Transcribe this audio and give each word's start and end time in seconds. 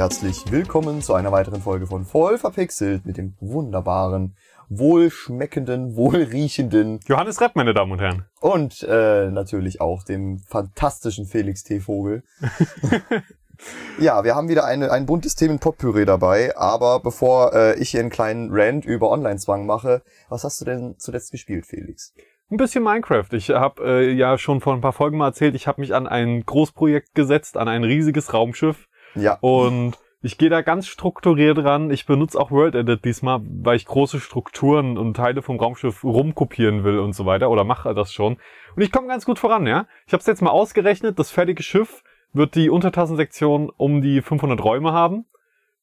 Herzlich 0.00 0.50
willkommen 0.50 1.02
zu 1.02 1.12
einer 1.12 1.30
weiteren 1.30 1.60
Folge 1.60 1.86
von 1.86 2.06
Voll 2.06 2.38
verpixelt 2.38 3.04
mit 3.04 3.18
dem 3.18 3.34
wunderbaren, 3.38 4.34
wohlschmeckenden, 4.70 5.94
wohlriechenden 5.94 7.00
Johannes 7.06 7.42
Repp, 7.42 7.54
meine 7.54 7.74
Damen 7.74 7.92
und 7.92 8.00
Herren. 8.00 8.24
und 8.40 8.82
äh, 8.82 9.30
natürlich 9.30 9.82
auch 9.82 10.02
dem 10.02 10.38
fantastischen 10.38 11.26
Felix 11.26 11.64
T. 11.64 11.80
Vogel. 11.80 12.22
ja, 14.00 14.24
wir 14.24 14.34
haben 14.34 14.48
wieder 14.48 14.64
eine, 14.64 14.90
ein 14.90 15.04
buntes 15.04 15.34
Themen-Potpüree 15.34 16.06
dabei, 16.06 16.56
aber 16.56 17.00
bevor 17.00 17.52
äh, 17.52 17.78
ich 17.78 17.90
hier 17.90 18.00
einen 18.00 18.08
kleinen 18.08 18.48
Rant 18.50 18.86
über 18.86 19.10
Online-Zwang 19.10 19.66
mache, 19.66 20.00
was 20.30 20.44
hast 20.44 20.62
du 20.62 20.64
denn 20.64 20.94
zuletzt 20.96 21.30
gespielt, 21.30 21.66
Felix? 21.66 22.14
Ein 22.50 22.56
bisschen 22.56 22.82
Minecraft. 22.82 23.28
Ich 23.32 23.50
habe 23.50 23.84
äh, 23.84 24.12
ja 24.12 24.38
schon 24.38 24.62
vor 24.62 24.72
ein 24.72 24.80
paar 24.80 24.94
Folgen 24.94 25.18
mal 25.18 25.26
erzählt, 25.26 25.54
ich 25.54 25.66
habe 25.66 25.82
mich 25.82 25.94
an 25.94 26.06
ein 26.06 26.42
Großprojekt 26.46 27.14
gesetzt, 27.14 27.58
an 27.58 27.68
ein 27.68 27.84
riesiges 27.84 28.32
Raumschiff 28.32 28.88
Ja, 29.14 29.38
und 29.40 29.98
ich 30.22 30.36
gehe 30.36 30.50
da 30.50 30.60
ganz 30.60 30.86
strukturiert 30.86 31.58
ran. 31.58 31.90
Ich 31.90 32.04
benutze 32.04 32.38
auch 32.38 32.50
World 32.50 32.74
Edit 32.74 33.04
diesmal, 33.04 33.40
weil 33.42 33.76
ich 33.76 33.86
große 33.86 34.20
Strukturen 34.20 34.98
und 34.98 35.14
Teile 35.14 35.40
vom 35.40 35.58
Raumschiff 35.58 36.04
rumkopieren 36.04 36.84
will 36.84 36.98
und 36.98 37.14
so 37.14 37.24
weiter 37.24 37.48
oder 37.50 37.64
mache 37.64 37.94
das 37.94 38.12
schon. 38.12 38.36
Und 38.76 38.82
ich 38.82 38.92
komme 38.92 39.08
ganz 39.08 39.24
gut 39.24 39.38
voran, 39.38 39.66
ja. 39.66 39.86
Ich 40.06 40.12
habe 40.12 40.20
es 40.20 40.26
jetzt 40.26 40.42
mal 40.42 40.50
ausgerechnet, 40.50 41.18
das 41.18 41.30
fertige 41.30 41.62
Schiff 41.62 42.02
wird 42.32 42.54
die 42.54 42.70
Untertassensektion 42.70 43.70
um 43.74 44.02
die 44.02 44.20
500 44.20 44.62
Räume 44.62 44.92
haben. 44.92 45.24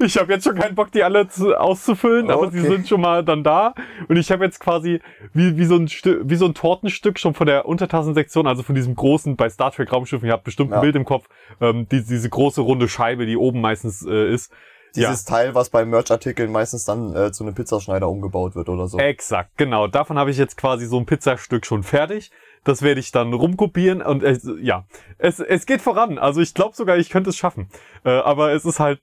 Ich 0.00 0.16
habe 0.18 0.32
jetzt 0.32 0.44
schon 0.44 0.56
keinen 0.56 0.74
Bock, 0.74 0.90
die 0.92 1.02
alle 1.04 1.28
zu, 1.28 1.54
auszufüllen, 1.54 2.30
aber 2.30 2.50
sie 2.50 2.60
Okay. 2.60 2.68
sind 2.70 2.88
schon 2.88 3.00
mal 3.00 3.24
dann 3.24 3.42
da. 3.44 3.74
Und 4.08 4.16
ich 4.16 4.30
habe 4.30 4.44
jetzt 4.44 4.60
quasi 4.60 5.00
wie, 5.34 5.56
wie, 5.56 5.64
so 5.64 5.76
ein 5.76 5.88
Stück, 5.88 6.22
wie 6.24 6.36
so 6.36 6.46
ein 6.46 6.54
Tortenstück 6.54 7.18
schon 7.18 7.34
von 7.34 7.46
der 7.46 7.66
Untertassensektion, 7.66 8.46
also 8.46 8.62
von 8.62 8.74
diesem 8.74 8.94
großen, 8.94 9.36
bei 9.36 9.48
Star 9.50 9.70
Trek 9.72 9.92
Raumschiffen, 9.92 10.26
ihr 10.26 10.32
habt 10.32 10.44
bestimmt 10.44 10.70
ein 10.72 10.76
Ja. 10.76 10.80
Bild 10.80 10.96
im 10.96 11.04
Kopf, 11.04 11.26
ähm, 11.60 11.86
die, 11.90 12.02
diese 12.04 12.28
große 12.28 12.60
runde 12.62 12.88
Scheibe, 12.88 13.26
die 13.26 13.36
oben 13.36 13.60
meistens 13.60 14.04
äh, 14.06 14.32
ist. 14.32 14.52
dieses 14.96 15.24
Teil, 15.24 15.54
was 15.54 15.70
bei 15.70 15.84
Merch-Artikeln 15.84 16.50
meistens 16.52 16.84
dann 16.84 17.14
äh, 17.14 17.32
zu 17.32 17.44
einem 17.44 17.54
Pizzaschneider 17.54 18.08
umgebaut 18.08 18.54
wird 18.54 18.68
oder 18.68 18.86
so. 18.88 18.98
Exakt, 18.98 19.50
genau. 19.56 19.86
Davon 19.86 20.18
habe 20.18 20.30
ich 20.30 20.38
jetzt 20.38 20.56
quasi 20.56 20.86
so 20.86 20.98
ein 20.98 21.06
Pizzastück 21.06 21.64
schon 21.66 21.82
fertig. 21.82 22.30
Das 22.64 22.82
werde 22.82 23.00
ich 23.00 23.10
dann 23.10 23.32
rumkopieren 23.32 24.02
und 24.02 24.22
es, 24.22 24.48
ja, 24.60 24.84
es, 25.18 25.40
es 25.40 25.66
geht 25.66 25.82
voran. 25.82 26.18
Also 26.18 26.40
ich 26.40 26.54
glaube 26.54 26.76
sogar, 26.76 26.96
ich 26.96 27.10
könnte 27.10 27.30
es 27.30 27.36
schaffen. 27.36 27.68
Äh, 28.04 28.10
aber 28.10 28.52
es 28.52 28.64
ist 28.64 28.78
halt, 28.78 29.00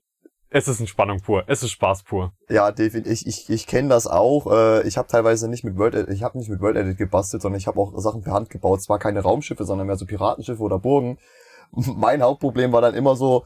es 0.52 0.68
ist 0.68 0.80
Entspannung 0.80 1.20
pur. 1.20 1.44
Es 1.48 1.62
ist 1.62 1.72
Spaß 1.72 2.04
pur. 2.04 2.34
Ja, 2.50 2.72
definitiv. 2.72 3.12
Ich, 3.12 3.28
ich, 3.28 3.50
ich 3.50 3.68
kenne 3.68 3.90
das 3.90 4.08
auch. 4.08 4.52
Äh, 4.52 4.88
ich 4.88 4.98
habe 4.98 5.08
teilweise 5.08 5.48
nicht 5.48 5.64
mit 5.64 5.78
World 5.78 6.10
ich 6.10 6.24
habe 6.24 6.38
nicht 6.38 6.50
mit 6.50 6.60
World 6.60 6.78
Edit 6.78 6.98
gebastelt, 6.98 7.42
sondern 7.42 7.60
ich 7.60 7.68
habe 7.68 7.80
auch 7.80 7.94
Sachen 8.00 8.24
per 8.24 8.34
Hand 8.34 8.50
gebaut. 8.50 8.82
Zwar 8.82 8.98
keine 8.98 9.22
Raumschiffe, 9.22 9.66
sondern 9.66 9.88
mehr 9.88 9.98
so 9.98 10.06
Piratenschiffe 10.06 10.62
oder 10.62 10.80
Burgen. 10.80 11.18
Mein 11.72 12.24
Hauptproblem 12.24 12.72
war 12.72 12.82
dann 12.82 12.96
immer 12.96 13.16
so, 13.16 13.46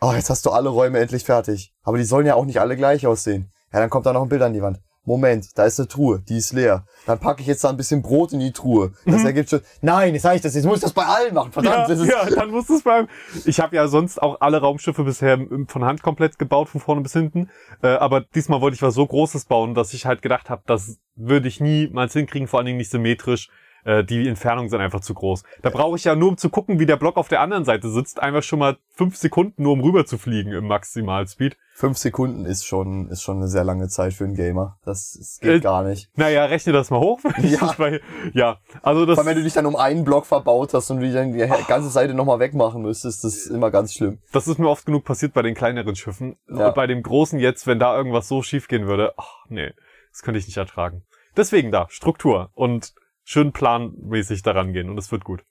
oh, 0.00 0.12
jetzt 0.12 0.30
hast 0.30 0.46
du 0.46 0.50
alle 0.50 0.68
Räume 0.68 1.00
endlich 1.00 1.24
fertig. 1.24 1.72
Aber 1.82 1.98
die 1.98 2.04
sollen 2.04 2.26
ja 2.26 2.34
auch 2.34 2.44
nicht 2.44 2.60
alle 2.60 2.76
gleich 2.76 3.06
aussehen. 3.06 3.50
Ja, 3.72 3.80
dann 3.80 3.90
kommt 3.90 4.06
da 4.06 4.12
noch 4.12 4.22
ein 4.22 4.28
Bild 4.28 4.42
an 4.42 4.52
die 4.52 4.62
Wand. 4.62 4.80
Moment, 5.06 5.56
da 5.56 5.64
ist 5.64 5.78
eine 5.80 5.88
Truhe, 5.88 6.20
die 6.28 6.36
ist 6.36 6.52
leer. 6.52 6.84
Dann 7.06 7.18
packe 7.18 7.40
ich 7.40 7.46
jetzt 7.46 7.62
da 7.64 7.70
ein 7.70 7.76
bisschen 7.76 8.02
Brot 8.02 8.32
in 8.32 8.40
die 8.40 8.52
Truhe. 8.52 8.92
Das 9.06 9.24
ergibt 9.24 9.48
schon. 9.48 9.60
Nein, 9.80 10.12
jetzt 10.14 10.24
sag 10.24 10.34
ich 10.34 10.42
das, 10.42 10.54
jetzt 10.54 10.64
muss 10.64 10.78
ich 10.78 10.82
das 10.82 10.92
bei 10.92 11.06
allen 11.06 11.32
machen. 11.32 11.52
Verdammt, 11.52 11.76
Ja, 11.76 11.86
das 11.86 12.00
ist. 12.00 12.08
ja, 12.10 12.26
dann 12.28 12.50
muss 12.50 12.68
es 12.68 12.82
beim. 12.82 13.06
Ich 13.44 13.60
habe 13.60 13.76
ja 13.76 13.86
sonst 13.88 14.20
auch 14.20 14.40
alle 14.40 14.60
Raumschiffe 14.60 15.04
bisher 15.04 15.38
von 15.68 15.84
Hand 15.84 16.02
komplett 16.02 16.38
gebaut, 16.38 16.68
von 16.68 16.80
vorne 16.80 17.00
bis 17.02 17.12
hinten. 17.12 17.48
Äh, 17.82 17.88
aber 17.88 18.20
diesmal 18.20 18.60
wollte 18.60 18.74
ich 18.74 18.82
was 18.82 18.94
so 18.94 19.06
Großes 19.06 19.44
bauen, 19.46 19.74
dass 19.74 19.94
ich 19.94 20.06
halt 20.06 20.20
gedacht 20.22 20.50
habe, 20.50 20.62
das 20.66 20.98
würde 21.14 21.48
ich 21.48 21.60
niemals 21.60 22.12
hinkriegen, 22.12 22.48
vor 22.48 22.58
allen 22.58 22.66
Dingen 22.66 22.78
nicht 22.78 22.90
symmetrisch. 22.90 23.48
Äh, 23.86 24.04
die 24.04 24.26
Entfernungen 24.26 24.68
sind 24.68 24.80
einfach 24.80 25.00
zu 25.00 25.14
groß. 25.14 25.44
Da 25.62 25.70
brauche 25.70 25.96
ich 25.96 26.02
ja 26.02 26.16
nur, 26.16 26.30
um 26.30 26.36
zu 26.36 26.50
gucken, 26.50 26.80
wie 26.80 26.86
der 26.86 26.96
Block 26.96 27.16
auf 27.16 27.28
der 27.28 27.40
anderen 27.40 27.64
Seite 27.64 27.88
sitzt, 27.88 28.20
einfach 28.20 28.42
schon 28.42 28.58
mal 28.58 28.78
fünf 28.90 29.16
Sekunden, 29.16 29.62
nur 29.62 29.74
um 29.74 29.80
rüber 29.80 30.04
zu 30.04 30.18
fliegen 30.18 30.52
im 30.52 30.66
Maximalspeed. 30.66 31.56
Fünf 31.72 31.96
Sekunden 31.96 32.46
ist 32.46 32.64
schon, 32.64 33.08
ist 33.10 33.22
schon 33.22 33.36
eine 33.36 33.46
sehr 33.46 33.62
lange 33.62 33.86
Zeit 33.88 34.14
für 34.14 34.24
einen 34.24 34.34
Gamer. 34.34 34.78
Das, 34.84 35.14
das 35.16 35.38
geht 35.40 35.50
Äh, 35.56 35.60
gar 35.60 35.84
nicht. 35.84 36.10
Naja, 36.16 36.46
rechne 36.46 36.72
das 36.72 36.90
mal 36.90 36.98
hoch. 36.98 37.20
Ja. 37.42 37.74
bei, 37.78 38.00
ja, 38.32 38.58
also 38.82 39.06
das. 39.06 39.18
Allem, 39.18 39.28
wenn 39.28 39.36
du 39.36 39.44
dich 39.44 39.52
dann 39.52 39.66
um 39.66 39.76
einen 39.76 40.04
Block 40.04 40.26
verbaut 40.26 40.74
hast 40.74 40.90
und 40.90 41.00
du 41.00 41.12
dann 41.12 41.32
die 41.32 41.46
ganze 41.68 41.90
Seite 41.90 42.12
nochmal 42.12 42.40
wegmachen 42.40 42.82
müsstest, 42.82 43.22
das 43.22 43.36
ist 43.36 43.46
immer 43.46 43.70
ganz 43.70 43.94
schlimm. 43.94 44.18
Das 44.32 44.48
ist 44.48 44.58
mir 44.58 44.68
oft 44.68 44.84
genug 44.86 45.04
passiert 45.04 45.32
bei 45.32 45.42
den 45.42 45.54
kleineren 45.54 45.94
Schiffen. 45.94 46.36
Ja. 46.48 46.70
Bei 46.70 46.88
dem 46.88 47.02
großen 47.02 47.38
jetzt, 47.38 47.68
wenn 47.68 47.78
da 47.78 47.96
irgendwas 47.96 48.26
so 48.26 48.42
schief 48.42 48.66
gehen 48.66 48.86
würde, 48.88 49.14
ach 49.16 49.44
nee, 49.48 49.72
das 50.10 50.22
könnte 50.22 50.40
ich 50.40 50.46
nicht 50.46 50.56
ertragen. 50.56 51.04
Deswegen 51.36 51.70
da, 51.70 51.86
Struktur 51.90 52.50
und 52.54 52.94
schön 53.26 53.52
planmäßig 53.52 54.42
daran 54.42 54.72
gehen 54.72 54.88
und 54.88 54.96
es 54.98 55.10
wird 55.12 55.24
gut. 55.24 55.42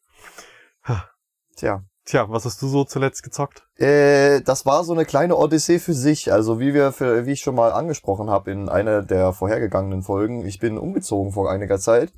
Tja. 1.55 1.83
Tja, 2.05 2.29
was 2.29 2.45
hast 2.45 2.61
du 2.61 2.67
so 2.67 2.83
zuletzt 2.83 3.23
gezockt? 3.23 3.63
Äh, 3.77 4.41
das 4.41 4.65
war 4.67 4.83
so 4.83 4.93
eine 4.93 5.05
kleine 5.05 5.35
Odyssee 5.35 5.79
für 5.79 5.93
sich. 5.93 6.31
Also 6.31 6.59
wie 6.59 6.73
wir, 6.73 6.91
für, 6.91 7.25
wie 7.25 7.31
ich 7.31 7.41
schon 7.41 7.55
mal 7.55 7.71
angesprochen 7.71 8.29
habe 8.29 8.51
in 8.51 8.69
einer 8.69 9.01
der 9.01 9.33
vorhergegangenen 9.33 10.03
Folgen, 10.03 10.45
ich 10.45 10.59
bin 10.59 10.77
umgezogen 10.77 11.31
vor 11.31 11.49
einiger 11.49 11.79
Zeit. 11.79 12.13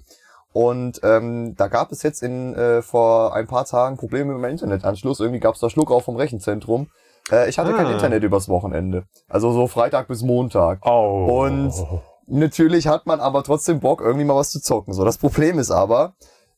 Und 0.51 0.99
ähm, 1.03 1.55
da 1.55 1.67
gab 1.69 1.91
es 1.91 2.03
jetzt 2.03 2.21
in 2.21 2.53
äh, 2.55 2.81
vor 2.81 3.33
ein 3.33 3.47
paar 3.47 3.63
Tagen 3.65 3.95
Probleme 3.95 4.33
mit 4.33 4.41
meinem 4.41 4.51
Internetanschluss. 4.51 5.21
Irgendwie 5.21 5.39
gab 5.39 5.55
es 5.55 5.61
da 5.61 5.69
Schluck 5.69 5.89
auf 5.91 6.03
vom 6.03 6.17
Rechenzentrum. 6.17 6.89
Äh, 7.31 7.49
ich 7.49 7.57
hatte 7.57 7.73
kein 7.73 7.85
Ah. 7.85 7.93
Internet 7.93 8.23
übers 8.23 8.49
Wochenende. 8.49 9.05
Also 9.29 9.53
so 9.53 9.67
Freitag 9.67 10.09
bis 10.09 10.21
Montag. 10.21 10.79
Oh. 10.85 11.45
Und 11.45 11.73
natürlich 12.27 12.87
hat 12.87 13.05
man 13.05 13.19
aber 13.19 13.43
trotzdem 13.43 13.79
Bock, 13.79 14.01
irgendwie 14.01 14.25
mal 14.25 14.35
was 14.35 14.51
zu 14.51 14.61
zocken. 14.61 14.93
So, 14.93 15.03
das 15.03 15.17
Problem 15.17 15.59
ist 15.59 15.71
aber, 15.71 16.15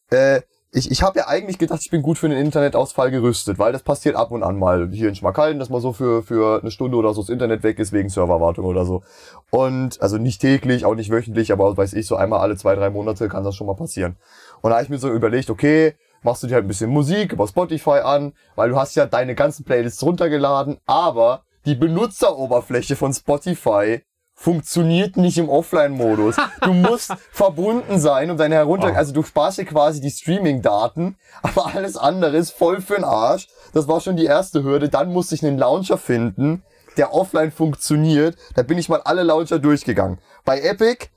äh, 0.09 0.41
ich, 0.72 0.91
ich 0.91 1.02
habe 1.02 1.18
ja 1.18 1.28
eigentlich 1.28 1.57
gedacht, 1.57 1.80
ich 1.81 1.90
bin 1.90 2.03
gut 2.03 2.19
für 2.19 2.28
einen 2.28 2.38
Internetausfall 2.38 3.09
gerüstet, 3.09 3.57
weil 3.57 3.72
das 3.72 3.81
passiert 3.81 4.16
ab 4.16 4.29
und 4.29 4.44
an 4.44 4.59
mal 4.59 4.90
hier 4.91 5.09
in 5.09 5.16
Schmackhallen, 5.16 5.58
dass 5.58 5.69
mal 5.69 5.81
so 5.81 5.94
für, 5.94 6.22
für 6.22 6.62
eine 6.62 6.69
Stunde 6.69 6.96
oder 6.96 7.13
so 7.13 7.22
das 7.22 7.29
Internet 7.29 7.63
weg 7.63 7.79
ist 7.79 7.91
wegen 7.91 8.09
Serverwartung 8.09 8.66
oder 8.66 8.85
so. 8.85 9.02
Und 9.50 10.00
also 10.00 10.18
nicht 10.18 10.41
täglich, 10.41 10.85
auch 10.85 10.94
nicht 10.94 11.12
wöchentlich, 11.12 11.52
aber 11.52 11.75
weiß 11.75 11.94
ich, 11.94 12.06
so 12.06 12.16
einmal 12.16 12.41
alle 12.41 12.56
zwei, 12.56 12.75
drei 12.75 12.91
Monate 12.91 13.29
kann 13.29 13.44
das 13.44 13.56
schon 13.56 13.66
mal 13.66 13.75
passieren. 13.75 14.18
Und 14.62 14.69
da 14.69 14.75
habe 14.75 14.84
ich 14.84 14.90
mir 14.90 15.00
so 15.00 15.09
überlegt, 15.09 15.50
okay, 15.50 15.96
machst 16.22 16.44
du 16.44 16.47
dir 16.47 16.56
halt 16.56 16.66
ein 16.66 16.68
bisschen 16.68 16.91
Musik 16.91 17.34
über 17.34 17.47
Spotify 17.47 18.02
an, 18.03 18.34
weil 18.56 18.69
du 18.69 18.75
hast 18.75 18.96
ja 18.96 19.08
deine 19.08 19.34
ganzen 19.34 19.66
Playlists 19.66 20.03
runtergeladen, 20.03 20.78
aber 20.85 21.44
die 21.66 21.75
Benutzeroberfläche 21.75 22.96
von 22.96 23.12
Spotify 23.12 24.02
funktioniert 24.39 25.17
nicht 25.17 25.38
im 25.38 25.50
Offline-Modus. 25.50 26.38
Du 26.61 26.73
musst 26.73 27.13
verbunden 27.31 28.00
sein, 28.00 28.31
um 28.31 28.38
deine 28.38 28.55
herunter... 28.55 28.91
Oh. 28.94 28.95
Also 28.95 29.11
du 29.13 29.22
sparst 29.23 29.57
dir 29.57 29.66
quasi 29.66 30.00
die 30.00 30.11
Streaming-Daten, 30.11 31.17
aber 31.41 31.75
alles 31.75 31.97
andere 31.97 32.38
ist 32.38 32.51
voll 32.51 32.78
für'n 32.78 33.03
Arsch. 33.03 33.47
Das 33.73 33.88
war 33.88 33.99
schon 33.99 34.16
die 34.16 34.25
erste 34.25 34.63
Hürde. 34.63 34.88
Dann 34.89 35.11
musste 35.11 35.35
ich 35.35 35.45
einen 35.45 35.57
Launcher 35.57 35.97
finden, 35.97 36.63
der 36.95 37.13
offline 37.13 37.51
funktioniert. 37.51 38.38
Da 38.55 38.63
bin 38.63 38.78
ich 38.78 38.88
mal 38.88 39.01
alle 39.01 39.23
Launcher 39.23 39.59
durchgegangen. 39.59 40.19
Bei 40.45 40.61
Epic 40.61 41.07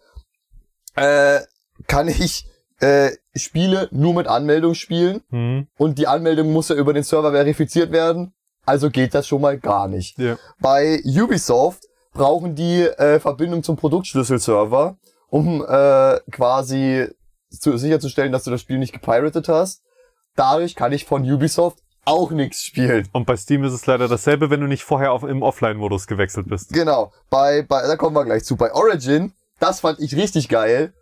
äh, 0.97 1.41
kann 1.87 2.09
ich 2.09 2.47
äh, 2.81 3.11
Spiele 3.37 3.89
nur 3.93 4.15
mit 4.15 4.27
Anmeldung 4.27 4.75
spielen 4.75 5.23
Hm, 5.31 5.69
und 5.79 5.99
die 5.99 6.09
Anmeldung 6.09 6.53
muss 6.53 6.69
ja 6.71 6.75
über 6.75 6.93
den 6.93 7.05
Server 7.05 7.31
verifiziert 7.31 7.93
werden. 7.93 8.35
Also 8.67 8.91
geht 8.91 9.15
das 9.15 9.27
schon 9.29 9.41
mal 9.41 9.59
gar 9.59 9.87
nicht. 9.87 10.19
ja. 10.19 10.37
Bei 10.61 11.01
Ubisoft 11.05 11.85
brauchen 12.13 12.55
die 12.55 12.83
äh, 12.83 13.19
Verbindung 13.21 13.63
zum 13.63 13.77
Produktschlüsselserver, 13.77 14.97
um 15.29 15.65
äh, 15.67 16.21
quasi 16.31 17.09
zu, 17.51 17.77
sicherzustellen, 17.77 18.33
dass 18.33 18.45
du 18.45 18.51
das 18.51 18.61
Spiel 18.61 18.79
nicht 18.79 18.93
gepiratet 18.93 19.49
hast. 19.49 19.83
Dadurch 20.37 20.75
kann 20.75 20.93
ich 20.93 21.05
von 21.05 21.31
Ubisoft 21.31 21.79
auch 22.05 22.31
nichts 22.31 22.63
spielen. 22.63 23.09
Und 23.13 23.27
bei 23.27 23.37
Steam 23.37 23.65
ist 23.65 23.73
es 23.73 23.87
leider 23.87 24.09
dasselbe, 24.09 24.51
wenn 24.51 24.61
du 24.61 24.67
nicht 24.67 24.83
vorher 24.83 25.13
auf, 25.13 25.23
im 25.23 25.43
Offline-Modus 25.43 26.07
gewechselt 26.07 26.49
bist. 26.49 26.73
Genau. 26.73 27.13
Bei, 27.31 27.63
bei, 27.63 27.87
da 27.87 27.97
kommen 27.97 28.17
wir 28.17 28.25
gleich 28.25 28.45
zu. 28.45 28.57
Bei 28.57 28.73
Origin, 28.73 29.33
das 29.61 29.81
fand 29.81 30.01
ich 30.01 30.17
richtig 30.17 30.49
geil. 30.49 30.93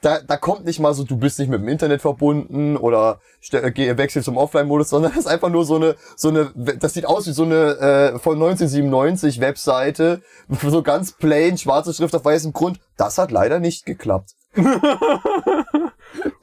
Da, 0.00 0.20
da 0.20 0.36
kommt 0.36 0.64
nicht 0.64 0.80
mal 0.80 0.94
so, 0.94 1.04
du 1.04 1.16
bist 1.16 1.38
nicht 1.38 1.48
mit 1.48 1.60
dem 1.60 1.68
Internet 1.68 2.02
verbunden 2.02 2.76
oder 2.76 3.20
wechsel 3.52 4.22
zum 4.22 4.36
Offline-Modus, 4.36 4.90
sondern 4.90 5.12
das 5.14 5.20
ist 5.20 5.30
einfach 5.30 5.48
nur 5.48 5.64
so 5.64 5.76
eine, 5.76 5.94
so 6.16 6.28
eine, 6.28 6.50
das 6.54 6.94
sieht 6.94 7.06
aus 7.06 7.26
wie 7.28 7.32
so 7.32 7.44
eine 7.44 7.54
äh, 7.78 8.18
von 8.18 8.34
1997 8.34 9.40
Webseite, 9.40 10.22
so 10.60 10.82
ganz 10.82 11.12
plain, 11.12 11.56
schwarze 11.56 11.94
Schrift 11.94 12.14
auf 12.16 12.24
weißem 12.24 12.52
Grund. 12.52 12.80
Das 12.96 13.16
hat 13.18 13.30
leider 13.30 13.60
nicht 13.60 13.86
geklappt. 13.86 14.30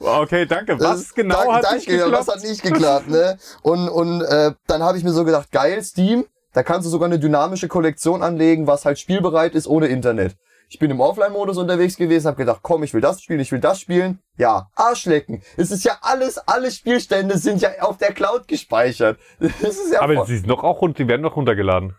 Okay, 0.00 0.46
danke. 0.46 0.80
Was 0.80 0.98
Das- 0.98 1.14
genau 1.14 1.36
danke, 1.36 1.52
hat 1.52 1.64
danke, 1.64 1.76
nicht 1.76 1.88
geklappt? 1.88 2.12
Was 2.12 2.28
hat 2.28 2.42
nicht 2.42 2.62
geklappt, 2.62 3.08
ne? 3.08 3.38
Und, 3.62 3.88
und 3.88 4.22
äh, 4.22 4.52
dann 4.66 4.82
habe 4.82 4.98
ich 4.98 5.04
mir 5.04 5.12
so 5.12 5.24
gedacht, 5.24 5.52
geil, 5.52 5.82
Steam, 5.82 6.24
da 6.52 6.62
kannst 6.62 6.86
du 6.86 6.90
sogar 6.90 7.06
eine 7.06 7.18
dynamische 7.18 7.68
Kollektion 7.68 8.22
anlegen, 8.22 8.66
was 8.66 8.84
halt 8.84 8.98
spielbereit 8.98 9.54
ist 9.54 9.68
ohne 9.68 9.86
Internet. 9.86 10.36
Ich 10.72 10.78
bin 10.78 10.88
im 10.88 11.00
Offline-Modus 11.00 11.58
unterwegs 11.58 11.96
gewesen, 11.96 12.28
habe 12.28 12.36
gedacht, 12.36 12.60
komm, 12.62 12.84
ich 12.84 12.94
will 12.94 13.00
das 13.00 13.20
spielen, 13.20 13.40
ich 13.40 13.50
will 13.50 13.58
das 13.58 13.80
spielen. 13.80 14.20
Ja, 14.36 14.70
Arschlecken. 14.76 15.42
Es 15.56 15.72
ist 15.72 15.84
ja 15.84 15.98
alles, 16.00 16.38
alle 16.38 16.70
Spielstände 16.70 17.38
sind 17.38 17.60
ja 17.60 17.70
auf 17.80 17.96
der 17.98 18.12
Cloud 18.12 18.46
gespeichert. 18.46 19.18
Das 19.40 19.76
ist 19.76 19.92
ja 19.92 20.00
Aber 20.00 20.24
sie 20.26 20.36
sind 20.36 20.48
doch 20.48 20.62
auch 20.62 20.80
die 20.92 21.08
werden 21.08 21.24
doch 21.24 21.34
runtergeladen. 21.34 21.96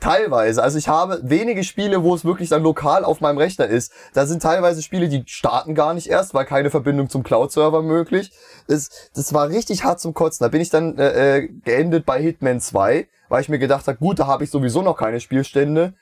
Teilweise. 0.00 0.62
Also 0.62 0.76
ich 0.76 0.88
habe 0.88 1.20
wenige 1.22 1.64
Spiele, 1.64 2.02
wo 2.02 2.14
es 2.14 2.26
wirklich 2.26 2.50
dann 2.50 2.62
lokal 2.62 3.04
auf 3.04 3.22
meinem 3.22 3.38
Rechner 3.38 3.66
ist. 3.66 3.90
Da 4.12 4.26
sind 4.26 4.42
teilweise 4.42 4.82
Spiele, 4.82 5.08
die 5.08 5.22
starten 5.26 5.74
gar 5.74 5.94
nicht 5.94 6.08
erst, 6.08 6.34
weil 6.34 6.44
keine 6.44 6.68
Verbindung 6.70 7.08
zum 7.08 7.22
Cloud-Server 7.22 7.80
möglich. 7.80 8.32
Das, 8.68 9.10
das 9.14 9.32
war 9.32 9.48
richtig 9.48 9.84
hart 9.84 9.98
zum 9.98 10.12
Kotzen. 10.12 10.44
Da 10.44 10.48
bin 10.48 10.60
ich 10.60 10.68
dann 10.68 10.98
äh, 10.98 11.38
äh, 11.38 11.48
geendet 11.48 12.04
bei 12.04 12.20
Hitman 12.20 12.60
2, 12.60 13.08
weil 13.30 13.40
ich 13.40 13.48
mir 13.48 13.58
gedacht 13.58 13.86
habe, 13.86 13.96
gut, 13.96 14.18
da 14.18 14.26
habe 14.26 14.44
ich 14.44 14.50
sowieso 14.50 14.82
noch 14.82 14.98
keine 14.98 15.20
Spielstände. 15.20 15.94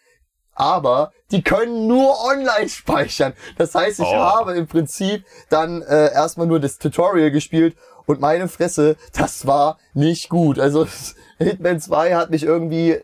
Aber 0.59 1.13
die 1.31 1.43
können 1.43 1.87
nur 1.87 2.21
online 2.25 2.69
speichern. 2.69 3.33
Das 3.57 3.75
heißt, 3.77 4.01
ich 4.01 4.07
Oh. 4.07 4.13
habe 4.13 4.55
im 4.57 4.67
Prinzip 4.67 5.25
dann 5.51 5.83
äh, 5.83 6.13
erstmal 6.13 6.49
nur 6.49 6.59
das 6.59 6.79
Tutorial 6.79 7.31
gespielt 7.31 7.77
und 8.07 8.21
meine 8.21 8.49
Fresse, 8.49 8.97
das 9.17 9.47
war 9.47 9.79
nicht 9.95 10.29
gut. 10.29 10.59
Also 10.59 10.87
Hitman 11.39 11.79
2 11.81 12.17
hat 12.17 12.31
mich 12.31 12.43
irgendwie 12.43 12.99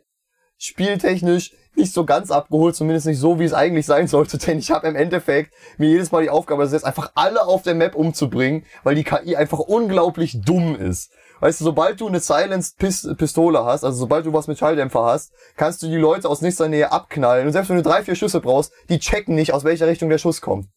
spieltechnisch 0.59 1.53
nicht 1.77 1.93
so 1.93 2.05
ganz 2.05 2.31
abgeholt, 2.31 2.75
zumindest 2.77 3.07
nicht 3.07 3.19
so, 3.19 3.39
wie 3.39 3.45
es 3.45 3.53
eigentlich 3.53 3.87
sein 3.87 4.09
sollte, 4.09 4.39
denn 4.47 4.59
ich 4.59 4.71
habe 4.73 4.89
im 4.89 4.97
Endeffekt 4.97 5.53
mir 5.79 5.89
jedes 5.91 6.11
Mal 6.11 6.23
die 6.23 6.31
Aufgabe 6.31 6.63
gesetzt, 6.63 6.85
einfach 6.85 7.13
alle 7.15 7.47
auf 7.47 7.63
der 7.63 7.75
Map 7.75 7.95
umzubringen, 7.95 8.65
weil 8.83 8.95
die 8.97 9.05
KI 9.05 9.37
einfach 9.37 9.59
unglaublich 9.61 10.41
dumm 10.45 10.75
ist. 10.77 11.13
Weißt 11.45 11.61
du, 11.61 11.65
sobald 11.65 12.01
du 12.01 12.09
eine 12.09 12.21
Silenced 12.21 12.79
Pis 12.79 13.07
Pistole 13.19 13.67
hast, 13.67 13.85
also 13.85 13.99
sobald 13.99 14.25
du 14.25 14.33
was 14.33 14.47
mit 14.47 14.57
Schalldämpfer 14.57 15.05
hast, 15.05 15.31
kannst 15.59 15.83
du 15.83 15.89
die 15.89 15.97
Leute 15.97 16.27
aus 16.27 16.41
nächster 16.41 16.69
Nähe 16.69 16.91
abknallen 16.91 17.47
und 17.47 17.53
selbst 17.53 17.69
wenn 17.69 17.77
du 17.77 17.83
drei, 17.83 18.03
vier 18.03 18.15
Schüsse 18.15 18.41
brauchst, 18.41 18.73
die 18.89 18.99
checken 18.99 19.35
nicht, 19.35 19.53
aus 19.53 19.63
welcher 19.63 19.87
Richtung 19.87 20.09
der 20.09 20.17
Schuss 20.17 20.41
kommt. 20.41 20.69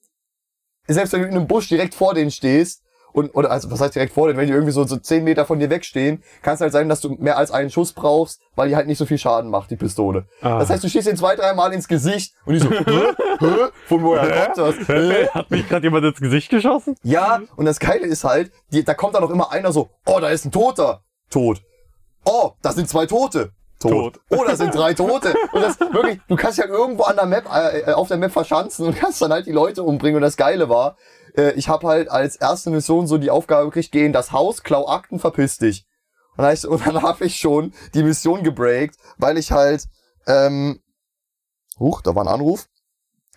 Selbst 0.86 1.14
wenn 1.14 1.22
du 1.22 1.28
in 1.30 1.36
einem 1.36 1.48
Busch 1.48 1.70
direkt 1.70 1.96
vor 1.96 2.14
denen 2.14 2.32
stehst, 2.32 2.84
und, 3.18 3.32
oder, 3.32 3.50
also, 3.50 3.72
was 3.72 3.82
heißt 3.82 3.96
direkt 3.96 4.14
vor 4.14 4.28
denen, 4.28 4.38
wenn 4.38 4.46
die 4.46 4.54
irgendwie 4.54 4.72
so, 4.72 4.84
so 4.86 4.96
zehn 4.96 5.24
Meter 5.24 5.44
von 5.48 5.58
dir 5.58 5.72
wegstehen, 5.72 6.22
kann 6.44 6.54
es 6.54 6.62
halt 6.62 6.72
sein, 6.72 6.88
dass 6.88 7.02
du 7.02 7.16
mehr 7.18 7.36
als 7.36 7.50
einen 7.50 7.72
Schuss 7.72 7.94
brauchst, 7.94 8.40
weil 8.56 8.70
die 8.70 8.76
halt 8.76 8.86
nicht 8.86 9.00
so 9.00 9.08
viel 9.08 9.18
Schaden 9.18 9.50
macht, 9.50 9.72
die 9.72 9.76
Pistole. 9.76 10.28
Ah. 10.40 10.60
Das 10.60 10.70
heißt, 10.70 10.84
du 10.84 10.88
schießt 10.88 11.08
ihn 11.08 11.18
zwei, 11.18 11.36
dreimal 11.36 11.74
ins 11.74 11.88
Gesicht 11.88 12.36
und 12.46 12.54
die 12.54 12.60
so, 12.60 12.70
hä? 12.72 12.84
Hä? 13.40 13.48
Von 13.88 14.04
woher 14.04 14.46
kommt 14.46 14.58
das? 14.60 14.88
Hä? 14.88 15.30
Hat 15.30 15.50
mich 15.50 15.68
gerade 15.68 15.88
jemand 15.88 16.06
ins 16.06 16.20
Gesicht 16.20 16.52
geschossen? 16.52 16.96
Ja, 17.02 17.42
und 17.56 17.66
das 17.66 17.80
Geile 17.80 18.06
ist 18.06 18.24
halt, 18.24 18.52
die, 18.72 18.84
da 18.84 18.94
kommt 18.94 19.16
dann 19.16 19.24
auch 19.24 19.32
immer 19.32 19.52
einer 19.52 19.72
so, 19.72 19.90
oh, 20.06 20.20
da 20.20 20.30
ist 20.30 20.46
ein 20.46 20.52
Toter. 20.52 21.02
Tot. 21.32 21.64
Oh, 22.24 22.52
das 22.62 22.76
sind 22.76 22.88
zwei 22.88 23.08
Tote. 23.08 23.52
Tot. 23.80 23.92
Tot. 23.92 24.20
Oh, 24.30 24.44
das 24.46 24.60
sind 24.60 24.76
drei 24.76 24.94
Tote. 24.94 25.34
Und 25.52 25.62
das 25.62 25.80
wirklich, 25.80 26.20
du 26.28 26.36
kannst 26.36 26.58
dich 26.60 26.66
halt 26.66 26.74
irgendwo 26.74 27.04
an 27.04 27.16
der 27.16 27.26
Map, 27.26 27.46
äh, 27.52 27.80
äh, 27.80 27.94
auf 27.94 28.10
der 28.10 28.18
Map 28.18 28.32
verschanzen 28.32 28.86
und 28.86 28.96
kannst 28.96 29.22
dann 29.24 29.32
halt 29.32 29.48
die 29.48 29.52
Leute 29.52 29.82
umbringen. 29.82 30.18
Und 30.18 30.22
das 30.22 30.38
Geile 30.38 30.70
war, 30.70 30.98
äh, 31.38 31.52
ich 31.52 31.70
habe 31.70 31.88
halt 31.88 32.10
als 32.10 32.36
erste 32.36 32.70
Mission 32.70 33.08
so 33.08 33.18
die 33.18 33.32
Aufgabe 33.32 33.66
gekriegt, 33.66 33.92
geh 33.92 34.06
in 34.06 34.14
das 34.14 34.32
Haus, 34.32 34.64
klau 34.64 34.88
Akten, 34.88 35.20
verpiss 35.20 35.58
dich. 35.58 35.86
Und 36.36 36.44
dann, 36.44 36.56
hab 36.56 36.84
dann 36.86 37.02
habe 37.02 37.26
ich 37.26 37.40
schon 37.40 37.74
die 37.94 38.04
Mission 38.04 38.44
gebreakt, 38.44 38.98
weil 39.18 39.38
ich 39.38 39.52
halt, 39.52 39.86
ähm, 40.26 40.82
huch, 41.80 42.02
da 42.02 42.16
war 42.16 42.26
ein 42.26 42.34
Anruf. 42.34 42.68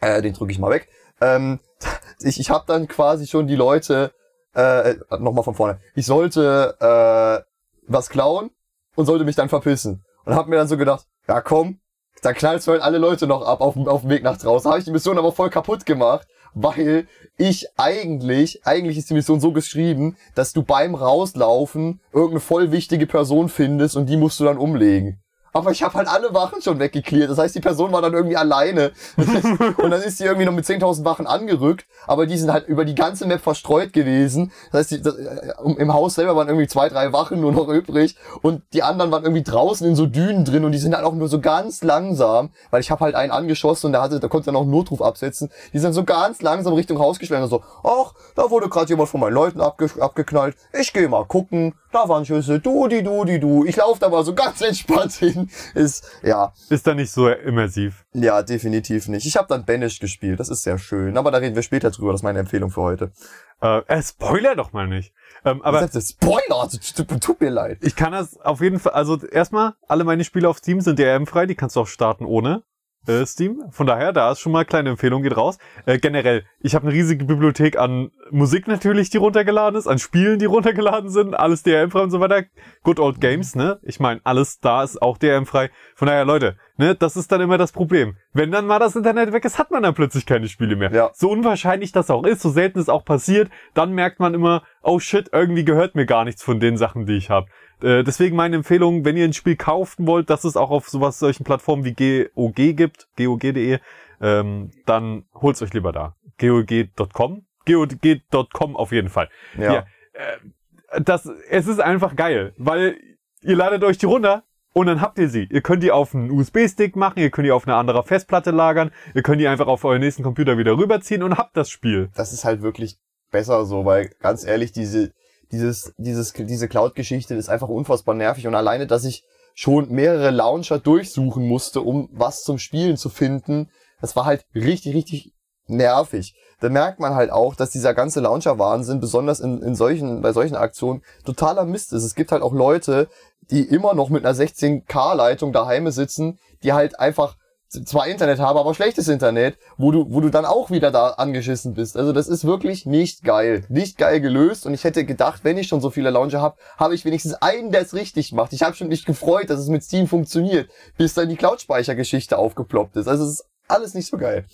Äh, 0.01 0.23
den 0.23 0.33
drücke 0.33 0.53
ich 0.53 0.59
mal 0.59 0.71
weg. 0.71 0.89
Ähm, 1.21 1.61
ich 2.21 2.41
ich 2.41 2.51
habe 2.51 2.65
dann 2.67 2.89
quasi 2.89 3.27
schon 3.27 3.47
die 3.47 3.57
Leute, 3.57 4.13
äh, 4.55 4.97
nochmal 5.19 5.45
von 5.45 5.55
vorne. 5.55 5.81
Ich 5.95 6.07
sollte 6.07 6.77
äh, 6.81 7.45
was 7.87 8.09
klauen 8.09 8.51
und 8.97 9.07
sollte 9.07 9.25
mich 9.25 9.37
dann 9.37 9.49
verpissen. 9.49 10.05
Und 10.25 10.35
hab 10.35 10.49
mir 10.49 10.57
dann 10.57 10.69
so 10.69 10.77
gedacht, 10.77 11.07
ja 11.29 11.41
komm, 11.41 11.81
da 12.23 12.33
knallst 12.33 12.67
du 12.67 12.73
halt 12.73 12.83
alle 12.83 12.99
Leute 12.99 13.27
noch 13.27 13.43
ab 13.43 13.61
auf, 13.61 13.77
auf 13.77 14.03
dem 14.03 14.11
Weg 14.11 14.23
nach 14.23 14.37
draußen. 14.37 14.69
Habe 14.69 14.79
ich 14.79 14.85
die 14.85 14.91
Mission 14.91 15.19
aber 15.19 15.33
voll 15.33 15.51
kaputt 15.51 15.87
gemacht, 15.87 16.27
weil 16.55 17.07
ich 17.37 17.67
eigentlich, 17.77 18.67
eigentlich 18.67 18.99
ist 18.99 19.11
die 19.11 19.15
Mission 19.15 19.41
so 19.41 19.53
geschrieben, 19.53 20.17
dass 20.35 20.53
du 20.53 20.63
beim 20.63 20.95
Rauslaufen 20.95 22.01
irgendeine 22.13 22.41
voll 22.41 22.73
wichtige 22.73 23.07
Person 23.07 23.49
findest 23.49 23.97
und 23.97 24.07
die 24.07 24.17
musst 24.17 24.41
du 24.41 24.45
dann 24.45 24.59
umlegen. 24.59 25.23
Aber 25.53 25.71
ich 25.71 25.83
habe 25.83 25.95
halt 25.95 26.09
alle 26.09 26.33
Wachen 26.33 26.63
schon 26.63 26.79
weggeklärt. 26.79 27.31
Das 27.31 27.39
heißt, 27.39 27.55
die 27.55 27.61
Person 27.61 27.93
war 27.93 28.03
dann 28.03 28.13
irgendwie 28.13 28.37
alleine. 28.37 28.93
und 29.17 29.91
dann 29.91 30.03
ist 30.03 30.19
sie 30.19 30.25
irgendwie 30.25 30.47
noch 30.47 30.53
mit 30.53 30.65
10.000 30.65 31.05
Wachen 31.05 31.27
angerückt. 31.27 31.87
Aber 32.07 32.27
die 32.27 32.39
sind 32.39 32.53
halt 32.53 32.69
über 32.69 32.85
die 32.85 32.95
ganze 32.95 33.27
Map 33.27 33.41
verstreut 33.41 33.93
gewesen. 33.93 34.53
Das 34.71 34.81
heißt, 34.81 34.91
die, 34.93 35.03
das, 35.03 35.17
äh, 35.17 35.53
im 35.77 35.93
Haus 35.93 36.15
selber 36.15 36.37
waren 36.37 36.49
irgendwie 36.49 36.69
zwei, 36.69 36.89
drei 36.89 37.13
Wachen 37.13 37.41
nur 37.41 37.53
noch 37.53 37.69
übrig. 37.69 38.17
Und 38.43 38.63
die 38.73 38.83
anderen 38.83 39.11
waren 39.11 39.25
irgendwie 39.25 39.43
draußen 39.43 39.87
in 39.87 39.97
so 39.97 40.07
Dünen 40.07 40.45
drin. 40.45 40.65
Und 40.65 40.73
die 40.73 40.79
sind 40.79 40.95
halt 40.95 41.05
auch 41.05 41.15
nur 41.15 41.29
so 41.29 41.41
ganz 41.41 41.83
langsam. 41.83 42.51
Weil 42.71 42.81
ich 42.81 42.91
habe 42.91 43.05
halt 43.05 43.15
einen 43.15 43.33
angeschossen 43.33 43.87
und 43.87 43.93
der 43.93 44.03
hatte, 44.03 44.21
da 44.21 44.29
konnte 44.29 44.51
er 44.51 44.53
noch 44.53 44.63
einen 44.63 44.71
Notruf 44.71 45.03
absetzen. 45.03 45.51
Die 45.73 45.79
sind 45.79 45.93
so 45.93 46.05
ganz 46.05 46.43
langsam 46.43 46.75
Richtung 46.75 46.99
Haus 46.99 47.19
geschlendert. 47.19 47.51
So, 47.51 47.63
ach, 47.83 48.13
da 48.37 48.51
wurde 48.51 48.69
gerade 48.69 48.89
jemand 48.89 49.09
von 49.09 49.21
meinen 49.21 49.35
Leuten 49.35 49.61
abge 49.61 49.91
abgeknallt. 49.99 50.57
Ich 50.79 50.93
gehe 50.93 51.09
mal 51.09 51.25
gucken. 51.25 51.75
Da 51.93 52.09
waren 52.09 52.25
Schüsse. 52.25 52.61
Du, 52.61 52.87
die, 52.87 53.03
du, 53.03 53.25
die, 53.25 53.41
du. 53.41 53.65
Ich 53.65 53.77
laufe 53.77 53.99
da 53.99 54.09
mal 54.09 54.25
so 54.25 54.35
ganz 54.35 54.61
entspannt 54.61 55.13
hin. 55.13 55.51
Ist, 55.75 56.05
ja, 56.23 56.53
Ist 56.69 56.87
da 56.87 56.95
nicht 56.95 57.11
so 57.11 57.29
immersiv. 57.29 58.05
ja, 58.13 58.43
definitiv 58.43 59.09
nicht. 59.09 59.27
Ich 59.27 59.37
habe 59.37 59.49
dann 59.49 59.65
Banish 59.65 59.99
gespielt, 59.99 60.39
das 60.39 60.49
ist 60.49 60.63
sehr 60.63 60.79
schön. 60.79 61.17
Aber 61.17 61.31
da 61.31 61.39
reden 61.39 61.57
wir 61.57 61.63
später 61.63 61.91
drüber, 61.91 62.13
das 62.13 62.21
ist 62.21 62.25
meine 62.25 62.39
Empfehlung 62.39 62.71
für 62.71 62.83
heute. 62.83 63.13
Äh, 63.61 63.79
äh, 63.89 64.03
Spoiler 64.03 64.55
doch 64.55 64.73
mal 64.73 64.87
nicht. 64.87 65.13
Ähm, 65.45 65.63
aber 65.63 65.81
das 65.81 65.95
ist 65.95 66.13
Spoiler, 66.13 66.61
also, 66.61 66.79
tut, 66.79 67.21
tut 67.21 67.41
mir 67.41 67.51
leid. 67.51 67.79
ich 67.83 67.97
kann 67.97 68.13
das 68.13 68.39
auf 68.41 68.61
jeden 68.61 68.79
Fall, 68.79 68.93
also 68.93 69.19
erstmal, 69.27 69.75
alle 69.89 70.05
meine 70.05 70.25
Spiele 70.25 70.49
auf 70.49 70.59
Steam 70.59 70.81
sind 70.81 70.99
DRM-frei, 70.99 71.47
die 71.47 71.55
kannst 71.55 71.77
du 71.77 71.81
auch 71.81 71.87
starten 71.87 72.25
ohne 72.25 72.63
äh, 73.07 73.25
Steam. 73.25 73.63
Von 73.71 73.87
daher, 73.87 74.13
da 74.13 74.33
ist 74.33 74.41
schon 74.41 74.53
mal 74.53 74.65
kleine 74.65 74.91
Empfehlung, 74.91 75.23
geht 75.23 75.37
raus. 75.37 75.59
Äh, 75.87 75.99
generell, 75.99 76.45
ich 76.61 76.75
habe 76.75 76.87
eine 76.87 76.95
riesige 76.95 77.25
Bibliothek 77.25 77.79
an 77.79 78.11
Musik 78.31 78.69
natürlich, 78.69 79.11
die 79.11 79.19
runtergeladen 79.19 79.79
ist, 79.79 79.87
an 79.87 79.99
Spielen, 79.99 80.39
die 80.39 80.45
runtergeladen 80.47 81.11
sind, 81.11 81.35
alles 81.35 81.63
DRM-frei 81.63 82.03
und 82.03 82.11
so 82.11 82.21
weiter. 82.21 82.45
Good 82.83 83.01
Old 83.01 83.21
Games, 83.21 83.55
ne? 83.55 83.79
Ich 83.83 84.01
meine, 84.01 84.21
alles 84.25 84.61
da 84.61 84.83
ist 84.83 85.01
auch 85.01 85.19
DRM-frei. 85.19 85.71
Von 85.95 86.07
daher, 86.07 86.25
Leute, 86.25 86.57
ne, 86.77 86.95
das 86.95 87.17
ist 87.17 87.33
dann 87.33 87.41
immer 87.41 87.59
das 87.59 87.73
Problem. 87.73 88.17
Wenn 88.33 88.51
dann 88.51 88.67
mal 88.67 88.79
das 88.79 88.97
Internet 88.97 89.33
weg 89.33 89.45
ist, 89.45 89.59
hat 89.59 89.71
man 89.71 89.83
dann 89.83 89.95
plötzlich 89.95 90.27
keine 90.27 90.49
Spiele 90.49 90.77
mehr. 90.77 90.93
Ja. 90.93 91.11
So 91.15 91.31
unwahrscheinlich 91.31 91.93
das 91.93 92.11
auch 92.11 92.25
ist, 92.25 92.43
so 92.43 92.51
selten 92.51 92.79
es 92.79 92.89
auch 92.89 93.05
passiert, 93.05 93.51
dann 93.75 93.93
merkt 93.93 94.21
man 94.21 94.35
immer, 94.35 94.63
oh 94.83 94.99
shit, 94.99 95.29
irgendwie 95.33 95.65
gehört 95.65 95.95
mir 95.95 96.07
gar 96.07 96.25
nichts 96.25 96.43
von 96.43 96.61
den 96.61 96.77
Sachen, 96.77 97.07
die 97.07 97.17
ich 97.17 97.31
habe. 97.31 97.47
Äh, 97.83 98.05
deswegen 98.05 98.37
meine 98.37 98.57
Empfehlung, 98.57 99.05
wenn 99.05 99.17
ihr 99.17 99.25
ein 99.25 99.33
Spiel 99.33 99.57
kaufen 99.57 100.07
wollt, 100.07 100.31
dass 100.31 100.45
es 100.45 100.57
auch 100.57 100.71
auf 100.71 100.89
sowas 100.89 101.19
solchen 101.19 101.45
Plattformen 101.45 101.85
wie 101.85 101.93
GOG 101.93 102.77
gibt, 102.77 103.09
GOG.de, 103.17 103.79
ähm, 104.21 104.71
dann 104.87 105.25
holt's 105.35 105.63
euch 105.63 105.73
lieber 105.73 105.93
da. 105.93 106.15
GOG.com? 106.39 107.45
GOG.com 107.67 108.77
auf 108.77 108.93
jeden 108.93 109.09
Fall. 109.09 109.29
Ja. 109.59 109.73
Ja. 109.73 109.79
Äh, 110.13 111.01
das, 111.03 111.27
es 111.49 111.67
ist 111.67 111.81
einfach 111.81 112.17
geil, 112.17 112.53
weil 112.57 112.97
ihr 113.43 113.57
ladet 113.57 113.85
euch 113.85 113.99
die 113.99 114.07
runter 114.07 114.43
und 114.73 114.87
dann 114.87 115.01
habt 115.01 115.19
ihr 115.19 115.29
sie. 115.29 115.45
Ihr 115.51 115.61
könnt 115.61 115.83
die 115.83 115.93
auf 115.93 116.15
einen 116.15 116.31
USB-Stick 116.31 116.97
machen, 116.97 117.21
ihr 117.21 117.31
könnt 117.31 117.47
die 117.47 117.53
auf 117.53 117.67
eine 117.67 117.77
andere 117.77 118.03
Festplatte 118.03 118.51
lagern, 118.51 118.91
ihr 119.15 119.23
könnt 119.23 119.41
die 119.41 119.49
einfach 119.49 119.67
auf 119.67 119.85
euren 119.85 120.01
nächsten 120.01 120.23
Computer 120.23 120.59
wieder 120.59 120.77
rüberziehen 120.77 121.23
und 121.23 121.39
habt 121.39 121.57
das 121.57 121.71
Spiel. 121.71 122.11
Das 122.15 122.33
ist 122.33 122.45
halt 122.45 122.63
wirklich 122.63 122.99
besser 123.31 123.65
so, 123.65 123.85
weil 123.85 124.11
ganz 124.21 124.45
ehrlich, 124.45 124.73
diese, 124.73 125.13
dieses, 125.53 125.93
dieses, 125.99 126.33
diese 126.33 126.69
Cloud-Geschichte 126.69 127.35
ist 127.35 127.49
einfach 127.49 127.69
unfassbar 127.69 128.15
nervig 128.15 128.47
und 128.47 128.55
alleine, 128.55 128.87
dass 128.87 129.05
ich 129.05 129.25
schon 129.55 129.91
mehrere 129.91 130.31
Launcher 130.31 130.79
durchsuchen 130.79 131.47
musste, 131.47 131.83
um 131.83 132.09
was 132.13 132.43
zum 132.43 132.59
Spielen 132.59 132.97
zu 132.97 133.09
finden, 133.09 133.69
das 134.01 134.17
war 134.17 134.25
halt 134.25 134.45
richtig, 134.55 134.95
richtig 134.95 135.35
nervig. 135.67 136.35
Da 136.61 136.69
merkt 136.69 137.01
man 137.01 137.15
halt 137.15 137.31
auch, 137.31 137.55
dass 137.55 137.71
dieser 137.71 137.95
ganze 137.95 138.21
Launcher-Wahnsinn, 138.21 139.01
besonders 139.01 139.41
in, 139.41 139.63
in 139.63 139.75
solchen, 139.75 140.21
bei 140.23 140.33
solchen 140.33 140.57
Aktionen, 140.57 141.03
totaler 141.25 141.65
Mist 141.65 141.93
ist. 141.93 142.05
Es 142.05 142.15
gibt 142.15 142.33
halt 142.33 142.43
auch 142.43 142.53
Leute, 142.53 143.09
die 143.51 143.63
immer 143.63 143.95
noch 143.95 144.11
mit 144.11 144.25
einer 144.25 144.35
16K-Leitung 144.35 145.53
daheim 145.53 145.91
sitzen, 145.91 146.39
die 146.63 146.73
halt 146.73 146.99
einfach 146.99 147.37
zwar 147.71 148.09
Internet 148.09 148.41
haben, 148.41 148.59
aber 148.59 148.75
schlechtes 148.75 149.07
Internet, 149.07 149.57
wo 149.77 149.93
du, 149.93 150.07
wo 150.11 150.21
du 150.21 150.29
dann 150.29 150.45
auch 150.45 150.71
wieder 150.71 150.91
da 150.91 151.11
angeschissen 151.11 151.75
bist. 151.75 151.97
Also 151.97 152.13
das 152.13 152.27
ist 152.27 152.45
wirklich 152.45 152.85
nicht 152.85 153.23
geil. 153.23 153.65
Nicht 153.69 153.97
geil 153.97 154.21
gelöst 154.21 154.67
und 154.67 154.75
ich 154.75 154.83
hätte 154.83 155.05
gedacht, 155.05 155.45
wenn 155.45 155.57
ich 155.57 155.69
schon 155.69 155.81
so 155.81 155.91
viele 155.91 156.11
Launcher 156.11 156.41
habe, 156.41 156.57
habe 156.77 156.95
ich 156.95 157.05
wenigstens 157.05 157.35
einen, 157.35 157.71
der 157.71 157.83
es 157.83 157.95
richtig 157.95 158.33
macht. 158.33 158.53
Ich 158.53 158.63
habe 158.63 158.75
schon 158.75 158.89
nicht 158.89 159.07
gefreut, 159.07 159.51
dass 159.51 159.61
es 159.61 159.69
mit 159.69 159.85
Steam 159.85 160.09
funktioniert, 160.09 160.69
bis 160.99 161.15
dann 161.15 161.29
die 161.29 161.37
Cloud-Speichergeschichte 161.37 162.37
aufgeploppt 162.37 162.97
ist. 162.97 163.07
Also 163.07 163.25
es 163.25 163.31
ist 163.35 163.45
alles 163.69 163.95
nicht 163.95 164.09
so 164.09 164.19
geil. 164.19 164.45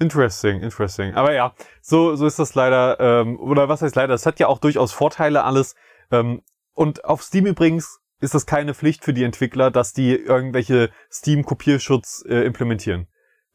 Interesting, 0.00 0.60
interesting. 0.60 1.14
Aber 1.14 1.32
ja, 1.32 1.54
so, 1.80 2.16
so 2.16 2.26
ist 2.26 2.40
das 2.40 2.56
leider, 2.56 2.98
ähm, 2.98 3.38
oder 3.38 3.68
was 3.68 3.82
heißt 3.82 3.94
leider, 3.94 4.14
es 4.14 4.26
hat 4.26 4.40
ja 4.40 4.48
auch 4.48 4.58
durchaus 4.58 4.92
Vorteile 4.92 5.44
alles. 5.44 5.76
Ähm, 6.10 6.42
und 6.72 7.04
auf 7.04 7.22
Steam 7.22 7.46
übrigens 7.46 8.00
ist 8.20 8.34
das 8.34 8.46
keine 8.46 8.74
Pflicht 8.74 9.04
für 9.04 9.12
die 9.12 9.24
Entwickler, 9.24 9.70
dass 9.70 9.92
die 9.92 10.14
irgendwelche 10.14 10.90
Steam-Kopierschutz 11.10 12.24
äh, 12.28 12.44
implementieren. 12.44 13.06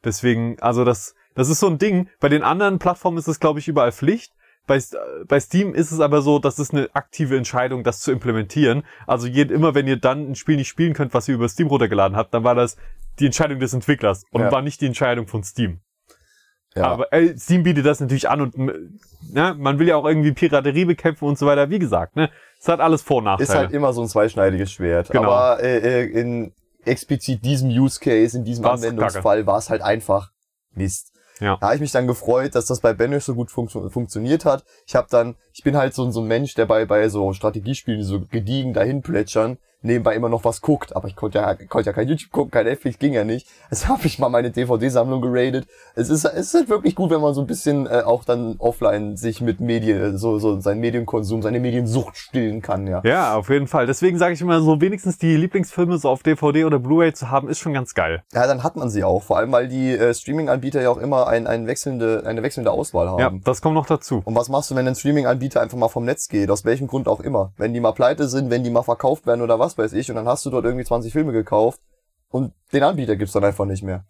Deswegen, 0.04 0.58
also 0.60 0.84
das, 0.84 1.14
das 1.34 1.48
ist 1.48 1.60
so 1.60 1.66
ein 1.68 1.78
Ding. 1.78 2.08
Bei 2.20 2.28
den 2.28 2.42
anderen 2.42 2.78
Plattformen 2.78 3.18
ist 3.18 3.28
es, 3.28 3.40
glaube 3.40 3.58
ich, 3.58 3.68
überall 3.68 3.92
Pflicht. 3.92 4.32
Bei, 4.66 4.80
bei 5.26 5.40
Steam 5.40 5.74
ist 5.74 5.90
es 5.90 6.00
aber 6.00 6.22
so, 6.22 6.38
das 6.38 6.58
ist 6.58 6.72
eine 6.72 6.88
aktive 6.94 7.36
Entscheidung, 7.36 7.82
das 7.82 8.00
zu 8.00 8.12
implementieren. 8.12 8.84
Also 9.06 9.26
je, 9.26 9.42
immer 9.42 9.74
wenn 9.74 9.88
ihr 9.88 9.96
dann 9.96 10.30
ein 10.30 10.34
Spiel 10.36 10.56
nicht 10.56 10.68
spielen 10.68 10.92
könnt, 10.92 11.12
was 11.14 11.28
ihr 11.28 11.34
über 11.34 11.48
Steam 11.48 11.66
runtergeladen 11.68 12.16
habt, 12.16 12.32
dann 12.34 12.44
war 12.44 12.54
das 12.54 12.76
die 13.18 13.26
Entscheidung 13.26 13.58
des 13.58 13.72
Entwicklers 13.72 14.24
und 14.30 14.42
Ja. 14.42 14.52
war 14.52 14.62
nicht 14.62 14.80
die 14.80 14.86
Entscheidung 14.86 15.26
von 15.26 15.42
Steam. 15.42 15.80
Ja. 16.74 16.84
Aber 16.84 17.12
äh, 17.12 17.36
Steam 17.36 17.62
bietet 17.62 17.84
das 17.84 18.00
natürlich 18.00 18.28
an 18.28 18.40
und 18.40 18.56
ne, 18.56 19.54
man 19.58 19.78
will 19.78 19.88
ja 19.88 19.96
auch 19.96 20.04
irgendwie 20.04 20.32
Piraterie 20.32 20.84
bekämpfen 20.84 21.26
und 21.26 21.38
so 21.38 21.46
weiter. 21.46 21.68
Wie 21.70 21.78
gesagt, 21.78 22.16
ne, 22.16 22.30
es 22.60 22.68
hat 22.68 22.80
alles 22.80 23.02
Vor- 23.02 23.18
und 23.18 23.24
Nachteile. 23.24 23.48
Ist 23.48 23.54
halt 23.54 23.72
immer 23.72 23.92
so 23.92 24.02
ein 24.02 24.08
zweischneidiges 24.08 24.70
Schwert. 24.70 25.10
Genau. 25.10 25.30
Aber 25.30 25.62
äh, 25.62 26.02
äh, 26.02 26.04
in 26.06 26.52
explizit 26.84 27.44
diesem 27.44 27.70
Use 27.70 27.98
Case, 27.98 28.36
in 28.36 28.44
diesem 28.44 28.64
War's 28.64 28.82
Anwendungsfall 28.82 29.46
war 29.46 29.58
es 29.58 29.68
halt 29.68 29.82
einfach 29.82 30.30
Mist. 30.74 31.12
Ja. 31.40 31.56
Da 31.56 31.66
habe 31.66 31.74
ich 31.74 31.80
mich 31.80 31.92
dann 31.92 32.06
gefreut, 32.06 32.54
dass 32.54 32.66
das 32.66 32.80
bei 32.80 32.92
Banish 32.92 33.24
so 33.24 33.34
gut 33.34 33.50
funktio 33.50 33.88
funktioniert 33.88 34.44
hat. 34.44 34.64
Ich 34.86 34.94
habe 34.94 35.08
dann, 35.10 35.36
ich 35.52 35.64
bin 35.64 35.76
halt 35.76 35.94
so, 35.94 36.10
so 36.10 36.20
ein 36.20 36.26
Mensch, 36.26 36.54
der 36.54 36.66
bei, 36.66 36.84
bei 36.84 37.08
so 37.08 37.32
Strategiespielen, 37.32 38.00
die 38.00 38.06
so 38.06 38.20
gediegen 38.20 38.74
dahin 38.74 39.00
plätschern, 39.02 39.58
nebenbei 39.82 40.14
immer 40.14 40.28
noch 40.28 40.44
was 40.44 40.60
guckt. 40.60 40.94
Aber 40.94 41.08
ich 41.08 41.16
konnte 41.16 41.38
ja, 41.38 41.54
konnte 41.54 41.90
ja 41.90 41.92
kein 41.92 42.08
YouTube 42.08 42.30
gucken, 42.30 42.50
kein 42.50 42.66
Netflix, 42.66 42.98
ging 42.98 43.12
ja 43.12 43.24
nicht. 43.24 43.46
Also 43.70 43.86
habe 43.86 44.04
ich 44.06 44.18
mal 44.18 44.28
meine 44.28 44.50
DVD-Sammlung 44.50 45.20
geradet. 45.20 45.64
Es 45.94 46.10
ist, 46.10 46.24
es 46.24 46.48
ist 46.48 46.54
halt 46.54 46.68
wirklich 46.68 46.96
gut, 46.96 47.10
wenn 47.10 47.20
man 47.20 47.34
so 47.34 47.40
ein 47.40 47.46
bisschen 47.46 47.86
äh, 47.86 48.02
auch 48.04 48.24
dann 48.24 48.56
offline 48.58 49.16
sich 49.16 49.40
mit 49.40 49.60
Medien, 49.60 50.18
so, 50.18 50.40
so 50.40 50.60
seinen 50.60 50.80
Medienkonsum, 50.80 51.40
seine 51.40 51.60
Mediensucht 51.60 52.16
stillen 52.16 52.62
kann, 52.62 52.88
ja. 52.88 53.00
Ja, 53.04 53.36
auf 53.36 53.48
jeden 53.48 53.68
Fall. 53.68 53.86
Deswegen 53.86 54.18
sage 54.18 54.34
ich 54.34 54.40
immer 54.40 54.60
so, 54.60 54.80
wenigstens 54.80 55.18
die 55.18 55.36
Lieblingsfilme 55.36 55.98
so 55.98 56.08
auf 56.08 56.24
DVD 56.24 56.64
oder 56.64 56.80
Blu-ray 56.80 57.12
zu 57.12 57.30
haben, 57.30 57.48
ist 57.48 57.60
schon 57.60 57.72
ganz 57.72 57.94
geil. 57.94 58.24
Ja, 58.32 58.48
dann 58.48 58.64
hat 58.64 58.74
man 58.74 58.90
sie 58.90 59.04
auch. 59.04 59.22
Vor 59.22 59.38
allem, 59.38 59.52
weil 59.52 59.68
die 59.68 59.92
äh, 59.92 60.12
Streaming-Anbieter 60.12 60.82
ja 60.82 60.90
auch 60.90 60.98
immer 60.98 61.28
ein, 61.28 61.46
ein 61.46 61.68
wechselnde, 61.68 62.24
eine 62.26 62.42
wechselnde 62.42 62.72
Auswahl 62.72 63.08
haben. 63.08 63.20
Ja, 63.20 63.32
das 63.44 63.62
kommt 63.62 63.74
noch 63.74 63.86
dazu. 63.86 64.22
Und 64.24 64.34
was 64.34 64.48
machst 64.48 64.70
du, 64.70 64.74
wenn 64.74 64.88
ein 64.88 64.96
Streaming-Anbieter 64.96 65.60
einfach 65.60 65.78
mal 65.78 65.88
vom 65.88 66.04
Netz 66.04 66.28
geht? 66.28 66.50
Aus 66.50 66.64
welchem 66.64 66.88
Grund 66.88 67.06
auch 67.06 67.20
immer. 67.20 67.52
Wenn 67.56 67.72
die 67.72 67.80
mal 67.80 67.92
pleite 67.92 68.28
sind, 68.28 68.50
wenn 68.50 68.64
die 68.64 68.70
mal 68.70 68.82
verkauft 68.82 69.26
werden 69.26 69.42
oder 69.42 69.58
was 69.58 69.69
weiß 69.78 69.92
ich, 69.94 70.08
und 70.10 70.16
dann 70.16 70.26
hast 70.26 70.44
du 70.46 70.50
dort 70.50 70.64
irgendwie 70.64 70.84
20 70.84 71.12
Filme 71.12 71.32
gekauft 71.32 71.80
und 72.28 72.52
den 72.72 72.82
Anbieter 72.82 73.16
gibt's 73.16 73.32
dann 73.32 73.44
einfach 73.44 73.66
nicht 73.66 73.82
mehr. 73.82 74.04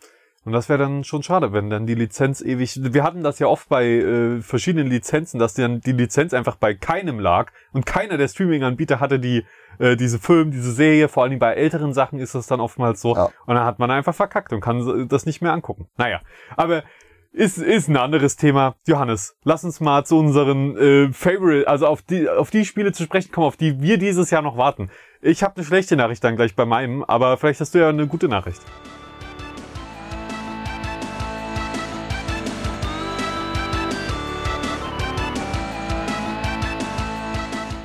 Und 0.45 0.53
das 0.53 0.71
wäre 0.71 0.79
dann 0.79 1.05
schon 1.05 1.23
schade, 1.23 1.53
wenn 1.53 1.69
dann 1.69 1.87
die 1.87 1.95
Lizenz 1.95 2.41
ewig. 2.41 2.81
Wir 2.83 3.03
hatten 3.03 3.23
das 3.23 3.39
ja 3.39 3.47
oft 3.47 3.69
bei 3.69 3.87
äh, 3.87 4.41
verschiedenen 4.41 4.87
Lizenzen, 4.87 5.39
dass 5.39 5.53
dann 5.53 5.81
die 5.81 5.93
Lizenz 5.93 6.33
einfach 6.33 6.57
bei 6.57 6.73
keinem 6.73 7.19
lag 7.19 7.53
und 7.73 7.85
keiner 7.85 8.17
der 8.17 8.29
Streaming-Anbieter 8.29 9.01
hatte 9.01 9.21
die 9.21 9.45
äh, 9.79 9.97
diese 9.97 10.19
Film, 10.19 10.51
diese 10.51 10.73
Serie. 10.73 11.09
Vor 11.09 11.25
allem 11.25 11.39
bei 11.39 11.53
älteren 11.53 11.93
Sachen 11.93 12.19
ist 12.19 12.35
das 12.35 12.47
dann 12.47 12.61
oftmals 12.61 13.03
so. 13.03 13.15
Ja. 13.15 13.25
Und 13.45 13.55
dann 13.55 13.65
hat 13.65 13.79
man 13.79 13.91
einfach 13.91 14.15
verkackt 14.15 14.55
und 14.55 14.63
kann 14.63 15.09
das 15.09 15.27
nicht 15.27 15.43
mehr 15.43 15.53
angucken. 15.53 15.89
Naja, 15.99 16.21
aber 16.57 16.85
ist 17.33 17.59
ist 17.59 17.89
ein 17.89 17.99
anderes 17.99 18.37
Thema. 18.37 18.77
Johannes, 18.87 19.37
lass 19.45 19.63
uns 19.63 19.79
mal 19.81 20.05
zu 20.05 20.19
unseren 20.19 20.77
äh, 20.79 21.13
Favorite, 21.13 21.69
also 21.69 21.87
auf 21.87 22.01
die 22.01 22.31
auf 22.31 22.51
die 22.51 22.65
Spiele 22.65 22.93
zu 22.93 23.03
sprechen 23.03 23.31
kommen, 23.31 23.47
auf 23.47 23.59
die 23.59 23.83
wir 23.83 23.99
dieses 23.99 24.31
Jahr 24.31 24.43
noch 24.43 24.57
warten. 24.57 24.91
Ich 25.23 25.43
habe 25.43 25.57
eine 25.57 25.67
schlechte 25.67 25.97
Nachricht 25.97 26.25
dann 26.25 26.37
gleich 26.37 26.57
bei 26.57 26.65
meinem, 26.65 27.05
aber 27.05 27.37
vielleicht 27.37 27.61
hast 27.61 27.75
du 27.75 27.79
ja 27.79 27.91
eine 27.91 28.07
gute 28.07 28.27
Nachricht. 28.27 28.63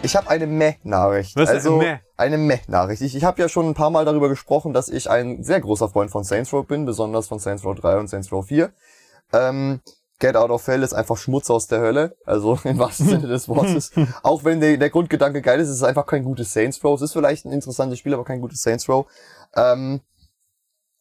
Ich 0.01 0.15
habe 0.15 0.29
eine 0.29 0.47
Meh-Nachricht. 0.47 1.35
Was 1.35 1.49
ist 1.49 1.55
also 1.55 1.77
Meh? 1.79 1.97
eine 2.15 2.37
Meh-Nachricht. 2.37 3.01
Ich, 3.01 3.13
ich 3.17 3.25
habe 3.25 3.41
ja 3.41 3.49
schon 3.49 3.67
ein 3.67 3.73
paar 3.73 3.89
Mal 3.89 4.05
darüber 4.05 4.29
gesprochen, 4.29 4.71
dass 4.71 4.87
ich 4.87 5.09
ein 5.09 5.43
sehr 5.43 5.59
großer 5.59 5.89
Freund 5.89 6.11
von 6.11 6.23
Saints 6.23 6.53
Row 6.53 6.65
bin, 6.65 6.85
besonders 6.85 7.27
von 7.27 7.39
Saints 7.39 7.65
Row 7.65 7.75
3 7.75 7.97
und 7.97 8.07
Saints 8.07 8.31
Row 8.31 8.45
4. 8.45 8.71
Ähm, 9.33 9.81
Get 10.19 10.38
Out 10.38 10.50
of 10.50 10.65
Hell 10.65 10.81
ist 10.81 10.93
einfach 10.93 11.17
Schmutz 11.17 11.50
aus 11.50 11.67
der 11.67 11.81
Hölle, 11.81 12.15
also 12.25 12.57
im 12.63 12.79
wahrsten 12.79 13.07
Sinne 13.07 13.27
des 13.27 13.50
Wortes. 13.50 13.91
Auch 14.24 14.43
wenn 14.43 14.62
der, 14.62 14.77
der 14.77 14.89
Grundgedanke 14.89 15.41
geil 15.41 15.60
ist, 15.60 15.69
ist 15.69 15.75
es 15.75 15.84
einfach 15.84 16.05
kein 16.05 16.24
gutes 16.24 16.53
Saints 16.53 16.84
Row. 16.84 16.95
Es 16.95 17.01
ist 17.01 17.13
vielleicht 17.13 17.45
ein 17.45 17.51
interessantes 17.51 18.00
Spiel, 18.00 18.13
aber 18.13 18.24
kein 18.24 18.41
gutes 18.41 18.62
Saints 18.62 18.88
Row. 18.88 19.05
Ähm, 19.55 20.01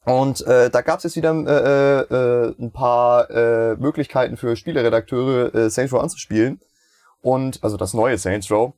und 0.05 0.47
äh, 0.47 0.69
da 0.69 0.83
gab 0.83 0.99
es 0.99 1.05
jetzt 1.05 1.17
wieder 1.17 1.33
äh, 1.33 2.15
äh, 2.15 2.55
ein 2.59 2.73
paar 2.73 3.31
äh, 3.31 3.77
Möglichkeiten 3.77 4.37
für 4.37 4.57
Spieleredakteure, 4.57 5.55
äh, 5.55 5.71
Saints 5.71 5.93
Row 5.93 6.01
anzuspielen. 6.01 6.61
Und 7.23 7.63
also 7.63 7.77
das 7.77 7.95
neue 7.95 8.19
Saints 8.19 8.51
Row. 8.51 8.75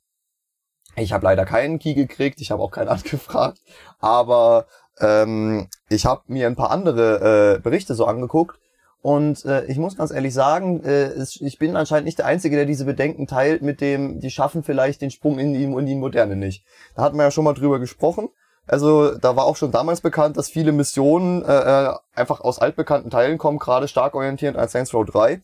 Ich 0.94 1.12
habe 1.12 1.24
leider 1.24 1.44
keinen 1.44 1.78
Key 1.78 1.94
gekriegt, 1.94 2.40
ich 2.40 2.50
habe 2.50 2.62
auch 2.62 2.70
keinen 2.70 2.88
angefragt, 2.88 3.58
aber 3.98 4.66
ähm, 5.00 5.68
ich 5.88 6.06
habe 6.06 6.22
mir 6.26 6.46
ein 6.46 6.56
paar 6.56 6.70
andere 6.70 7.56
äh, 7.56 7.58
Berichte 7.58 7.94
so 7.94 8.06
angeguckt 8.06 8.58
und 9.06 9.44
äh, 9.44 9.64
ich 9.66 9.78
muss 9.78 9.96
ganz 9.96 10.10
ehrlich 10.10 10.34
sagen, 10.34 10.82
äh, 10.82 11.04
es, 11.04 11.40
ich 11.40 11.60
bin 11.60 11.76
anscheinend 11.76 12.06
nicht 12.06 12.18
der 12.18 12.26
Einzige, 12.26 12.56
der 12.56 12.66
diese 12.66 12.84
Bedenken 12.84 13.28
teilt 13.28 13.62
mit 13.62 13.80
dem, 13.80 14.18
die 14.18 14.32
schaffen 14.32 14.64
vielleicht 14.64 15.00
den 15.00 15.12
Sprung 15.12 15.38
in 15.38 15.54
die, 15.54 15.62
in 15.62 15.86
die 15.86 15.94
Moderne 15.94 16.34
nicht. 16.34 16.64
Da 16.96 17.02
hatten 17.02 17.16
wir 17.16 17.22
ja 17.22 17.30
schon 17.30 17.44
mal 17.44 17.54
drüber 17.54 17.78
gesprochen. 17.78 18.30
Also 18.66 19.16
da 19.16 19.36
war 19.36 19.44
auch 19.44 19.54
schon 19.54 19.70
damals 19.70 20.00
bekannt, 20.00 20.36
dass 20.36 20.48
viele 20.48 20.72
Missionen 20.72 21.44
äh, 21.44 21.84
äh, 21.84 21.94
einfach 22.16 22.40
aus 22.40 22.58
altbekannten 22.58 23.12
Teilen 23.12 23.38
kommen, 23.38 23.60
gerade 23.60 23.86
stark 23.86 24.16
orientierend 24.16 24.58
als 24.58 24.72
Saints 24.72 24.92
Row 24.92 25.06
3. 25.06 25.40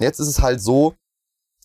Jetzt 0.00 0.18
ist 0.18 0.26
es 0.26 0.42
halt 0.42 0.60
so, 0.60 0.94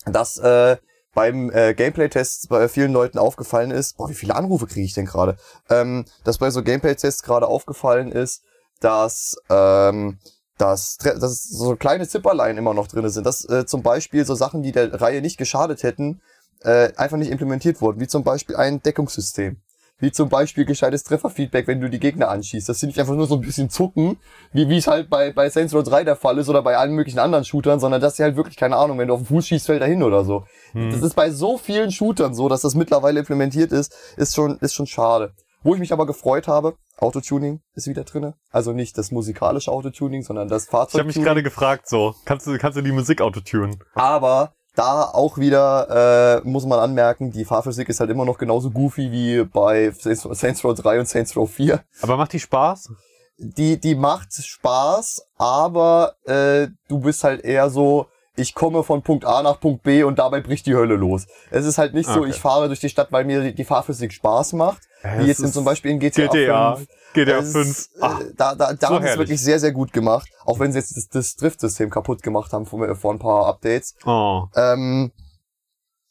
dass 0.05 0.37
äh, 0.37 0.77
beim 1.15 1.49
äh, 1.49 1.73
Gameplay-Test 1.73 2.47
bei 2.47 2.67
vielen 2.67 2.93
Leuten 2.93 3.17
aufgefallen 3.17 3.71
ist, 3.71 3.97
boah, 3.97 4.07
wie 4.07 4.13
viele 4.13 4.35
Anrufe 4.35 4.67
kriege 4.67 4.85
ich 4.85 4.93
denn 4.93 5.07
gerade? 5.07 5.35
Ähm, 5.67 6.05
dass 6.23 6.37
bei 6.37 6.51
so 6.51 6.61
Gameplay-Tests 6.61 7.23
gerade 7.23 7.47
aufgefallen 7.47 8.11
ist, 8.11 8.43
dass 8.81 9.35
ähm, 9.49 10.19
dass, 10.57 10.97
dass 10.97 11.43
so 11.43 11.75
kleine 11.75 12.07
Zipperlein 12.07 12.57
immer 12.57 12.73
noch 12.73 12.87
drinne 12.87 13.09
sind, 13.09 13.25
dass 13.25 13.47
äh, 13.49 13.65
zum 13.65 13.83
Beispiel 13.83 14.25
so 14.25 14.35
Sachen, 14.35 14.63
die 14.63 14.71
der 14.71 15.01
Reihe 15.01 15.21
nicht 15.21 15.37
geschadet 15.37 15.83
hätten, 15.83 16.21
äh, 16.61 16.93
einfach 16.95 17.17
nicht 17.17 17.31
implementiert 17.31 17.81
wurden, 17.81 17.99
wie 17.99 18.07
zum 18.07 18.23
Beispiel 18.23 18.55
ein 18.55 18.81
Deckungssystem. 18.81 19.57
Wie 19.97 20.11
zum 20.11 20.27
Beispiel 20.27 20.65
gescheites 20.65 21.05
Trefferfeedback, 21.05 21.67
wenn 21.67 21.79
du 21.79 21.89
die 21.89 22.01
Gegner 22.01 22.27
anschießt. 22.27 22.67
Das 22.67 22.79
sind 22.79 22.87
nicht 22.87 22.99
einfach 22.99 23.15
nur 23.15 23.27
so 23.27 23.35
ein 23.35 23.41
bisschen 23.41 23.69
zucken, 23.69 24.17
wie 24.51 24.67
wie 24.67 24.77
es 24.77 24.87
halt 24.87 25.09
bei, 25.09 25.31
bei 25.31 25.49
Saints 25.49 25.73
Row 25.73 25.83
3 25.83 26.03
der 26.03 26.17
Fall 26.17 26.37
ist 26.37 26.49
oder 26.49 26.61
bei 26.63 26.75
allen 26.75 26.91
möglichen 26.95 27.19
anderen 27.19 27.45
Shootern, 27.45 27.79
sondern 27.79 28.01
dass 28.01 28.17
sie 28.17 28.23
halt 28.23 28.35
wirklich, 28.35 28.57
keine 28.57 28.75
Ahnung, 28.75 28.97
wenn 28.97 29.07
du 29.07 29.13
auf 29.13 29.21
den 29.21 29.27
Fuß 29.27 29.47
schießt, 29.47 29.67
fällt 29.67 29.81
er 29.81 29.87
hin 29.87 30.03
oder 30.03 30.25
so. 30.25 30.45
Das 30.91 31.01
ist 31.01 31.15
bei 31.15 31.31
so 31.31 31.57
vielen 31.57 31.91
Shootern 31.91 32.33
so, 32.33 32.49
dass 32.49 32.61
das 32.61 32.75
mittlerweile 32.75 33.19
implementiert 33.21 33.71
ist, 33.71 33.95
ist 34.17 34.35
schon, 34.35 34.57
ist 34.59 34.73
schon 34.73 34.85
schade. 34.87 35.33
Wo 35.65 35.73
ich 35.73 35.79
mich 35.79 35.91
aber 35.91 36.05
gefreut 36.05 36.47
habe, 36.47 36.75
Autotuning 36.99 37.59
ist 37.73 37.87
wieder 37.87 38.03
drinne. 38.03 38.35
Also 38.51 38.71
nicht 38.71 38.99
das 38.99 39.09
musikalische 39.09 39.71
Autotuning, 39.71 40.21
sondern 40.21 40.47
das 40.47 40.67
Ich 40.67 40.71
habe 40.71 41.05
mich 41.05 41.15
gerade 41.15 41.41
gefragt, 41.41 41.89
so, 41.89 42.13
kannst 42.23 42.45
du, 42.45 42.55
kannst 42.59 42.77
du 42.77 42.83
die 42.83 42.91
Musik 42.91 43.19
autotunen? 43.19 43.83
Aber 43.95 44.53
da 44.75 45.05
auch 45.05 45.39
wieder 45.39 46.43
äh, 46.43 46.47
muss 46.47 46.67
man 46.67 46.77
anmerken, 46.77 47.31
die 47.31 47.45
Fahrphysik 47.45 47.89
ist 47.89 47.99
halt 47.99 48.11
immer 48.11 48.25
noch 48.25 48.37
genauso 48.37 48.69
goofy 48.69 49.11
wie 49.11 49.43
bei 49.43 49.89
Saints 49.89 50.21
Saints 50.39 50.63
Row 50.63 50.75
3 50.75 50.99
und 50.99 51.07
Saints 51.07 51.35
Row 51.35 51.49
4. 51.49 51.83
Aber 52.03 52.15
macht 52.15 52.33
die 52.33 52.39
Spaß? 52.39 52.91
Die, 53.39 53.79
die 53.79 53.95
macht 53.95 54.33
Spaß, 54.33 55.25
aber 55.39 56.13
äh, 56.25 56.67
du 56.87 56.99
bist 56.99 57.23
halt 57.23 57.43
eher 57.43 57.71
so, 57.71 58.05
ich 58.35 58.53
komme 58.53 58.83
von 58.83 59.01
Punkt 59.01 59.25
A 59.25 59.41
nach 59.41 59.59
Punkt 59.59 59.83
B 59.83 60.03
und 60.03 60.19
dabei 60.19 60.41
bricht 60.41 60.65
die 60.65 60.75
Hölle 60.75 60.95
los. 60.95 61.25
Es 61.51 61.65
ist 61.65 61.77
halt 61.77 61.93
nicht 61.93 62.09
so, 62.09 62.21
Okay. 62.21 62.29
ich 62.31 62.39
fahre 62.39 62.67
durch 62.67 62.79
die 62.79 62.89
Stadt, 62.89 63.11
weil 63.11 63.25
mir 63.25 63.51
die, 63.53 63.63
Fahrphysik 63.63 64.11
Spaß 64.13 64.53
macht, 64.53 64.81
Ja, 65.03 65.17
wie 65.17 65.21
es 65.23 65.27
jetzt 65.27 65.39
in 65.39 65.51
zum 65.53 65.65
Beispiel 65.65 65.91
in 65.91 65.99
GTA, 65.99 66.27
GTA, 66.27 66.75
5. 66.75 66.89
GTA 67.13 67.37
Es 67.39 67.51
5. 67.53 67.67
ist, 67.69 67.89
Ah, 68.01 68.19
äh, 68.21 68.33
da 68.35 68.55
da, 68.55 68.73
da 68.73 68.87
so 68.87 68.95
haben 68.95 69.03
sie 69.03 69.09
es 69.11 69.17
wirklich 69.17 69.41
sehr, 69.41 69.59
sehr 69.59 69.71
gut 69.71 69.93
gemacht. 69.93 70.27
Auch 70.45 70.59
wenn 70.59 70.71
sie 70.71 70.79
jetzt 70.79 70.95
das, 70.97 71.07
das 71.09 71.35
Drift-System 71.37 71.89
kaputt 71.89 72.21
gemacht 72.23 72.51
haben 72.53 72.65
vor, 72.65 72.95
vor 72.95 73.13
ein 73.13 73.19
paar 73.19 73.45
Updates. 73.47 73.95
oh. 74.05 74.43
Ähm, 74.55 75.11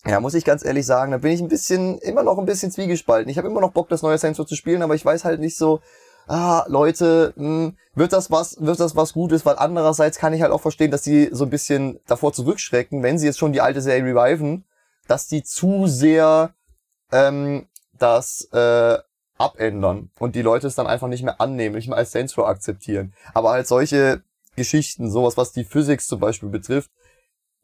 ja, 0.07 0.21
muss 0.21 0.35
ich 0.35 0.45
ganz 0.45 0.63
ehrlich 0.65 0.85
sagen, 0.85 1.13
da 1.13 1.19
bin 1.19 1.33
ich 1.33 1.41
ein 1.41 1.49
bisschen, 1.49 1.99
immer 2.01 2.23
noch 2.23 2.37
ein 2.39 2.45
bisschen 2.45 2.71
zwiegespalten. 2.71 3.31
Ich 3.31 3.39
habe 3.39 3.49
immer 3.49 3.63
noch 3.63 3.73
Bock, 3.73 3.89
das 3.89 4.03
neue 4.03 4.19
Saints 4.19 4.39
Row 4.39 4.47
zu 4.47 4.55
spielen, 4.55 4.83
aber 4.83 4.95
ich 4.95 5.05
weiß 5.05 5.25
halt 5.25 5.41
nicht 5.41 5.57
so, 5.57 5.81
ah, 6.27 6.65
Leute, 6.69 7.33
mh, 7.37 7.73
wird 7.95 8.13
das 8.13 8.31
was, 8.31 8.61
wird 8.61 8.81
das 8.81 8.97
was 8.97 9.13
Gutes, 9.13 9.47
weil 9.47 9.57
andererseits 9.57 10.19
kann 10.19 10.33
ich 10.33 10.43
halt 10.43 10.53
auch 10.53 10.61
verstehen, 10.61 10.91
dass 10.91 11.05
sie 11.05 11.29
so 11.33 11.45
ein 11.45 11.51
bisschen 11.51 12.01
davor 12.07 12.33
zurückschrecken, 12.33 13.03
wenn 13.03 13.19
sie 13.19 13.27
jetzt 13.27 13.39
schon 13.39 13.53
die 13.53 13.61
alte 13.61 13.81
Serie 13.81 14.15
reviven, 14.15 14.65
dass 15.07 15.27
die 15.27 15.43
zu 15.43 15.87
sehr 15.87 16.55
ähm, 17.13 17.67
das 17.99 18.49
äh, 18.53 18.99
abändern 19.39 20.11
und 20.19 20.35
die 20.35 20.43
Leute 20.43 20.67
es 20.67 20.75
dann 20.75 20.87
einfach 20.87 21.09
nicht 21.09 21.23
mehr 21.23 21.41
annehmen, 21.41 21.75
nicht 21.75 21.89
mehr 21.89 21.99
als 21.99 22.15
Row 22.39 22.47
akzeptieren. 22.47 23.13
Aber 23.33 23.51
halt 23.51 23.67
solche 23.67 24.23
Geschichten, 24.57 25.11
sowas, 25.11 25.37
was 25.37 25.53
die 25.53 25.65
Physics 25.65 26.07
zum 26.07 26.21
Beispiel 26.21 26.49
betrifft, 26.49 26.91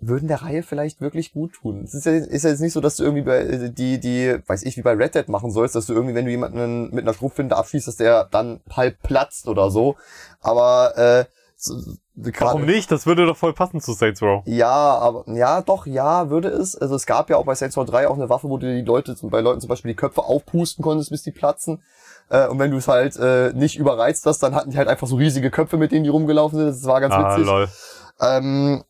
würden 0.00 0.28
der 0.28 0.42
Reihe 0.42 0.62
vielleicht 0.62 1.00
wirklich 1.00 1.32
gut 1.32 1.52
tun. 1.54 1.82
Es 1.84 1.94
ist 1.94 2.06
ja, 2.06 2.12
ist 2.12 2.44
ja 2.44 2.50
jetzt 2.50 2.60
nicht 2.60 2.72
so, 2.72 2.80
dass 2.80 2.96
du 2.96 3.04
irgendwie 3.04 3.22
bei 3.22 3.38
äh, 3.40 3.70
die, 3.70 4.00
die, 4.00 4.36
weiß 4.46 4.62
ich, 4.62 4.76
wie 4.76 4.82
bei 4.82 4.92
Red 4.94 5.14
Dead 5.14 5.28
machen 5.28 5.50
sollst, 5.50 5.74
dass 5.74 5.86
du 5.86 5.92
irgendwie, 5.94 6.14
wenn 6.14 6.24
du 6.24 6.30
jemanden 6.30 6.90
mit 6.94 7.04
einer 7.04 7.14
Schrotflinte 7.14 7.56
abschießt, 7.56 7.86
dass 7.88 7.96
der 7.96 8.24
dann 8.30 8.60
halb 8.74 9.02
platzt 9.02 9.46
oder 9.48 9.70
so. 9.70 9.96
Aber 10.40 10.96
äh, 10.96 11.24
so, 11.56 11.74
Warum 12.38 12.64
nicht? 12.66 12.90
Das 12.90 13.06
würde 13.06 13.24
doch 13.26 13.36
voll 13.36 13.52
passen 13.54 13.80
zu 13.80 13.92
Saints 13.92 14.20
Row. 14.22 14.42
ja, 14.46 14.68
aber 14.68 15.24
ja, 15.34 15.62
doch, 15.62 15.86
ja, 15.86 16.28
würde 16.28 16.48
es. 16.48 16.76
Also 16.76 16.94
es 16.94 17.06
gab 17.06 17.30
ja 17.30 17.36
auch 17.36 17.44
bei 17.46 17.54
Saints 17.54 17.76
Row 17.78 17.84
3 17.86 18.08
auch 18.08 18.14
eine 18.16 18.28
Waffe, 18.28 18.48
wo 18.48 18.58
du 18.58 18.66
die 18.66 18.82
Leute, 18.82 19.14
bei 19.22 19.40
Leuten 19.40 19.60
zum 19.60 19.68
Beispiel 19.68 19.90
die 19.92 19.96
Köpfe 19.96 20.22
aufpusten 20.22 20.82
konntest, 20.82 21.10
bis 21.10 21.22
die 21.22 21.30
platzen. 21.32 21.82
Äh, 22.28 22.46
und 22.48 22.58
wenn 22.58 22.70
du 22.70 22.76
es 22.78 22.88
halt 22.88 23.16
äh, 23.16 23.52
nicht 23.54 23.78
überreizt 23.78 24.24
hast, 24.26 24.42
dann 24.42 24.54
hatten 24.54 24.70
die 24.70 24.76
halt 24.78 24.88
einfach 24.88 25.06
so 25.06 25.16
riesige 25.16 25.50
Köpfe, 25.50 25.76
mit 25.76 25.92
denen 25.92 26.04
die 26.04 26.10
rumgelaufen 26.10 26.58
sind. 26.58 26.68
Das 26.68 26.84
war 26.84 27.00
ganz 27.00 27.14
Ah, 27.14 27.32
witzig. 27.34 27.46
lol. 27.46 27.68
Ähm, 28.20 28.84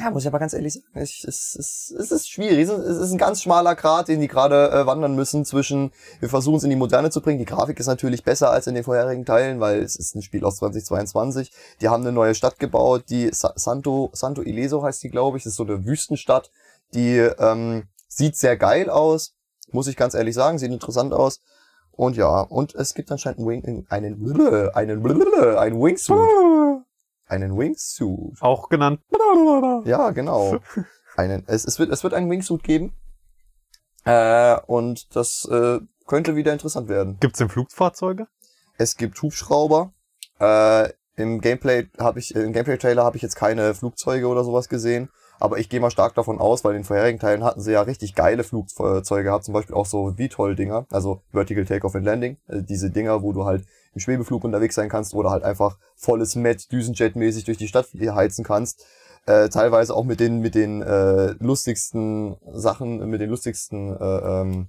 Ja, 0.00 0.10
muss 0.10 0.22
ich 0.22 0.28
aber 0.28 0.38
ganz 0.38 0.52
ehrlich 0.52 0.74
sagen, 0.74 0.86
ich, 0.94 1.24
es, 1.26 1.56
es, 1.58 1.92
es 1.98 2.12
ist 2.12 2.30
schwierig. 2.30 2.68
Es 2.68 2.70
ist, 2.70 3.10
ein 3.10 3.18
ganz 3.18 3.42
schmaler 3.42 3.74
Grat, 3.74 4.06
den 4.06 4.20
die 4.20 4.28
gerade 4.28 4.70
äh, 4.70 4.86
wandern 4.86 5.16
müssen 5.16 5.44
zwischen, 5.44 5.90
wir 6.20 6.28
versuchen 6.28 6.56
es 6.56 6.62
in 6.62 6.70
die 6.70 6.76
Moderne 6.76 7.10
zu 7.10 7.20
bringen. 7.20 7.40
Die 7.40 7.44
Grafik 7.44 7.80
ist 7.80 7.86
natürlich 7.86 8.22
besser 8.22 8.50
als 8.50 8.68
in 8.68 8.76
den 8.76 8.84
vorherigen 8.84 9.24
Teilen, 9.24 9.58
weil 9.58 9.82
es 9.82 9.96
ist 9.96 10.14
ein 10.14 10.22
Spiel 10.22 10.44
aus 10.44 10.56
2022. 10.56 11.50
Die 11.80 11.88
haben 11.88 12.02
eine 12.02 12.12
neue 12.12 12.36
Stadt 12.36 12.60
gebaut, 12.60 13.04
die 13.08 13.30
Sa 13.32 13.52
Santo, 13.56 14.10
Santo 14.12 14.42
Ileso 14.42 14.84
heißt 14.84 15.02
die, 15.02 15.10
glaube 15.10 15.36
ich. 15.36 15.44
Das 15.44 15.52
ist 15.52 15.56
so 15.56 15.64
eine 15.64 15.84
Wüstenstadt. 15.84 16.52
Die 16.94 17.16
ähm, 17.16 17.88
sieht 18.06 18.36
sehr 18.36 18.56
geil 18.56 18.90
aus, 18.90 19.34
muss 19.72 19.88
ich 19.88 19.96
ganz 19.96 20.14
ehrlich 20.14 20.34
sagen, 20.34 20.58
sieht 20.58 20.70
interessant 20.70 21.12
aus. 21.12 21.40
Und 21.90 22.16
ja, 22.16 22.42
und 22.42 22.76
es 22.76 22.94
gibt 22.94 23.10
anscheinend 23.10 23.40
einen, 23.40 23.48
Wing, 23.48 23.86
einen, 23.88 24.72
einen, 24.74 25.56
einen 25.58 25.82
Wingsuit. 25.82 26.77
Einen 27.28 27.56
Wingsuit. 27.58 28.40
Auch 28.40 28.68
genannt. 28.68 29.00
Ja, 29.84 30.10
genau. 30.10 30.58
Einen, 31.16 31.44
es, 31.46 31.64
es, 31.64 31.78
wird, 31.78 31.90
es 31.90 32.04
wird 32.04 32.14
einen 32.14 32.30
Wingsuit 32.30 32.62
geben. 32.62 32.94
Äh, 34.04 34.56
und 34.66 35.14
das 35.16 35.46
äh, 35.50 35.80
könnte 36.06 36.36
wieder 36.36 36.52
interessant 36.52 36.88
werden. 36.88 37.18
Gibt's 37.20 37.38
denn 37.38 37.48
Flugfahrzeuge? 37.48 38.28
Es 38.76 38.96
gibt 38.96 39.20
Hubschrauber. 39.20 39.92
Äh, 40.38 40.90
Im 41.16 41.40
Gameplay 41.40 41.88
habe 41.98 42.20
ich, 42.20 42.34
im 42.34 42.52
Gameplay-Trailer 42.52 43.04
habe 43.04 43.16
ich 43.16 43.22
jetzt 43.22 43.34
keine 43.34 43.74
Flugzeuge 43.74 44.28
oder 44.28 44.44
sowas 44.44 44.68
gesehen. 44.68 45.10
Aber 45.40 45.58
ich 45.58 45.68
gehe 45.68 45.80
mal 45.80 45.90
stark 45.90 46.14
davon 46.14 46.38
aus, 46.38 46.64
weil 46.64 46.72
in 46.72 46.80
den 46.80 46.84
vorherigen 46.84 47.18
Teilen 47.18 47.44
hatten 47.44 47.60
sie 47.60 47.72
ja 47.72 47.82
richtig 47.82 48.14
geile 48.14 48.44
Flugzeuge 48.44 49.22
gehabt, 49.22 49.44
zum 49.44 49.54
Beispiel 49.54 49.74
auch 49.74 49.86
so 49.86 50.14
VTOL-Dinger, 50.16 50.86
also 50.90 51.22
Vertical 51.32 51.64
Takeoff 51.64 51.94
and 51.94 52.04
Landing, 52.04 52.36
also 52.46 52.64
diese 52.64 52.90
Dinger, 52.90 53.22
wo 53.22 53.32
du 53.32 53.44
halt 53.44 53.64
im 53.94 54.00
Schwebeflug 54.00 54.44
unterwegs 54.44 54.74
sein 54.74 54.88
kannst 54.88 55.14
oder 55.14 55.30
halt 55.30 55.44
einfach 55.44 55.78
volles 55.96 56.34
Met 56.34 56.68
Düsenjet-mäßig 56.70 57.44
durch 57.44 57.58
die 57.58 57.68
Stadt 57.68 57.88
heizen 57.94 58.44
kannst. 58.44 58.84
Äh, 59.26 59.48
teilweise 59.48 59.94
auch 59.94 60.04
mit 60.04 60.20
den 60.20 60.40
mit 60.40 60.54
den 60.54 60.80
äh, 60.82 61.34
lustigsten 61.38 62.36
Sachen, 62.52 63.10
mit 63.10 63.20
den 63.20 63.28
lustigsten 63.28 63.94
äh, 63.94 64.40
ähm, 64.40 64.68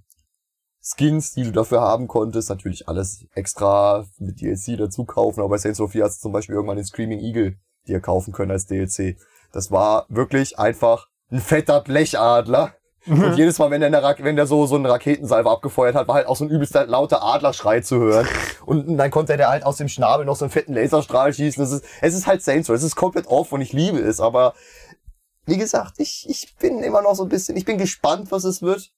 Skins, 0.81 1.33
die 1.33 1.43
du 1.43 1.51
dafür 1.51 1.81
haben 1.81 2.07
konntest. 2.07 2.49
Natürlich 2.49 2.88
alles 2.88 3.25
extra 3.33 4.05
mit 4.17 4.41
DLC 4.41 4.77
dazu 4.77 5.05
kaufen, 5.05 5.39
aber 5.39 5.49
bei 5.49 5.57
Saints 5.57 5.79
Row 5.79 5.89
4 5.89 6.03
hast 6.03 6.17
du 6.17 6.23
zum 6.23 6.31
Beispiel 6.31 6.55
irgendwann 6.55 6.77
den 6.77 6.85
Screaming 6.85 7.19
Eagle 7.19 7.57
dir 7.88 7.99
kaufen 8.01 8.33
können 8.33 8.51
als 8.51 8.65
DLC. 8.65 9.17
Das 9.51 9.72
war 9.72 10.06
wirklich 10.10 10.60
einfach 10.60 11.08
ein 11.32 11.39
fetter 11.39 11.82
Blechadler. 11.82 12.74
Und 13.08 13.38
jedes 13.38 13.58
Mal, 13.58 13.72
wenn 13.72 13.82
der, 13.82 13.94
eine, 13.94 14.24
wenn 14.24 14.36
der 14.36 14.46
so, 14.46 14.65
so 14.65 14.75
einen 14.75 14.86
Raketensalve 14.86 15.50
abgefeuert 15.50 15.96
hat, 15.96 16.08
war 16.08 16.15
halt 16.15 16.27
auch 16.27 16.36
so 16.36 16.44
ein 16.44 16.50
übelst 16.50 16.74
lauter 16.74 17.24
Adlerschrei 17.24 17.79
zu 17.79 17.98
hören. 17.98 18.27
Und 18.65 18.98
dann 18.98 19.10
konnte 19.10 19.38
der 19.38 19.50
halt 19.50 19.63
aus 19.65 19.77
dem 19.77 19.88
Schnabel 19.88 20.25
noch 20.25 20.36
so 20.36 20.46
einen 20.46 20.51
fetten 20.51 20.74
Laserstrahl 20.74 21.34
schießen. 21.34 21.63
Das 21.63 21.72
ist, 21.72 21.86
es 22.01 22.13
ist 22.13 22.27
halt 22.27 22.44
Saints 22.44 22.70
Row. 22.70 22.75
Es 22.75 22.84
ist 22.84 22.96
komplett 22.96 23.27
off 23.27 23.51
und 23.51 23.62
ich 23.62 23.74
liebe 23.74 24.00
es. 24.00 24.20
Aber 24.20 24.53
wie 25.46 25.58
gesagt, 25.58 25.96
ich, 25.98 26.27
ich 26.29 26.56
bin 26.58 26.84
immer 26.84 27.01
noch 27.01 27.15
so 27.15 27.24
ein 27.24 27.29
bisschen, 27.29 27.58
ich 27.58 27.65
bin 27.65 27.77
gespannt, 27.77 28.32
was 28.32 28.44
es 28.44 28.62
wird. 28.62 28.91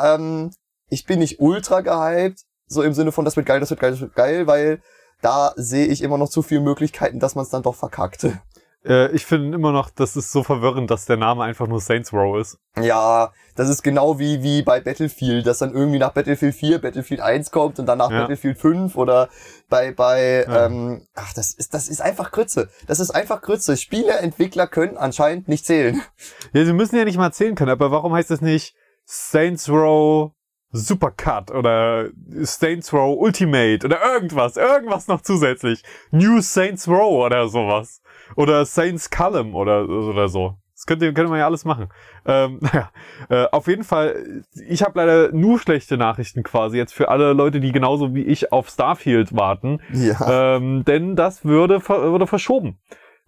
Ähm, 0.00 0.52
ich 0.88 1.04
bin 1.04 1.18
nicht 1.18 1.40
ultra 1.40 1.80
gehypt. 1.80 2.44
So 2.66 2.82
im 2.82 2.94
Sinne 2.94 3.10
von, 3.10 3.24
das 3.24 3.36
wird 3.36 3.46
geil, 3.46 3.60
das 3.60 3.70
wird 3.70 3.80
geil, 3.80 3.90
das 3.90 4.00
wird 4.00 4.14
geil, 4.14 4.46
weil 4.46 4.80
da 5.22 5.52
sehe 5.56 5.86
ich 5.86 6.02
immer 6.02 6.18
noch 6.18 6.28
zu 6.28 6.42
viele 6.42 6.60
Möglichkeiten, 6.60 7.18
dass 7.18 7.34
man 7.34 7.44
es 7.44 7.50
dann 7.50 7.62
doch 7.62 7.74
verkackte. 7.74 8.40
Äh, 8.84 9.10
ich 9.12 9.26
finde 9.26 9.54
immer 9.54 9.72
noch, 9.72 9.90
das 9.90 10.16
ist 10.16 10.32
so 10.32 10.42
verwirrend, 10.42 10.90
dass 10.90 11.04
der 11.04 11.18
Name 11.18 11.44
einfach 11.44 11.66
nur 11.66 11.80
Saints 11.80 12.12
Row 12.12 12.38
ist. 12.40 12.58
Ja, 12.80 13.30
das 13.54 13.68
ist 13.68 13.82
genau 13.82 14.18
wie, 14.18 14.42
wie 14.42 14.62
bei 14.62 14.80
Battlefield, 14.80 15.46
dass 15.46 15.58
dann 15.58 15.74
irgendwie 15.74 15.98
nach 15.98 16.12
Battlefield 16.12 16.54
4 16.54 16.78
Battlefield 16.80 17.20
1 17.20 17.50
kommt 17.50 17.78
und 17.78 17.86
danach 17.86 18.10
Ja. 18.10 18.20
Battlefield 18.20 18.56
5 18.58 18.96
oder 18.96 19.28
bei, 19.68 19.92
bei, 19.92 20.46
Ja. 20.48 20.66
ähm, 20.66 21.06
ach, 21.14 21.32
das 21.34 21.52
ist, 21.52 21.74
das 21.74 21.88
ist 21.88 22.00
einfach 22.00 22.30
Grütze. 22.32 22.70
Das 22.86 23.00
ist 23.00 23.10
einfach 23.10 23.42
Grütze. 23.42 23.76
Spieleentwickler 23.76 24.66
können 24.66 24.96
anscheinend 24.96 25.48
nicht 25.48 25.66
zählen. 25.66 26.00
Ja, 26.52 26.64
sie 26.64 26.72
müssen 26.72 26.96
ja 26.96 27.04
nicht 27.04 27.18
mal 27.18 27.26
erzählen 27.26 27.54
können, 27.54 27.70
aber 27.70 27.90
warum 27.90 28.14
heißt 28.14 28.30
es 28.30 28.40
nicht 28.40 28.74
Saints 29.04 29.68
Row 29.68 30.32
Supercut 30.72 31.50
oder 31.50 32.10
Saints 32.42 32.92
Row 32.92 33.16
Ultimate 33.18 33.84
oder 33.84 34.00
irgendwas, 34.14 34.56
irgendwas 34.56 35.08
noch 35.08 35.20
zusätzlich. 35.20 35.82
New 36.12 36.40
Saints 36.40 36.86
Row 36.88 37.24
oder 37.26 37.48
sowas. 37.48 38.00
Oder 38.36 38.64
Saints 38.64 39.10
Column 39.10 39.54
oder, 39.54 39.88
oder 39.88 40.28
so. 40.28 40.56
Das 40.74 40.86
könnte, 40.86 41.12
könnte 41.12 41.28
man 41.30 41.38
ja 41.38 41.44
alles 41.44 41.66
machen. 41.66 41.88
Ähm, 42.24 42.58
naja, 42.62 42.90
äh, 43.28 43.46
auf 43.52 43.66
jeden 43.66 43.84
Fall, 43.84 44.44
ich 44.66 44.82
habe 44.82 44.98
leider 44.98 45.30
nur 45.30 45.58
schlechte 45.58 45.98
Nachrichten 45.98 46.42
quasi 46.42 46.78
jetzt 46.78 46.94
für 46.94 47.10
alle 47.10 47.34
Leute, 47.34 47.60
die 47.60 47.70
genauso 47.70 48.14
wie 48.14 48.22
ich 48.22 48.50
auf 48.50 48.70
Starfield 48.70 49.36
warten. 49.36 49.80
Ja. 49.92 50.56
Ähm, 50.56 50.84
denn 50.86 51.16
das 51.16 51.44
würde, 51.44 51.86
würde 51.86 52.26
verschoben. 52.26 52.78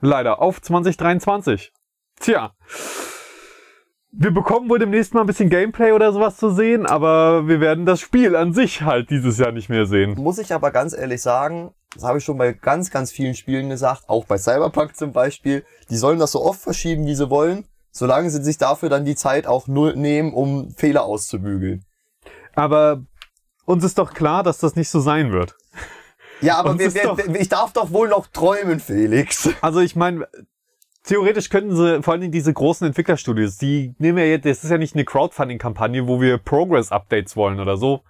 Leider 0.00 0.40
auf 0.40 0.62
2023. 0.62 1.72
Tja. 2.20 2.52
Wir 4.14 4.30
bekommen 4.30 4.68
wohl 4.68 4.78
demnächst 4.78 5.14
mal 5.14 5.22
ein 5.22 5.26
bisschen 5.26 5.48
Gameplay 5.48 5.92
oder 5.92 6.12
sowas 6.12 6.36
zu 6.36 6.50
sehen, 6.50 6.84
aber 6.84 7.48
wir 7.48 7.60
werden 7.60 7.86
das 7.86 8.00
Spiel 8.00 8.36
an 8.36 8.52
sich 8.52 8.82
halt 8.82 9.08
dieses 9.08 9.38
Jahr 9.38 9.52
nicht 9.52 9.70
mehr 9.70 9.86
sehen. 9.86 10.14
Muss 10.18 10.36
ich 10.36 10.52
aber 10.52 10.70
ganz 10.70 10.92
ehrlich 10.92 11.22
sagen, 11.22 11.72
das 11.94 12.04
habe 12.04 12.18
ich 12.18 12.24
schon 12.24 12.36
bei 12.36 12.52
ganz, 12.52 12.90
ganz 12.90 13.10
vielen 13.10 13.34
Spielen 13.34 13.70
gesagt, 13.70 14.04
auch 14.08 14.26
bei 14.26 14.36
Cyberpunk 14.36 14.96
zum 14.96 15.12
Beispiel, 15.12 15.64
die 15.88 15.96
sollen 15.96 16.18
das 16.18 16.32
so 16.32 16.42
oft 16.44 16.60
verschieben, 16.60 17.06
wie 17.06 17.14
sie 17.14 17.30
wollen, 17.30 17.64
solange 17.90 18.28
sie 18.28 18.42
sich 18.42 18.58
dafür 18.58 18.90
dann 18.90 19.06
die 19.06 19.14
Zeit 19.16 19.46
auch 19.46 19.66
null 19.66 19.96
nehmen, 19.96 20.34
um 20.34 20.72
Fehler 20.76 21.04
auszubügeln. 21.04 21.84
Aber 22.54 23.02
uns 23.64 23.82
ist 23.82 23.96
doch 23.96 24.12
klar, 24.12 24.42
dass 24.42 24.58
das 24.58 24.76
nicht 24.76 24.90
so 24.90 25.00
sein 25.00 25.32
wird. 25.32 25.56
Ja, 26.42 26.56
aber 26.58 26.78
wir, 26.78 26.92
wir, 26.92 27.02
doch- 27.04 27.18
ich 27.18 27.48
darf 27.48 27.72
doch 27.72 27.92
wohl 27.92 28.08
noch 28.08 28.26
träumen, 28.26 28.78
Felix. 28.78 29.48
Also 29.62 29.80
ich 29.80 29.96
meine, 29.96 30.26
theoretisch 31.04 31.48
könnten 31.48 31.74
sie, 31.74 32.02
vor 32.02 32.12
allen 32.12 32.20
Dingen 32.20 32.32
diese 32.32 32.52
großen 32.52 32.86
Entwicklerstudios, 32.86 33.56
die 33.56 33.94
nehmen 33.98 34.18
ja 34.18 34.24
jetzt, 34.24 34.44
das 34.44 34.64
ist 34.64 34.70
ja 34.70 34.78
nicht 34.78 34.94
eine 34.94 35.04
Crowdfunding-Kampagne, 35.04 36.06
wo 36.06 36.20
wir 36.20 36.38
Progress-Updates 36.38 37.36
wollen 37.36 37.60
oder 37.60 37.76
so. 37.76 38.02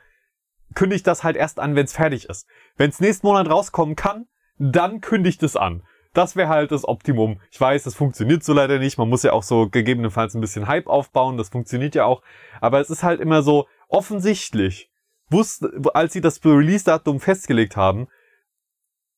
Kündigt 0.75 1.07
das 1.07 1.23
halt 1.23 1.37
erst 1.37 1.61
an, 1.61 1.75
wenn 1.75 1.85
es 1.85 1.93
fertig 1.93 2.29
ist. 2.29 2.47
Wenn 2.77 2.91
es 2.91 3.01
nächsten 3.01 3.27
Monat 3.27 3.51
rauskommen 3.51 3.97
kann, 3.97 4.27
dann 4.59 5.01
kündigt 5.01 5.43
es 5.43 5.57
an. 5.57 5.83
Das 6.15 6.37
wäre 6.37 6.49
halt 6.49 6.73
das 6.73 6.87
Optimum. 6.87 7.41
Ich 7.51 7.61
weiß, 7.61 7.85
das 7.85 7.95
funktioniert 7.95 8.45
so 8.45 8.53
leider 8.53 8.79
nicht. 8.79 8.99
Man 8.99 9.09
muss 9.09 9.23
ja 9.23 9.33
auch 9.33 9.43
so 9.43 9.69
gegebenenfalls 9.69 10.35
ein 10.35 10.43
bisschen 10.43 10.69
Hype 10.69 10.87
aufbauen. 10.87 11.39
Das 11.39 11.49
funktioniert 11.49 11.95
ja 11.95 12.05
auch. 12.05 12.23
Aber 12.61 12.81
es 12.81 12.91
ist 12.91 13.03
halt 13.03 13.21
immer 13.21 13.43
so 13.43 13.67
offensichtlich. 13.89 14.91
Wussten, 15.31 15.87
als 15.95 16.13
sie 16.13 16.21
das 16.21 16.45
Release-Datum 16.45 17.19
festgelegt 17.19 17.77
haben, 17.77 18.09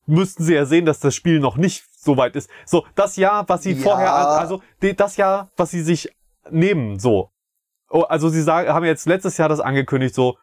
müssten 0.05 0.43
sie 0.43 0.53
ja 0.53 0.65
sehen, 0.65 0.85
dass 0.85 0.99
das 0.99 1.15
Spiel 1.15 1.39
noch 1.39 1.57
nicht 1.57 1.85
so 1.97 2.17
weit 2.17 2.35
ist. 2.35 2.49
So, 2.65 2.85
das 2.95 3.15
Jahr, 3.15 3.47
was 3.49 3.63
sie 3.63 3.73
Ja. 3.73 3.81
vorher, 3.83 4.13
also 4.13 4.61
das 4.79 5.17
Jahr, 5.17 5.49
was 5.57 5.71
sie 5.71 5.81
sich 5.81 6.09
nehmen, 6.49 6.99
so. 6.99 7.31
Oh, 7.89 8.01
also 8.01 8.29
sie 8.29 8.41
sagen, 8.41 8.69
haben 8.69 8.85
jetzt 8.85 9.05
letztes 9.05 9.37
Jahr 9.37 9.49
das 9.49 9.59
angekündigt, 9.59 10.15
so, 10.15 10.37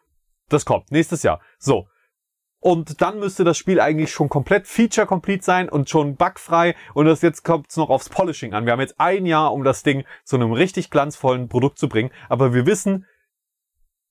das 0.49 0.65
kommt, 0.65 0.91
nächstes 0.91 1.23
Jahr. 1.23 1.41
So. 1.59 1.87
Und 2.59 3.01
dann 3.01 3.19
müsste 3.19 3.43
das 3.43 3.57
Spiel 3.57 3.81
eigentlich 3.81 4.11
schon 4.11 4.29
komplett 4.29 4.67
feature-complete 4.67 5.43
sein 5.43 5.67
und 5.67 5.89
schon 5.89 6.15
bugfrei. 6.15 6.75
Und 6.93 7.07
das 7.07 7.21
jetzt 7.21 7.43
kommt 7.43 7.69
es 7.69 7.75
noch 7.75 7.89
aufs 7.89 8.07
Polishing 8.07 8.53
an. 8.53 8.65
Wir 8.65 8.71
haben 8.71 8.79
jetzt 8.79 8.99
ein 9.01 9.25
Jahr, 9.25 9.51
um 9.51 9.65
das 9.65 9.83
Ding 9.83 10.05
zu 10.23 10.37
einem 10.37 10.53
richtig 10.53 10.89
glanzvollen 10.89 11.49
Produkt 11.49 11.77
zu 11.77 11.89
bringen. 11.89 12.11
Aber 12.29 12.53
wir 12.53 12.65
wissen, 12.65 13.05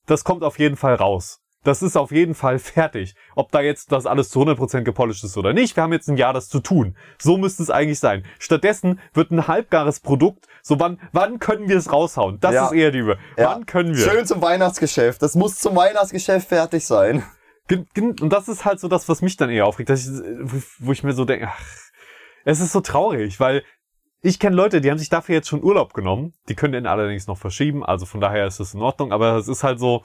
das 0.05 0.23
kommt 0.23 0.43
auf 0.43 0.59
jeden 0.59 0.75
Fall 0.75 0.93
raus. 0.93 1.42
Das 1.63 1.81
ist 1.81 1.95
auf 1.95 2.11
jeden 2.11 2.35
Fall 2.35 2.59
fertig. 2.59 3.15
Ob 3.35 3.51
da 3.51 3.61
jetzt 3.61 3.91
das 3.91 4.05
alles 4.05 4.29
zu 4.29 4.41
100% 4.41 4.81
gepolished 4.81 5.23
ist 5.23 5.37
oder 5.37 5.53
nicht, 5.53 5.75
wir 5.75 5.83
haben 5.83 5.93
jetzt 5.93 6.09
ein 6.09 6.17
Jahr, 6.17 6.33
das 6.33 6.49
zu 6.49 6.59
tun. 6.59 6.95
So 7.21 7.37
müsste 7.37 7.63
es 7.63 7.69
eigentlich 7.69 7.99
sein. 7.99 8.25
Stattdessen 8.39 8.99
wird 9.13 9.31
ein 9.31 9.47
halbgares 9.47 9.99
Produkt, 10.01 10.47
so 10.61 10.79
wann, 10.79 10.99
wann 11.11 11.39
können 11.39 11.69
wir 11.69 11.77
es 11.77 11.91
raushauen? 11.91 12.39
Das 12.39 12.53
Ja. 12.53 12.65
ist 12.67 12.73
eher 12.73 12.91
die, 12.91 12.99
Übe. 12.99 13.17
Ja. 13.37 13.51
wann 13.51 13.65
können 13.65 13.95
wir? 13.95 14.03
Schön 14.09 14.25
zum 14.25 14.41
Weihnachtsgeschäft. 14.41 15.21
Das 15.21 15.35
muss 15.35 15.57
zum 15.57 15.75
Weihnachtsgeschäft 15.75 16.47
fertig 16.49 16.85
sein. 16.85 17.23
Und 17.71 18.29
das 18.29 18.49
ist 18.49 18.65
halt 18.65 18.79
so 18.79 18.87
das, 18.89 19.07
was 19.07 19.21
mich 19.21 19.37
dann 19.37 19.49
eher 19.49 19.65
aufregt, 19.65 19.89
dass 19.89 20.05
ich, 20.05 20.21
wo 20.79 20.91
ich 20.91 21.03
mir 21.03 21.13
so 21.13 21.23
denke, 21.25 21.47
ach, 21.49 21.59
es 22.43 22.59
ist 22.59 22.73
so 22.73 22.81
traurig, 22.81 23.39
weil 23.39 23.63
ich 24.21 24.37
kenne 24.39 24.55
Leute, 24.55 24.81
die 24.81 24.91
haben 24.91 24.97
sich 24.97 25.09
dafür 25.09 25.35
jetzt 25.35 25.47
schon 25.47 25.63
Urlaub 25.63 25.93
genommen. 25.93 26.33
Die 26.49 26.55
können 26.55 26.73
den 26.73 26.87
allerdings 26.87 27.27
noch 27.27 27.37
verschieben, 27.37 27.83
also 27.85 28.05
von 28.05 28.19
daher 28.21 28.47
ist 28.47 28.59
es 28.59 28.73
in 28.73 28.81
Ordnung, 28.81 29.11
aber 29.13 29.37
es 29.37 29.47
ist 29.47 29.63
halt 29.63 29.79
so, 29.79 30.03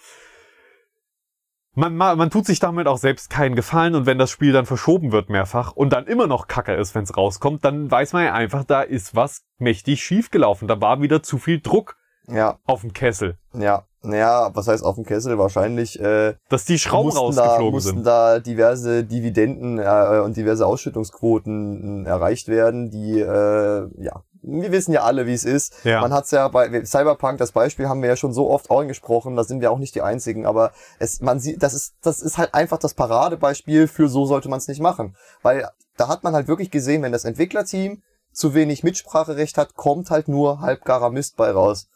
man, 1.78 1.96
man, 1.96 2.18
man 2.18 2.30
tut 2.30 2.44
sich 2.44 2.58
damit 2.58 2.88
auch 2.88 2.98
selbst 2.98 3.30
keinen 3.30 3.54
Gefallen 3.54 3.94
und 3.94 4.04
wenn 4.04 4.18
das 4.18 4.30
Spiel 4.30 4.52
dann 4.52 4.66
verschoben 4.66 5.12
wird 5.12 5.30
mehrfach 5.30 5.72
und 5.72 5.92
dann 5.92 6.06
immer 6.06 6.26
noch 6.26 6.48
kacke 6.48 6.74
ist, 6.74 6.94
wenn 6.94 7.04
es 7.04 7.16
rauskommt, 7.16 7.64
dann 7.64 7.88
weiß 7.90 8.12
man 8.12 8.24
ja 8.24 8.34
einfach, 8.34 8.64
da 8.64 8.82
ist 8.82 9.14
was 9.14 9.42
mächtig 9.58 10.02
schiefgelaufen. 10.02 10.66
Da 10.66 10.80
war 10.80 11.00
wieder 11.00 11.22
zu 11.22 11.38
viel 11.38 11.60
Druck 11.60 11.96
Ja, 12.26 12.58
auf 12.64 12.80
dem 12.80 12.92
Kessel, 12.92 13.38
ja. 13.54 13.84
Naja, 14.00 14.50
was 14.54 14.68
heißt 14.68 14.84
auf 14.84 14.94
dem 14.94 15.04
Kessel? 15.04 15.38
Wahrscheinlich 15.38 15.98
äh, 15.98 16.34
dass 16.48 16.64
die 16.64 16.78
Schrauben 16.78 17.08
mussten 17.08 17.34
da, 17.34 17.42
rausgeflogen 17.42 17.74
mussten 17.74 17.94
sind. 17.96 18.06
da 18.06 18.38
diverse 18.38 19.02
Dividenden 19.02 19.78
äh, 19.80 20.20
und 20.24 20.36
diverse 20.36 20.64
Ausschüttungsquoten 20.66 22.06
äh, 22.06 22.08
erreicht 22.08 22.46
werden, 22.46 22.90
die, 22.90 23.18
äh, 23.18 23.88
ja, 24.00 24.22
wir 24.42 24.72
wissen 24.72 24.92
ja 24.92 25.02
alle, 25.02 25.26
wie 25.26 25.34
es 25.34 25.44
ist. 25.44 25.84
Ja. 25.84 26.00
Man 26.00 26.12
hat's 26.12 26.30
ja 26.30 26.48
bei 26.48 26.84
Cyberpunk, 26.84 27.38
das 27.38 27.52
Beispiel 27.52 27.88
haben 27.88 28.02
wir 28.02 28.08
ja 28.08 28.16
schon 28.16 28.32
so 28.32 28.50
oft 28.50 28.70
angesprochen, 28.70 29.36
da 29.36 29.44
sind 29.44 29.60
wir 29.60 29.70
auch 29.70 29.78
nicht 29.78 29.94
die 29.94 30.02
einzigen, 30.02 30.46
aber 30.46 30.72
es, 30.98 31.20
man 31.20 31.40
sieht, 31.40 31.62
das 31.62 31.74
ist, 31.74 31.94
das 32.02 32.20
ist 32.20 32.38
halt 32.38 32.54
einfach 32.54 32.78
das 32.78 32.94
Paradebeispiel 32.94 33.88
für 33.88 34.08
so 34.08 34.24
sollte 34.24 34.48
man 34.48 34.58
es 34.58 34.68
nicht 34.68 34.80
machen. 34.80 35.16
Weil 35.42 35.68
da 35.96 36.08
hat 36.08 36.24
man 36.24 36.34
halt 36.34 36.48
wirklich 36.48 36.70
gesehen, 36.70 37.02
wenn 37.02 37.12
das 37.12 37.24
Entwicklerteam 37.24 38.02
zu 38.32 38.54
wenig 38.54 38.84
Mitspracherecht 38.84 39.58
hat, 39.58 39.74
kommt 39.74 40.10
halt 40.10 40.28
nur 40.28 40.60
halbgarer 40.60 41.10
Mist 41.10 41.36
bei 41.36 41.50
raus. 41.50 41.88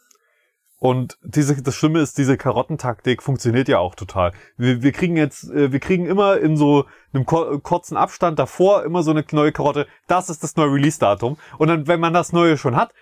Und 0.83 1.17
diese, 1.23 1.63
das 1.63 1.77
Schlimme 1.77 2.01
ist, 2.01 2.19
diese 2.19 2.37
Karottentaktik 2.37 3.23
funktioniert 3.23 3.69
ja 3.69 3.79
auch 3.79 3.95
total. 3.95 4.33
Wir, 4.57 4.83
wir 4.83 4.91
kriegen 4.91 5.17
jetzt, 5.17 5.45
äh, 5.49 5.71
wir 5.71 5.79
kriegen 5.79 6.07
immer 6.07 6.39
in 6.39 6.57
so 6.57 6.87
einem 7.13 7.25
ko- 7.25 7.61
kurzen 7.61 7.97
Abstand 7.97 8.41
davor 8.41 8.83
immer 8.83 9.05
so 9.05 9.13
eine 9.13 9.25
neue 9.31 9.53
Karotte. 9.53 9.87
Das 10.09 10.29
ist 10.29 10.43
das 10.43 10.57
neue 10.57 10.73
Release-Datum. 10.73 11.37
Und 11.59 11.69
dann, 11.69 11.87
wenn 11.87 12.01
man 12.01 12.13
das 12.13 12.33
neue 12.33 12.59
schon 12.59 12.75
hat, 12.75 12.93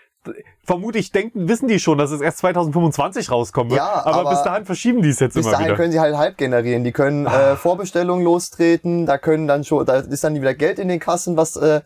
vermutlich 0.62 1.10
denken, 1.12 1.48
wissen 1.48 1.68
die 1.68 1.80
schon, 1.80 1.96
dass 1.96 2.10
es 2.10 2.20
erst 2.20 2.36
2025 2.38 3.30
rauskommen 3.30 3.70
wird. 3.70 3.78
Ja, 3.78 4.04
aber, 4.04 4.14
aber 4.20 4.30
bis 4.32 4.42
dahin 4.42 4.66
verschieben 4.66 5.00
die 5.00 5.08
es 5.08 5.18
jetzt 5.20 5.32
Bis 5.32 5.46
immer 5.46 5.52
dahin 5.52 5.66
wieder. 5.68 5.76
können 5.76 5.92
sie 5.92 6.00
halt 6.00 6.16
halb 6.18 6.36
generieren. 6.36 6.84
Die 6.84 6.92
können 6.92 7.26
Ah. 7.26 7.52
äh, 7.52 7.56
Vorbestellungen 7.56 8.22
lostreten, 8.22 9.06
da 9.06 9.16
können 9.16 9.46
dann 9.48 9.64
schon, 9.64 9.86
da 9.86 9.94
ist 10.00 10.22
dann 10.22 10.34
wieder 10.34 10.52
Geld 10.52 10.78
in 10.78 10.88
den 10.88 11.00
Kassen, 11.00 11.38
was 11.38 11.56
äh, 11.56 11.80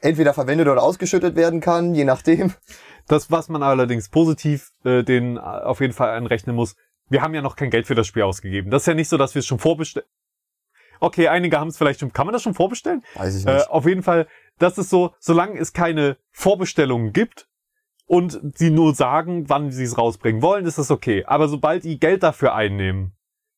entweder 0.00 0.32
verwendet 0.32 0.68
oder 0.68 0.80
ausgeschüttet 0.82 1.34
werden 1.34 1.60
kann, 1.60 1.92
je 1.94 2.04
nachdem. 2.04 2.52
Das, 3.06 3.30
was 3.30 3.48
man 3.48 3.62
allerdings 3.62 4.08
positiv 4.08 4.70
äh, 4.84 5.02
den 5.02 5.36
äh, 5.36 5.40
auf 5.40 5.80
jeden 5.80 5.92
Fall 5.92 6.10
anrechnen 6.10 6.54
muss, 6.56 6.76
wir 7.08 7.22
haben 7.22 7.34
ja 7.34 7.42
noch 7.42 7.56
kein 7.56 7.70
Geld 7.70 7.86
für 7.86 7.94
das 7.94 8.06
Spiel 8.06 8.22
ausgegeben. 8.22 8.70
Das 8.70 8.82
ist 8.82 8.86
ja 8.86 8.94
nicht 8.94 9.08
so, 9.08 9.16
dass 9.16 9.34
wir 9.34 9.40
es 9.40 9.46
schon 9.46 9.58
vorbestellen. 9.58 10.06
Okay, 11.00 11.28
einige 11.28 11.58
haben 11.58 11.68
es 11.68 11.78
vielleicht 11.78 12.00
schon. 12.00 12.12
Kann 12.12 12.26
man 12.26 12.32
das 12.34 12.42
schon 12.42 12.54
vorbestellen? 12.54 13.02
Weiß 13.14 13.34
ich 13.36 13.46
Äh, 13.46 13.54
nicht. 13.56 13.70
auf 13.70 13.86
jeden 13.86 14.02
Fall, 14.02 14.26
das 14.58 14.76
ist 14.78 14.90
so, 14.90 15.14
solange 15.18 15.58
es 15.58 15.72
keine 15.72 16.18
Vorbestellungen 16.30 17.12
gibt 17.12 17.48
und 18.06 18.38
sie 18.56 18.70
nur 18.70 18.94
sagen, 18.94 19.48
wann 19.48 19.70
sie 19.72 19.84
es 19.84 19.96
rausbringen 19.96 20.42
wollen, 20.42 20.66
ist 20.66 20.78
das 20.78 20.90
okay. 20.90 21.24
Aber 21.26 21.48
sobald 21.48 21.84
die 21.84 21.98
Geld 21.98 22.22
dafür 22.22 22.54
einnehmen, 22.54 23.12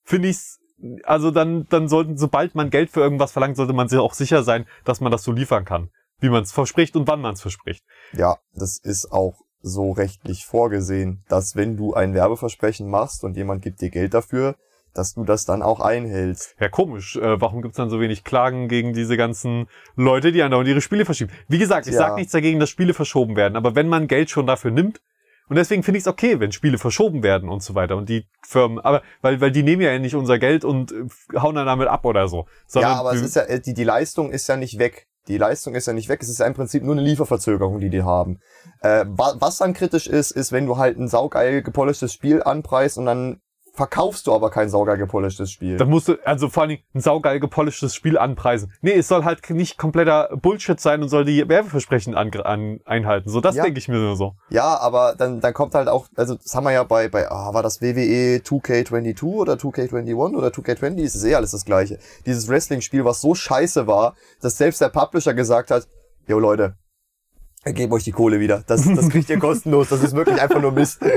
finde 0.05 0.29
ich's, 0.29 0.61
also 1.05 1.31
dann, 1.31 1.67
dann 1.69 1.89
sollten, 1.89 2.17
sobald 2.17 2.55
man 2.55 2.71
Geld 2.71 2.91
für 2.91 3.01
irgendwas 3.01 3.33
verlangt, 3.33 3.57
sollte 3.57 3.73
man 3.73 3.89
sich 3.89 3.99
auch 3.99 4.15
sicher 4.15 4.43
sein, 4.45 4.67
dass 4.85 5.01
man 5.01 5.11
das 5.13 5.25
so 5.25 5.33
liefern 5.33 5.65
kann, 5.65 5.91
wie 6.23 6.31
man 6.31 6.43
es 6.43 6.53
verspricht 6.53 6.97
und 6.97 7.07
wann 7.09 7.21
man 7.21 7.35
es 7.35 7.43
verspricht. 7.43 7.85
Ja, 8.13 8.39
das 8.55 8.79
ist 8.79 9.13
auch 9.13 9.35
so 9.61 9.93
rechtlich 9.93 10.45
vorgesehen, 10.47 11.25
dass 11.29 11.55
wenn 11.57 11.77
du 11.77 11.95
ein 11.95 12.15
Werbeversprechen 12.15 12.89
machst 12.89 13.23
und 13.25 13.37
jemand 13.37 13.63
gibt 13.63 13.81
dir 13.81 13.91
Geld 13.91 14.15
dafür, 14.15 14.57
dass 14.95 15.15
du 15.15 15.25
das 15.25 15.45
dann 15.45 15.63
auch 15.63 15.81
einhältst. 15.81 16.55
Ja, 16.61 16.69
komisch. 16.69 17.17
Äh, 17.17 17.41
warum 17.41 17.63
gibt's 17.63 17.77
dann 17.77 17.89
so 17.89 18.01
wenig 18.01 18.25
Klagen 18.25 18.69
gegen 18.69 18.93
diese 18.93 19.17
ganzen 19.17 19.69
Leute, 19.97 20.33
die 20.33 20.43
andauernd 20.43 20.69
ihre 20.69 20.81
Spiele 20.81 21.05
verschieben? 21.05 21.33
Wie 21.49 21.59
gesagt, 21.59 21.87
ich 21.87 21.95
Ja. 21.95 22.01
sag 22.01 22.17
nichts 22.17 22.33
dagegen, 22.33 22.61
dass 22.61 22.71
Spiele 22.71 22.93
verschoben 22.93 23.37
werden, 23.37 23.57
aber 23.57 23.75
wenn 23.75 23.89
man 23.89 24.07
Geld 24.07 24.31
schon 24.31 24.47
dafür 24.47 24.71
nimmt, 24.71 25.01
und 25.49 25.57
deswegen 25.57 25.83
finde 25.83 25.99
ich 25.99 26.05
es 26.05 26.09
okay, 26.09 26.41
wenn 26.41 26.53
Spiele 26.53 26.79
verschoben 26.79 27.23
werden 27.23 27.49
und 27.49 27.63
so 27.63 27.75
weiter. 27.75 27.97
Und 27.97 28.09
die 28.09 28.27
Firmen, 28.47 28.79
aber 28.79 29.03
weil, 29.21 29.41
weil 29.41 29.51
die 29.51 29.63
nehmen 29.63 29.83
ja 29.83 29.99
nicht 29.99 30.15
unser 30.15 30.39
Geld 30.39 30.65
und 30.65 30.93
äh, 30.93 31.05
hauen 31.39 31.55
dann 31.57 31.67
damit 31.67 31.89
ab 31.89 32.05
oder 32.07 32.29
so. 32.29 32.47
Ja, 32.75 32.95
aber 32.95 33.13
es 33.13 33.21
ist 33.21 33.37
ja, 33.37 33.59
die, 33.59 33.75
die 33.75 33.85
Leistung 33.85 34.31
ist 34.31 34.49
ja 34.49 34.57
nicht 34.57 34.79
weg. 34.79 35.09
Die 35.29 35.39
Leistung 35.39 35.75
ist 35.75 35.87
ja 35.87 35.93
nicht 35.93 36.09
weg. 36.09 36.21
Es 36.23 36.29
ist 36.29 36.39
ja 36.39 36.47
im 36.47 36.55
Prinzip 36.55 36.83
nur 36.83 36.95
eine 36.95 37.03
Lieferverzögerung, 37.03 37.79
die 37.79 37.91
die 37.91 38.03
haben. 38.03 38.41
Äh, 38.81 39.05
wa 39.09 39.37
was 39.39 39.59
dann 39.59 39.73
kritisch 39.73 40.07
ist, 40.07 40.33
ist, 40.33 40.53
wenn 40.53 40.67
du 40.67 40.79
halt 40.79 40.99
ein 40.99 41.09
saugeil 41.09 41.63
gepolischtes 41.63 42.13
Spiel 42.13 42.43
anpreist 42.43 42.99
und 42.99 43.07
dann 43.07 43.41
verkaufst 43.75 44.27
du 44.27 44.35
aber 44.35 44.51
kein 44.51 44.69
saugeil 44.69 44.99
gepolischtes 44.99 45.51
Spiel. 45.51 45.79
Dann 45.79 45.89
musst 45.89 46.07
du, 46.09 46.17
also 46.25 46.49
vor 46.51 46.63
allen 46.63 46.71
Dingen 46.71 46.83
ein 46.95 47.01
saugeil 47.01 47.41
gepolischtes 47.41 47.95
Spiel 47.95 48.19
anpreisen. 48.19 48.73
Nee, 48.83 48.93
es 48.93 49.09
soll 49.09 49.25
halt 49.25 49.49
nicht 49.49 49.79
kompletter 49.79 50.29
Bullshit 50.37 50.79
sein 50.79 51.03
und 51.03 51.09
soll 51.09 51.25
die 51.25 51.49
Werbeversprechen 51.49 52.15
an, 52.15 52.31
an, 52.43 52.81
einhalten. 52.85 53.31
So, 53.31 53.41
das 53.41 53.57
Ja. 53.57 53.65
denke 53.65 53.79
ich 53.79 53.89
mir 53.89 53.97
nur 53.97 54.17
so. 54.17 54.35
Ja, 54.51 54.79
aber 54.79 55.15
dann, 55.17 55.41
dann 55.41 55.55
kommt 55.55 55.75
halt 55.75 55.89
auch, 55.89 56.07
also 56.17 56.35
das 56.35 56.55
haben 56.55 56.65
wir 56.65 56.73
ja 56.73 56.85
bei, 56.85 57.09
bei 57.09 57.31
ah, 57.31 57.55
war 57.55 57.63
das 57.63 57.81
WWE 57.81 58.41
2K22 58.45 59.25
oder 59.25 59.55
2K21 59.55 60.37
oder 60.37 60.49
2K20, 60.49 60.99
ist 60.99 61.15
es 61.15 61.25
eh 61.25 61.35
alles 61.35 61.53
das 61.53 61.65
gleiche. 61.65 61.99
Dieses 62.27 62.49
Wrestling-Spiel, 62.49 63.05
was 63.07 63.23
so 63.23 63.35
scheiße 63.35 63.87
war, 63.87 64.15
dass 64.43 64.59
selbst 64.59 64.83
der 64.83 64.91
Publisher 64.91 65.33
gesagt 65.33 65.71
hat, 65.71 65.89
yo 66.27 66.39
Leute, 66.39 66.77
ich 67.65 67.75
gebe 67.75 67.95
euch 67.95 68.05
die 68.05 68.13
Kohle 68.13 68.41
wieder. 68.41 68.65
Das, 68.67 68.85
das 68.85 69.09
kriegt 69.09 69.31
ihr 69.31 69.39
kostenlos. 69.41 69.89
Das 69.89 70.03
ist 70.03 70.15
wirklich 70.15 70.43
einfach 70.43 70.61
nur 70.61 70.73
Mist. 70.73 71.01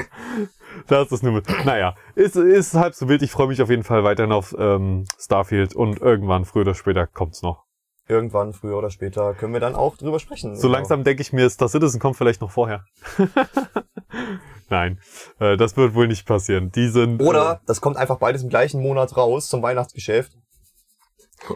Da 0.88 1.02
ist 1.02 1.12
das 1.12 1.22
nur 1.24 1.32
mit. 1.34 1.46
Naja, 1.66 1.96
ist, 2.16 2.36
ist 2.36 2.74
halb 2.74 2.94
so 2.96 3.08
wild. 3.08 3.22
Ich 3.22 3.32
freue 3.32 3.48
mich 3.48 3.62
auf 3.62 3.70
jeden 3.70 3.84
Fall 3.84 4.04
weiterhin 4.04 4.32
auf 4.32 4.56
ähm, 4.58 5.06
Starfield 5.20 5.76
und 5.76 6.02
irgendwann, 6.02 6.46
früher 6.46 6.62
oder 6.62 6.74
später, 6.76 7.08
kommt's 7.08 7.42
noch. 7.42 7.64
Irgendwann, 8.08 8.54
früher 8.54 8.78
oder 8.78 8.92
später, 8.92 9.34
können 9.34 9.54
wir 9.54 9.60
dann 9.60 9.74
auch 9.74 9.98
drüber 9.98 10.20
sprechen. 10.20 10.56
So 10.56 10.68
Genau. 10.68 10.78
langsam 10.78 11.04
denke 11.04 11.22
ich 11.24 11.34
mir, 11.34 11.50
Star 11.50 11.68
Citizen 11.70 12.00
kommt 12.00 12.18
vielleicht 12.18 12.40
noch 12.42 12.52
vorher. 12.52 12.84
Nein, 14.70 15.00
äh, 15.40 15.58
das 15.58 15.78
wird 15.78 15.94
wohl 15.96 16.08
nicht 16.08 16.26
passieren. 16.28 16.72
Die 16.72 16.88
sind. 16.90 17.22
Oder 17.22 17.62
das 17.66 17.82
kommt 17.82 17.98
einfach 17.98 18.18
beides 18.18 18.44
im 18.44 18.50
gleichen 18.50 18.82
Monat 18.82 19.16
raus 19.18 19.48
zum 19.50 19.62
Weihnachtsgeschäft. 19.62 20.34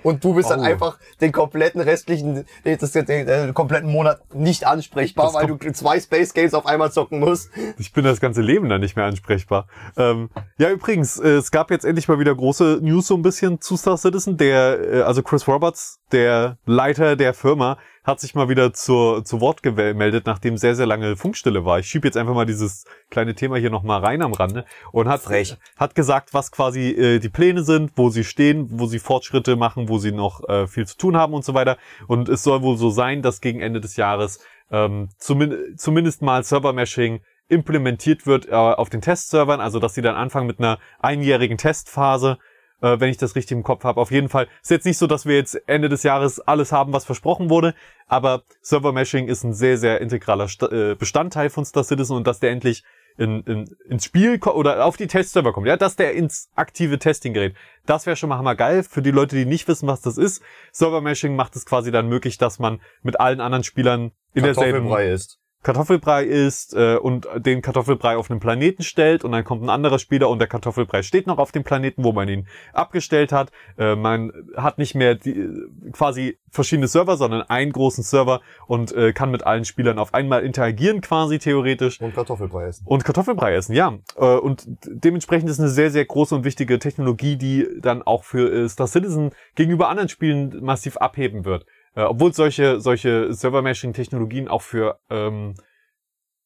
Und 0.03 0.23
du 0.23 0.33
bist 0.35 0.49
dann 0.49 0.59
Oh. 0.59 0.63
einfach 0.63 0.97
den 1.21 1.31
kompletten 1.31 1.81
restlichen, 1.81 2.45
den, 2.65 2.77
das, 2.77 2.91
den, 2.91 3.05
den 3.05 3.53
kompletten 3.53 3.89
Monat 3.91 4.21
nicht 4.33 4.67
ansprechbar, 4.67 5.25
Das 5.27 5.33
weil 5.33 5.47
du 5.47 5.57
zwei 5.73 5.99
Space 5.99 6.33
Games 6.33 6.53
auf 6.53 6.65
einmal 6.65 6.91
zocken 6.91 7.19
musst. 7.19 7.49
Äh, 7.57 7.73
ich 7.77 7.93
bin 7.93 8.03
das 8.03 8.19
ganze 8.19 8.41
Leben 8.41 8.69
dann 8.69 8.81
nicht 8.81 8.95
mehr 8.95 9.05
ansprechbar. 9.05 9.67
Ähm, 9.97 10.29
ja, 10.57 10.69
übrigens, 10.69 11.19
äh, 11.19 11.29
es 11.37 11.51
gab 11.51 11.71
jetzt 11.71 11.85
endlich 11.85 12.07
mal 12.07 12.19
wieder 12.19 12.35
große 12.35 12.79
News 12.81 13.07
so 13.07 13.15
ein 13.15 13.21
bisschen 13.21 13.61
zu 13.61 13.77
Star 13.77 13.97
Citizen. 13.97 14.37
Der, 14.37 14.79
äh, 14.93 15.01
also 15.01 15.23
Chris 15.23 15.47
Roberts, 15.47 15.98
der 16.11 16.57
Leiter 16.65 17.15
der 17.15 17.33
Firma, 17.33 17.77
hat 18.03 18.19
sich 18.19 18.35
mal 18.35 18.49
wieder 18.49 18.73
zur, 18.73 19.23
zu 19.23 19.39
Wort 19.39 19.61
gemeldet, 19.63 20.25
nachdem 20.25 20.57
sehr, 20.57 20.75
sehr 20.75 20.85
lange 20.85 21.15
Funkstille 21.15 21.63
war. 21.63 21.79
Ich 21.79 21.87
schieb 21.87 22.05
jetzt 22.05 22.17
einfach 22.17 22.33
mal 22.33 22.45
dieses 22.45 22.85
kleine 23.09 23.35
Thema 23.35 23.57
hier 23.57 23.69
nochmal 23.69 24.01
rein 24.01 24.21
am 24.21 24.33
Rande 24.33 24.65
und 24.91 25.07
hat, 25.07 25.21
Frech. 25.21 25.57
hat 25.77 25.95
gesagt, 25.95 26.33
was 26.33 26.51
quasi 26.51 26.89
äh, 26.89 27.19
die 27.19 27.29
Pläne 27.29 27.63
sind, 27.63 27.91
wo 27.95 28.09
sie 28.09 28.23
stehen, 28.23 28.67
wo 28.71 28.87
sie 28.87 28.99
Fortschritte 28.99 29.55
machen, 29.55 29.89
wo 29.89 29.99
sie 29.99 30.11
noch 30.11 30.47
äh, 30.49 30.67
viel 30.67 30.87
zu 30.87 30.97
tun 30.97 31.15
haben 31.15 31.33
und 31.33 31.45
so 31.45 31.53
weiter. 31.53 31.77
Und 32.07 32.29
es 32.29 32.43
soll 32.43 32.61
wohl 32.61 32.77
so 32.77 32.89
sein, 32.89 33.21
dass 33.21 33.41
gegen 33.41 33.61
Ende 33.61 33.79
des 33.79 33.95
Jahres 33.95 34.39
ähm, 34.71 35.09
zumin 35.17 35.75
zumindest 35.77 36.21
mal 36.21 36.43
Server-Meshing 36.43 37.21
implementiert 37.47 38.27
wird 38.27 38.47
äh, 38.47 38.53
auf 38.53 38.89
den 38.89 39.01
Testservern, 39.01 39.59
also 39.59 39.79
dass 39.79 39.95
sie 39.95 40.01
dann 40.01 40.15
anfangen 40.15 40.47
mit 40.47 40.59
einer 40.59 40.79
einjährigen 40.99 41.57
Testphase, 41.57 42.37
äh, 42.81 42.99
wenn 42.99 43.09
ich 43.09 43.17
das 43.17 43.35
richtig 43.35 43.55
im 43.55 43.63
Kopf 43.63 43.83
habe. 43.83 43.99
Auf 43.99 44.11
jeden 44.11 44.29
Fall 44.29 44.47
ist 44.61 44.71
jetzt 44.71 44.85
nicht 44.85 44.97
so, 44.97 45.07
dass 45.07 45.25
wir 45.25 45.35
jetzt 45.35 45.55
Ende 45.67 45.89
des 45.89 46.03
Jahres 46.03 46.39
alles 46.39 46.71
haben, 46.71 46.93
was 46.93 47.05
versprochen 47.05 47.49
wurde, 47.49 47.73
aber 48.07 48.43
Server-Meshing 48.61 49.27
ist 49.27 49.43
ein 49.43 49.53
sehr, 49.53 49.77
sehr 49.77 50.01
integraler 50.01 50.47
Sta 50.47 50.67
äh, 50.67 50.95
Bestandteil 50.95 51.49
von 51.49 51.65
Star 51.65 51.83
Citizen 51.83 52.15
und 52.15 52.27
dass 52.27 52.39
der 52.39 52.51
endlich 52.51 52.83
in, 53.17 53.41
in, 53.41 53.75
ins 53.89 54.05
Spiel 54.05 54.39
oder 54.41 54.85
auf 54.85 54.95
die 54.95 55.07
Testserver 55.07 55.51
kommt, 55.51 55.67
ja, 55.67 55.75
dass 55.75 55.97
der 55.97 56.13
ins 56.13 56.49
aktive 56.55 56.99
Testing 56.99 57.33
gerät. 57.33 57.53
Das 57.85 58.05
wäre 58.05 58.15
schon 58.15 58.29
mal 58.29 58.37
hammergeil 58.37 58.83
für 58.83 59.01
die 59.01 59.11
Leute, 59.11 59.35
die 59.35 59.45
nicht 59.45 59.67
wissen, 59.67 59.87
was 59.87 60.01
das 60.01 60.17
ist. 60.17 60.41
Server-Meshing 60.71 61.35
macht 61.35 61.55
es 61.55 61.65
quasi 61.65 61.91
dann 61.91 62.07
möglich, 62.07 62.37
dass 62.37 62.59
man 62.59 62.79
mit 63.01 63.19
allen 63.19 63.41
anderen 63.41 63.65
Spielern 63.65 64.11
in 64.33 64.43
derselben 64.43 64.89
ist. 64.93 65.39
Kartoffelbrei 65.61 66.23
isst 66.23 66.73
äh, 66.73 66.95
und 66.95 67.27
den 67.35 67.61
Kartoffelbrei 67.61 68.15
auf 68.15 68.31
einen 68.31 68.39
Planeten 68.39 68.83
stellt 68.83 69.23
und 69.25 69.33
dann 69.33 69.43
kommt 69.43 69.63
ein 69.63 69.69
anderer 69.69 69.99
Spieler 69.99 70.29
und 70.29 70.39
der 70.39 70.47
Kartoffelbrei 70.47 71.01
steht 71.01 71.27
noch 71.27 71.37
auf 71.37 71.51
dem 71.51 71.63
Planeten, 71.63 72.03
wo 72.03 72.13
man 72.13 72.29
ihn 72.29 72.47
abgestellt 72.73 73.31
hat. 73.31 73.51
Äh, 73.77 73.95
man 73.95 74.31
hat 74.55 74.77
nicht 74.77 74.95
mehr 74.95 75.15
die, 75.15 75.37
äh, 75.37 75.91
quasi 75.91 76.37
verschiedene 76.49 76.87
Server, 76.87 77.17
sondern 77.17 77.41
einen 77.43 77.73
großen 77.73 78.03
Server 78.03 78.41
und 78.67 78.93
äh, 78.93 79.11
kann 79.11 79.31
mit 79.31 79.45
allen 79.45 79.65
Spielern 79.65 79.99
auf 79.99 80.13
einmal 80.13 80.43
interagieren 80.43 81.01
quasi 81.01 81.39
theoretisch. 81.39 81.99
Und 81.99 82.15
Kartoffelbrei 82.15 82.65
essen. 82.67 82.85
Und 82.87 83.03
Kartoffelbrei 83.03 83.53
essen, 83.55 83.75
ja. 83.75 83.97
Äh, 84.15 84.37
Und 84.37 84.65
dementsprechend 84.85 85.49
ist 85.49 85.59
eine 85.59 85.69
sehr, 85.69 85.91
sehr 85.91 86.05
große 86.05 86.35
und 86.35 86.45
wichtige 86.45 86.79
Technologie, 86.79 87.35
die 87.35 87.67
dann 87.81 88.01
auch 88.01 88.23
für 88.23 88.51
äh, 88.51 88.69
Star 88.69 88.87
Citizen 88.87 89.31
gegenüber 89.55 89.89
anderen 89.89 90.09
Spielen 90.09 90.63
massiv 90.63 90.97
abheben 90.97 91.43
wird. 91.43 91.65
Äh, 91.99 92.03
Obwohl 92.03 92.29
es 92.29 92.37
solche, 92.37 92.79
solche 92.79 93.33
Server-Meshing-Technologien 93.33 94.47
auch 94.47 94.61
für 94.61 94.99
ähm, 95.09 95.55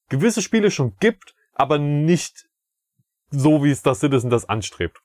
gewisse 0.10 0.42
Spiele 0.42 0.72
schon 0.72 0.96
gibt, 1.00 1.36
aber 1.54 1.78
nicht 1.78 2.48
so, 3.30 3.64
wie 3.64 3.74
Star 3.76 3.94
Citizen 3.94 4.32
das 4.32 4.50
anstrebt. 4.50 4.98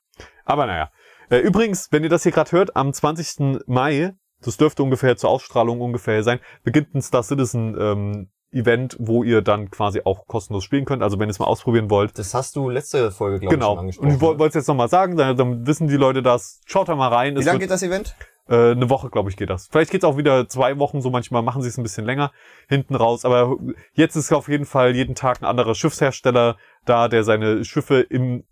Aber 0.45 0.65
naja. 0.65 0.91
Äh, 1.29 1.37
Übrigens, 1.37 1.91
wenn 1.91 2.03
ihr 2.03 2.09
das 2.09 2.23
hier 2.23 2.31
gerade 2.31 2.51
hört, 2.51 2.75
am 2.75 2.91
20. 2.91 3.67
Mai, 3.67 4.15
das 4.41 4.57
dürfte 4.57 4.81
ungefähr 4.81 5.17
zur 5.17 5.29
Ausstrahlung 5.29 5.81
ungefähr 5.81 6.23
sein, 6.23 6.39
beginnt 6.63 6.95
ein 6.95 7.01
Star 7.03 7.21
Citizen 7.21 7.75
ähm, 7.79 8.31
Event, 8.51 8.97
wo 8.99 9.23
ihr 9.23 9.43
dann 9.43 9.69
quasi 9.69 10.01
auch 10.05 10.25
kostenlos 10.25 10.63
spielen 10.63 10.85
könnt. 10.85 11.03
Also 11.03 11.19
wenn 11.19 11.29
ihr 11.29 11.31
es 11.31 11.37
mal 11.37 11.45
ausprobieren 11.45 11.91
wollt. 11.91 12.17
Das 12.17 12.33
hast 12.33 12.55
du 12.55 12.69
letzte 12.71 13.11
Folge, 13.11 13.39
glaube 13.39 13.53
ich, 13.53 13.59
Genau. 13.59 13.67
schon 13.67 13.73
Und 13.73 13.79
angesprochen. 13.81 14.11
ich 14.15 14.21
wollte 14.21 14.45
es 14.47 14.53
jetzt 14.55 14.67
nochmal 14.67 14.89
sagen, 14.89 15.15
dann, 15.17 15.37
dann 15.37 15.67
wissen 15.67 15.87
die 15.87 15.97
Leute 15.97 16.23
das. 16.23 16.59
Schaut 16.65 16.89
da 16.89 16.95
mal 16.95 17.09
rein. 17.09 17.35
Wie 17.35 17.39
Es 17.41 17.45
lange 17.45 17.59
geht 17.59 17.69
das 17.69 17.83
Event? 17.83 18.15
Äh, 18.49 18.71
eine 18.71 18.89
Woche, 18.89 19.09
glaube 19.09 19.29
ich, 19.29 19.37
geht 19.37 19.49
das. 19.49 19.67
Vielleicht 19.67 19.91
geht's 19.91 20.03
auch 20.03 20.17
wieder 20.17 20.49
zwei 20.49 20.79
Wochen, 20.79 21.01
so 21.01 21.09
manchmal 21.09 21.43
machen 21.43 21.61
sie 21.61 21.69
es 21.69 21.77
ein 21.77 21.83
bisschen 21.83 22.05
länger 22.05 22.31
hinten 22.67 22.95
raus. 22.95 23.23
Aber 23.23 23.57
jetzt 23.93 24.15
ist 24.15 24.33
auf 24.33 24.49
jeden 24.49 24.65
Fall 24.65 24.95
jeden 24.95 25.15
Tag 25.15 25.41
ein 25.41 25.45
anderer 25.45 25.75
Schiffshersteller 25.75 26.57
da, 26.85 27.07
der 27.07 27.23
seine 27.23 27.63
Schiffe 27.63 28.01
im, 28.01 28.43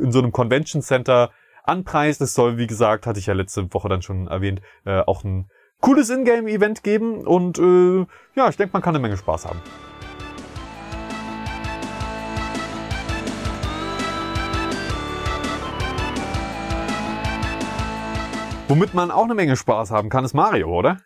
in 0.00 0.12
so 0.12 0.18
einem 0.18 0.32
Convention 0.32 0.82
Center 0.82 1.30
anpreist. 1.62 2.20
Es 2.20 2.34
soll, 2.34 2.58
wie 2.58 2.66
gesagt, 2.66 3.06
hatte 3.06 3.20
ich 3.20 3.26
ja 3.26 3.34
letzte 3.34 3.72
Woche 3.72 3.88
dann 3.88 4.02
schon 4.02 4.26
erwähnt, 4.26 4.60
äh, 4.84 5.00
auch 5.00 5.22
ein 5.24 5.48
cooles 5.80 6.10
Ingame-Event 6.10 6.82
geben. 6.82 7.26
Und 7.26 7.58
äh, 7.58 8.06
ja, 8.34 8.48
ich 8.48 8.56
denke, 8.56 8.72
man 8.72 8.82
kann 8.82 8.94
eine 8.94 9.02
Menge 9.02 9.16
Spaß 9.16 9.46
haben. 9.46 9.60
Womit 18.72 18.94
man 18.94 19.10
auch 19.10 19.24
eine 19.24 19.34
Menge 19.34 19.54
Spaß 19.54 19.90
haben 19.90 20.08
kann, 20.08 20.24
ist 20.24 20.32
Mario, 20.32 20.70
oder? 20.70 20.96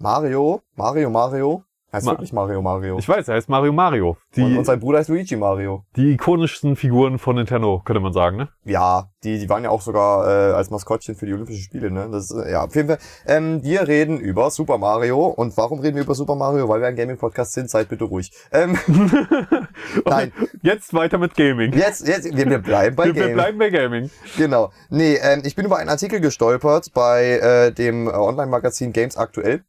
Mario, 0.00 0.62
Mario, 0.74 1.10
Mario. 1.10 1.62
Heißt 1.94 2.06
Ma- 2.06 2.12
wirklich 2.12 2.32
Mario 2.32 2.60
Mario. 2.62 2.98
Ich 2.98 3.08
weiß, 3.08 3.28
er 3.28 3.36
heißt 3.36 3.48
Mario 3.48 3.72
Mario. 3.72 4.16
Die, 4.36 4.42
und, 4.42 4.58
und 4.58 4.64
sein 4.64 4.80
Bruder 4.80 4.98
heißt 4.98 5.08
Luigi 5.08 5.36
Mario. 5.36 5.84
die 5.96 6.12
ikonischsten 6.12 6.76
Figuren 6.76 7.18
von 7.18 7.36
Nintendo, 7.36 7.80
könnte 7.84 8.00
man 8.00 8.12
sagen, 8.12 8.36
ne? 8.36 8.48
Ja, 8.64 9.08
die, 9.22 9.38
die 9.38 9.48
waren 9.48 9.64
ja 9.64 9.70
auch 9.70 9.80
sogar 9.80 10.26
äh, 10.26 10.52
als 10.54 10.70
Maskottchen 10.70 11.14
für 11.14 11.24
die 11.26 11.32
Olympischen 11.32 11.62
Spiele, 11.62 11.90
ne? 11.90 12.08
Das 12.12 12.30
ist, 12.30 12.36
äh, 12.36 12.52
ja, 12.52 12.64
auf 12.64 12.74
jeden 12.74 12.88
Fall. 12.88 12.98
Ähm, 13.26 13.62
wir 13.62 13.86
reden 13.88 14.18
über 14.20 14.50
Super 14.50 14.76
Mario. 14.78 15.26
Und 15.26 15.56
warum 15.56 15.80
reden 15.80 15.96
wir 15.96 16.02
über 16.02 16.14
Super 16.14 16.34
Mario? 16.34 16.68
Weil 16.68 16.80
wir 16.80 16.88
ein 16.88 16.96
Gaming-Podcast 16.96 17.52
sind. 17.52 17.70
Seid 17.70 17.88
bitte 17.88 18.04
ruhig. 18.04 18.30
Ähm, 18.52 18.76
nein, 20.04 20.32
Jetzt 20.62 20.94
weiter 20.94 21.18
mit 21.18 21.34
Gaming. 21.34 21.72
jetzt, 21.72 22.06
jetzt, 22.06 22.24
wir, 22.36 22.48
wir 22.48 22.58
bleiben 22.58 22.96
bei 22.96 23.06
wir, 23.06 23.14
wir 23.14 23.22
Gaming. 23.22 23.34
bleiben 23.36 23.58
bei 23.58 23.70
Gaming. 23.70 24.10
Genau. 24.36 24.70
Nee, 24.90 25.18
ähm, 25.22 25.42
ich 25.44 25.54
bin 25.56 25.66
über 25.66 25.76
einen 25.78 25.88
Artikel 25.90 26.20
gestolpert 26.20 26.92
bei 26.94 27.38
äh, 27.38 27.72
dem 27.72 28.08
Online-Magazin 28.08 28.92
Games 28.92 29.16
Aktuell, 29.16 29.62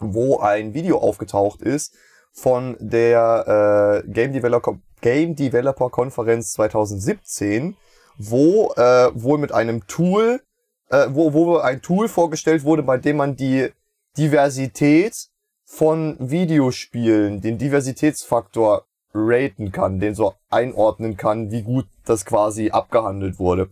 wo 0.00 0.38
ein 0.40 0.74
Video 0.74 0.98
aufgetaucht 0.98 1.62
ist 1.62 1.94
von 2.32 2.76
der 2.80 4.02
äh, 4.04 4.08
Game, 4.10 4.32
Developer, 4.32 4.78
Game 5.00 5.34
Developer 5.36 5.90
Konferenz 5.90 6.52
2017, 6.52 7.76
wo 8.18 8.72
äh, 8.76 9.10
wohl 9.14 9.38
mit 9.38 9.52
einem 9.52 9.86
Tool, 9.86 10.40
äh, 10.90 11.06
wo, 11.10 11.32
wo 11.32 11.56
ein 11.58 11.82
Tool 11.82 12.08
vorgestellt 12.08 12.64
wurde, 12.64 12.82
bei 12.82 12.98
dem 12.98 13.16
man 13.16 13.36
die 13.36 13.70
Diversität 14.16 15.28
von 15.64 16.16
Videospielen, 16.18 17.40
den 17.40 17.58
Diversitätsfaktor 17.58 18.84
raten 19.14 19.72
kann, 19.72 20.00
den 20.00 20.14
so 20.14 20.34
einordnen 20.50 21.16
kann, 21.16 21.50
wie 21.50 21.62
gut 21.62 21.86
das 22.04 22.24
quasi 22.24 22.70
abgehandelt 22.70 23.38
wurde. 23.38 23.68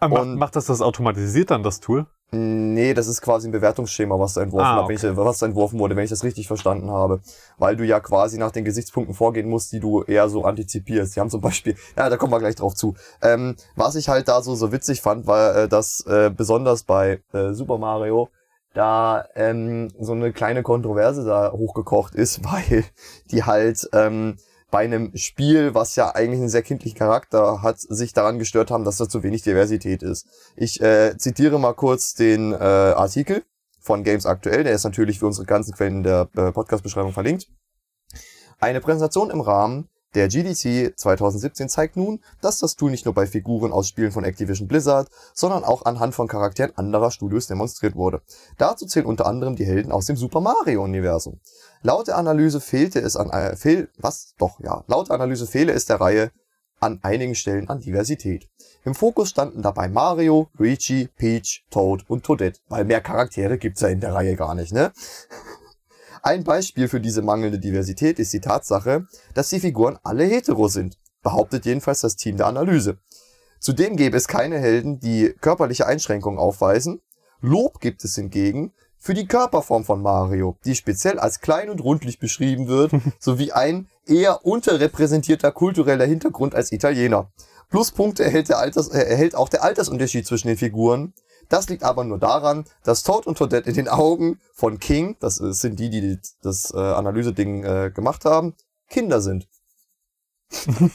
Aber 0.00 0.20
Und- 0.20 0.30
macht, 0.30 0.38
macht 0.38 0.56
das 0.56 0.66
das 0.66 0.80
automatisiert 0.80 1.50
dann, 1.50 1.62
das 1.62 1.80
Tool? 1.80 2.06
Nee, 2.32 2.92
das 2.92 3.06
ist 3.06 3.22
quasi 3.22 3.48
ein 3.48 3.52
Bewertungsschema, 3.52 4.18
was 4.18 4.34
da 4.34 4.42
entworfen, 4.42 4.66
Ah, 4.66 4.88
wenn 4.88 4.96
ich, 4.96 5.02
was 5.16 5.38
da 5.38 5.46
entworfen 5.46 5.78
wurde, 5.78 5.94
wenn 5.94 6.02
ich 6.02 6.10
das 6.10 6.24
richtig 6.24 6.48
verstanden 6.48 6.90
habe. 6.90 7.20
Weil 7.56 7.76
du 7.76 7.84
ja 7.84 8.00
quasi 8.00 8.36
nach 8.36 8.50
den 8.50 8.64
Gesichtspunkten 8.64 9.14
vorgehen 9.14 9.48
musst, 9.48 9.72
die 9.72 9.78
du 9.78 10.02
eher 10.02 10.28
so 10.28 10.44
antizipierst. 10.44 11.14
Die 11.14 11.20
haben 11.20 11.30
zum 11.30 11.40
Beispiel, 11.40 11.76
ja, 11.96 12.10
da 12.10 12.16
kommen 12.16 12.32
wir 12.32 12.40
gleich 12.40 12.56
drauf 12.56 12.74
zu. 12.74 12.94
Ähm, 13.22 13.54
was 13.76 13.94
ich 13.94 14.08
halt 14.08 14.26
da 14.26 14.42
so, 14.42 14.56
so 14.56 14.72
witzig 14.72 15.02
fand, 15.02 15.28
war, 15.28 15.54
äh, 15.54 15.68
dass 15.68 16.04
äh, 16.06 16.30
besonders 16.36 16.82
bei 16.82 17.20
äh, 17.32 17.52
Super 17.52 17.78
Mario 17.78 18.28
da 18.74 19.24
ähm, 19.36 19.92
so 19.98 20.12
eine 20.12 20.32
kleine 20.32 20.62
Kontroverse 20.62 21.24
da 21.24 21.52
hochgekocht 21.52 22.14
ist, 22.14 22.44
weil 22.52 22.84
die 23.30 23.44
halt 23.44 23.88
ähm, 23.92 24.36
bei 24.70 24.80
einem 24.80 25.16
Spiel, 25.16 25.74
was 25.74 25.96
ja 25.96 26.14
eigentlich 26.14 26.40
einen 26.40 26.48
sehr 26.48 26.62
kindlichen 26.62 26.98
Charakter 26.98 27.62
hat, 27.62 27.78
sich 27.80 28.12
daran 28.12 28.38
gestört 28.38 28.70
haben, 28.70 28.84
dass 28.84 28.96
da 28.96 29.08
zu 29.08 29.22
wenig 29.22 29.42
Diversität 29.42 30.02
ist. 30.02 30.26
Ich 30.56 30.80
äh, 30.80 31.16
zitiere 31.16 31.58
mal 31.58 31.74
kurz 31.74 32.14
den 32.14 32.52
äh, 32.52 32.56
Artikel 32.56 33.44
von 33.80 34.02
Games 34.02 34.26
Aktuell, 34.26 34.64
der 34.64 34.74
ist 34.74 34.84
natürlich 34.84 35.20
für 35.20 35.26
unsere 35.26 35.46
ganzen 35.46 35.72
Quellen 35.72 35.98
in 35.98 36.02
der 36.02 36.28
äh, 36.36 36.50
Podcast-Beschreibung 36.50 37.12
verlinkt. 37.12 37.46
Eine 38.58 38.80
Präsentation 38.80 39.30
im 39.30 39.40
Rahmen 39.40 39.88
der 40.16 40.28
GDC 40.28 40.98
2017 40.98 41.68
zeigt 41.68 41.96
nun, 41.96 42.20
dass 42.40 42.58
das 42.58 42.74
Tool 42.74 42.90
nicht 42.90 43.04
nur 43.04 43.12
bei 43.12 43.26
Figuren 43.26 43.70
aus 43.70 43.88
Spielen 43.88 44.12
von 44.12 44.24
Activision 44.24 44.66
Blizzard, 44.66 45.10
sondern 45.34 45.62
auch 45.62 45.84
anhand 45.84 46.14
von 46.14 46.26
Charakteren 46.26 46.72
anderer 46.74 47.10
Studios 47.10 47.46
demonstriert 47.46 47.94
wurde. 47.96 48.22
Dazu 48.56 48.86
zählen 48.86 49.04
unter 49.04 49.26
anderem 49.26 49.56
die 49.56 49.66
Helden 49.66 49.92
aus 49.92 50.06
dem 50.06 50.16
Super 50.16 50.40
Mario 50.40 50.82
Universum. 50.82 51.38
Laut 51.82 52.08
der 52.08 52.16
Analyse 52.16 52.62
fehlte 52.62 52.98
es 52.98 53.14
an 53.14 53.28
äh, 53.28 53.56
fehl, 53.56 53.90
was 53.98 54.32
doch 54.38 54.58
ja, 54.60 54.84
laut 54.86 55.10
Analyse 55.10 55.46
fehle 55.46 55.72
es 55.72 55.84
der 55.84 56.00
Reihe 56.00 56.30
an 56.80 56.98
einigen 57.02 57.34
Stellen 57.34 57.68
an 57.68 57.80
Diversität. 57.80 58.48
Im 58.84 58.94
Fokus 58.94 59.28
standen 59.28 59.60
dabei 59.60 59.88
Mario, 59.88 60.48
Luigi, 60.54 61.08
Peach, 61.16 61.66
Toad 61.70 62.04
und 62.08 62.24
Toadette, 62.24 62.60
weil 62.68 62.86
mehr 62.86 63.02
Charaktere 63.02 63.58
gibt's 63.58 63.82
ja 63.82 63.88
in 63.88 64.00
der 64.00 64.14
Reihe 64.14 64.34
gar 64.34 64.54
nicht, 64.54 64.72
ne? 64.72 64.92
Ein 66.26 66.42
Beispiel 66.42 66.88
für 66.88 67.00
diese 67.00 67.22
mangelnde 67.22 67.60
Diversität 67.60 68.18
ist 68.18 68.32
die 68.32 68.40
Tatsache, 68.40 69.06
dass 69.34 69.50
die 69.50 69.60
Figuren 69.60 69.96
alle 70.02 70.24
hetero 70.24 70.66
sind, 70.66 70.98
behauptet 71.22 71.64
jedenfalls 71.64 72.00
das 72.00 72.16
Team 72.16 72.36
der 72.36 72.48
Analyse. 72.48 72.98
Zudem 73.60 73.94
gäbe 73.94 74.16
es 74.16 74.26
keine 74.26 74.58
Helden, 74.58 74.98
die 74.98 75.32
körperliche 75.40 75.86
Einschränkungen 75.86 76.40
aufweisen. 76.40 77.00
Lob 77.40 77.78
gibt 77.78 78.02
es 78.02 78.16
hingegen 78.16 78.72
für 78.98 79.14
die 79.14 79.28
Körperform 79.28 79.84
von 79.84 80.02
Mario, 80.02 80.58
die 80.64 80.74
speziell 80.74 81.20
als 81.20 81.40
klein 81.40 81.70
und 81.70 81.80
rundlich 81.80 82.18
beschrieben 82.18 82.66
wird, 82.66 82.90
sowie 83.20 83.52
ein 83.52 83.86
eher 84.04 84.44
unterrepräsentierter 84.44 85.52
kultureller 85.52 86.06
Hintergrund 86.06 86.56
als 86.56 86.72
Italiener. 86.72 87.30
Pluspunkte 87.70 88.24
erhält, 88.24 88.48
der 88.48 88.58
Alters, 88.58 88.88
äh, 88.88 88.98
erhält 88.98 89.36
auch 89.36 89.48
der 89.48 89.62
Altersunterschied 89.62 90.26
zwischen 90.26 90.48
den 90.48 90.56
Figuren. 90.56 91.14
Das 91.48 91.68
liegt 91.68 91.84
aber 91.84 92.04
nur 92.04 92.18
daran, 92.18 92.64
dass 92.82 93.02
Toad 93.02 93.26
und 93.26 93.38
Toadette 93.38 93.68
in 93.68 93.76
den 93.76 93.88
Augen 93.88 94.40
von 94.52 94.78
King, 94.78 95.16
das 95.20 95.40
äh, 95.40 95.52
sind 95.52 95.78
die, 95.78 95.90
die 95.90 96.18
das 96.42 96.72
äh, 96.74 96.78
Analyse-Ding 96.78 97.64
äh, 97.64 97.90
gemacht 97.94 98.24
haben, 98.24 98.54
Kinder 98.88 99.20
sind. 99.20 99.48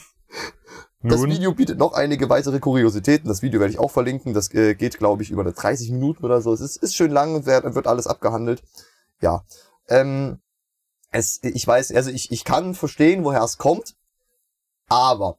Das 1.04 1.22
Video 1.24 1.52
bietet 1.52 1.78
noch 1.78 1.94
einige 1.94 2.28
weitere 2.30 2.60
Kuriositäten. 2.60 3.26
Das 3.28 3.42
Video 3.42 3.58
werde 3.58 3.72
ich 3.72 3.80
auch 3.80 3.90
verlinken. 3.90 4.34
Das 4.34 4.54
äh, 4.54 4.74
geht, 4.74 4.98
glaube 4.98 5.24
ich, 5.24 5.30
über 5.30 5.42
eine 5.42 5.52
30 5.52 5.90
Minuten 5.90 6.24
oder 6.24 6.40
so. 6.40 6.52
Es 6.52 6.60
ist, 6.60 6.76
ist 6.76 6.94
schön 6.94 7.10
lang 7.10 7.34
und 7.34 7.44
wird, 7.44 7.74
wird 7.74 7.86
alles 7.88 8.06
abgehandelt. 8.06 8.62
Ja. 9.20 9.44
Ähm, 9.88 10.40
es, 11.10 11.40
ich 11.42 11.66
weiß, 11.66 11.92
also 11.92 12.10
ich, 12.10 12.30
ich 12.30 12.44
kann 12.44 12.74
verstehen, 12.74 13.24
woher 13.24 13.42
es 13.42 13.58
kommt, 13.58 13.96
aber 14.88 15.38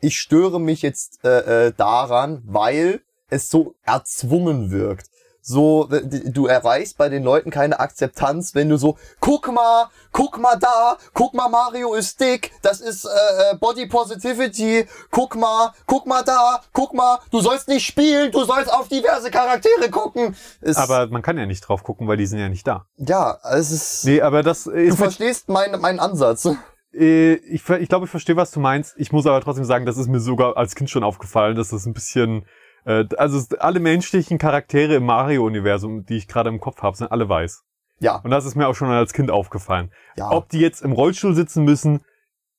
ich 0.00 0.18
störe 0.18 0.60
mich 0.60 0.82
jetzt 0.82 1.22
äh, 1.24 1.66
äh, 1.66 1.72
daran, 1.76 2.42
weil 2.46 3.02
es 3.32 3.48
so 3.50 3.74
erzwungen 3.84 4.70
wirkt. 4.70 5.06
So, 5.44 5.88
du 5.90 6.46
erreichst 6.46 6.96
bei 6.98 7.08
den 7.08 7.24
Leuten 7.24 7.50
keine 7.50 7.80
Akzeptanz, 7.80 8.54
wenn 8.54 8.68
du 8.68 8.76
so, 8.76 8.96
guck 9.18 9.52
mal, 9.52 9.88
guck 10.12 10.38
mal 10.38 10.54
da, 10.56 10.96
guck 11.14 11.34
mal, 11.34 11.48
Mario 11.48 11.94
ist 11.94 12.20
dick, 12.20 12.52
das 12.62 12.80
ist 12.80 13.04
äh, 13.06 13.08
äh, 13.50 13.56
Body 13.56 13.86
Positivity, 13.86 14.86
guck 15.10 15.34
mal, 15.34 15.72
guck 15.86 16.06
mal 16.06 16.22
da, 16.22 16.60
guck 16.72 16.94
mal, 16.94 17.18
du 17.32 17.40
sollst 17.40 17.66
nicht 17.66 17.84
spielen, 17.84 18.30
du 18.30 18.44
sollst 18.44 18.72
auf 18.72 18.86
diverse 18.86 19.32
Charaktere 19.32 19.90
gucken. 19.90 20.36
Es, 20.60 20.76
aber 20.76 21.08
man 21.08 21.22
kann 21.22 21.36
ja 21.36 21.46
nicht 21.46 21.62
drauf 21.62 21.82
gucken, 21.82 22.06
weil 22.06 22.16
die 22.18 22.26
sind 22.26 22.38
ja 22.38 22.48
nicht 22.48 22.64
da. 22.68 22.86
ja, 22.98 23.36
es 23.52 23.72
ist, 23.72 24.04
Nee, 24.04 24.22
aber 24.22 24.44
das 24.44 24.62
du 24.62 24.70
ist 24.70 24.90
mit, 24.90 24.98
verstehst 24.98 25.48
meinen 25.48 25.80
meinen 25.80 25.98
Ansatz. 25.98 26.46
äh, 26.94 27.32
ich, 27.34 27.68
ich 27.68 27.88
glaube, 27.88 28.04
ich 28.04 28.10
verstehe, 28.12 28.36
was 28.36 28.52
du 28.52 28.60
meinst. 28.60 28.94
Ich 28.96 29.10
muss 29.10 29.26
aber 29.26 29.40
trotzdem 29.40 29.64
sagen, 29.64 29.86
das 29.86 29.96
ist 29.96 30.06
mir 30.06 30.20
sogar 30.20 30.56
als 30.56 30.76
Kind 30.76 30.88
schon 30.88 31.02
aufgefallen, 31.02 31.56
dass 31.56 31.70
das 31.70 31.84
ein 31.84 31.94
bisschen, 31.94 32.46
äh, 32.84 33.04
also 33.16 33.40
alle 33.58 33.80
menschlichen 33.80 34.38
Charaktere 34.38 34.94
im 34.94 35.04
Mario-Universum, 35.06 36.04
die 36.04 36.16
ich 36.16 36.28
gerade 36.28 36.48
im 36.48 36.60
Kopf 36.60 36.82
habe, 36.82 36.96
sind 36.96 37.10
alle 37.10 37.28
weiß. 37.28 37.62
Ja, 38.00 38.16
Und 38.16 38.30
das 38.30 38.44
ist 38.44 38.56
mir 38.56 38.66
auch 38.66 38.74
schon 38.74 38.88
als 38.88 39.12
Kind 39.12 39.30
aufgefallen. 39.30 39.92
ja. 40.16 40.30
Ob 40.30 40.48
die 40.48 40.58
jetzt 40.58 40.82
im 40.82 40.92
Rollstuhl 40.92 41.34
sitzen 41.34 41.64
müssen, 41.64 42.00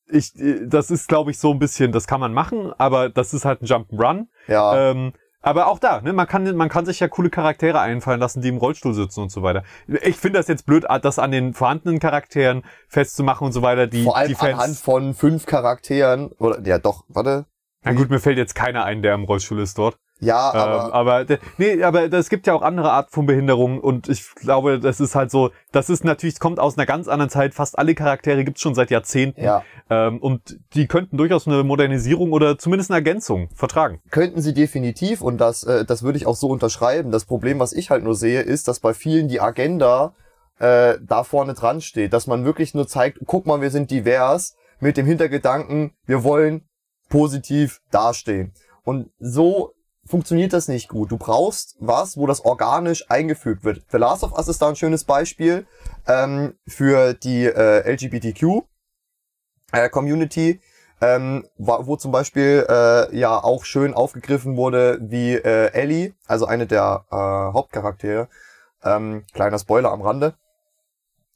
ich, 0.09 0.36
äh, 0.39 0.65
das 0.67 0.89
ist, 0.91 1.07
glaube 1.07 1.31
ich, 1.31 1.39
so 1.39 1.51
ein 1.51 1.59
bisschen, 1.59 1.91
das 1.91 2.07
kann 2.07 2.19
man 2.19 2.33
machen, 2.33 2.71
aber 2.77 3.09
das 3.09 3.33
ist 3.33 3.43
halt 3.45 3.62
ein 3.62 3.65
Jump'n'Run. 3.65 4.27
ja. 4.47 4.91
Ähm, 4.91 5.13
aber 5.45 5.67
auch 5.67 5.77
da, 5.77 5.99
ne, 5.99 6.13
man 6.13 6.25
kann, 6.25 6.55
man 6.55 6.69
kann 6.69 6.86
sich 6.86 7.01
ja 7.01 7.09
coole 7.09 7.29
Charaktere 7.29 7.81
einfallen 7.81 8.21
lassen, 8.21 8.41
die 8.41 8.47
im 8.47 8.55
Rollstuhl 8.55 8.93
sitzen 8.93 9.19
und 9.23 9.29
so 9.29 9.43
weiter. 9.43 9.63
Ich 10.03 10.15
finde 10.15 10.39
das 10.39 10.47
jetzt 10.47 10.65
blöd, 10.65 10.86
das 11.01 11.19
an 11.19 11.31
den 11.31 11.53
vorhandenen 11.53 11.99
Charakteren 11.99 12.63
festzumachen 12.88 13.47
und 13.47 13.51
so 13.51 13.62
weiter, 13.62 13.86
die, 13.88 14.05
Vor 14.05 14.15
allem 14.15 14.29
die 14.29 14.36
Fans. 14.36 14.53
anhand 14.53 14.77
von 14.77 15.13
fünf 15.13 15.45
Charakteren, 15.45 16.31
oder, 16.38 16.62
ja 16.65 16.79
doch, 16.79 17.03
warte. 17.09 17.45
Na 17.83 17.91
gut, 17.91 18.09
mir 18.09 18.19
fällt 18.21 18.38
jetzt 18.38 18.55
keiner 18.55 18.86
ein, 18.86 19.01
der 19.01 19.15
im 19.15 19.25
Rollstuhl 19.25 19.59
ist 19.59 19.77
dort. 19.77 19.97
Ja, 20.19 20.52
Ähm, 20.54 20.60
aber, 20.60 20.93
aber 20.93 21.26
d- 21.26 21.39
nee, 21.58 21.84
aber 21.84 22.12
es 22.13 22.30
gibt 22.30 22.47
ja 22.47 22.54
auch 22.54 22.62
andere 22.62 22.91
Art 22.91 23.12
von 23.12 23.26
Behinderung 23.26 23.80
und 23.80 24.08
ich 24.08 24.34
glaube, 24.36 24.80
das 24.80 24.99
ist 25.02 25.15
halt 25.15 25.32
so, 25.32 25.52
das 25.73 25.89
ist 25.89 26.06
natürlich, 26.06 26.36
es 26.36 26.39
kommt 26.39 26.60
aus 26.60 26.78
einer 26.78 26.86
ganz 26.86 27.08
anderen 27.10 27.30
Zeit. 27.30 27.54
Fast 27.54 27.78
alle 27.78 27.93
Charaktere 27.93 28.43
gibt's 28.45 28.62
schon 28.62 28.73
seit 28.76 28.89
Jahrzehnten. 28.89 29.43
ja. 29.43 29.63
Ähm, 29.89 30.19
und 30.19 30.60
die 30.76 30.88
könnten 30.88 31.17
durchaus 31.17 31.45
eine 31.45 31.62
Modernisierung 31.63 32.32
oder 32.32 32.58
zumindest 32.58 32.89
eine 32.89 32.99
Ergänzung 32.99 33.49
vertragen. 33.54 33.99
Könnten 34.12 34.41
sie 34.41 34.54
definitiv 34.54 35.21
und 35.21 35.39
das, 35.39 35.63
äh, 35.65 35.84
das 35.84 36.04
würde 36.04 36.17
ich 36.17 36.26
auch 36.26 36.36
so 36.38 36.47
unterschreiben. 36.47 37.12
Das 37.12 37.26
Problem, 37.26 37.60
was 37.60 37.73
ich 37.73 37.89
halt 37.89 38.04
nur 38.04 38.15
sehe, 38.15 38.41
ist, 38.41 38.69
dass 38.69 38.80
bei 38.80 38.93
vielen 38.93 39.28
die 39.28 39.41
Agenda 39.41 40.13
äh, 40.60 40.95
da 41.02 41.23
vorne 41.26 41.54
dran 41.54 41.82
steht, 41.82 42.13
dass 42.13 42.28
man 42.28 42.45
wirklich 42.45 42.73
nur 42.73 42.88
zeigt, 42.88 43.19
guck 43.26 43.45
mal, 43.45 43.60
wir 43.60 43.71
sind 43.71 43.91
divers, 43.91 44.56
mit 44.80 44.95
dem 44.95 45.06
Hintergedanken, 45.06 45.91
wir 46.06 46.23
wollen 46.23 46.63
positiv 47.10 47.82
dastehen. 47.91 48.54
Und 48.84 49.10
so 49.19 49.73
funktioniert 50.06 50.54
das 50.54 50.68
nicht 50.68 50.89
gut. 50.89 51.12
Du 51.12 51.18
brauchst 51.18 51.76
was, 51.80 52.18
wo 52.18 52.28
das 52.28 52.44
organisch 52.44 53.10
eingefügt 53.10 53.63
wird. 53.63 53.82
The 53.92 53.98
Last 53.98 54.24
of 54.24 54.34
Us 54.34 54.48
ist 54.48 54.62
da 54.62 54.70
ein 54.70 54.76
schönes 54.76 55.04
Beispiel 55.04 55.66
ähm, 56.08 56.56
für 56.68 57.13
die 57.13 57.46
äh, 57.46 57.89
LGBTQ 57.92 58.63
äh, 59.74 59.89
ähm, 61.02 61.46
wo, 61.58 61.88
wo 61.88 61.96
zum 61.98 62.12
Beispiel 62.12 62.66
äh, 62.70 63.18
ja 63.18 63.44
auch 63.44 63.66
schön 63.66 63.94
aufgegriffen 63.94 64.56
wurde, 64.56 65.00
wie 65.02 65.34
äh, 65.34 65.72
Ellie, 65.74 66.13
also 66.28 66.46
eine 66.46 66.68
der 66.68 67.06
äh, 67.12 67.16
Hauptcharaktere, 67.16 68.30
ähm, 68.84 69.26
kleiner 69.34 69.60
Spoiler 69.60 69.92
am 69.92 70.02
Rande, 70.02 70.36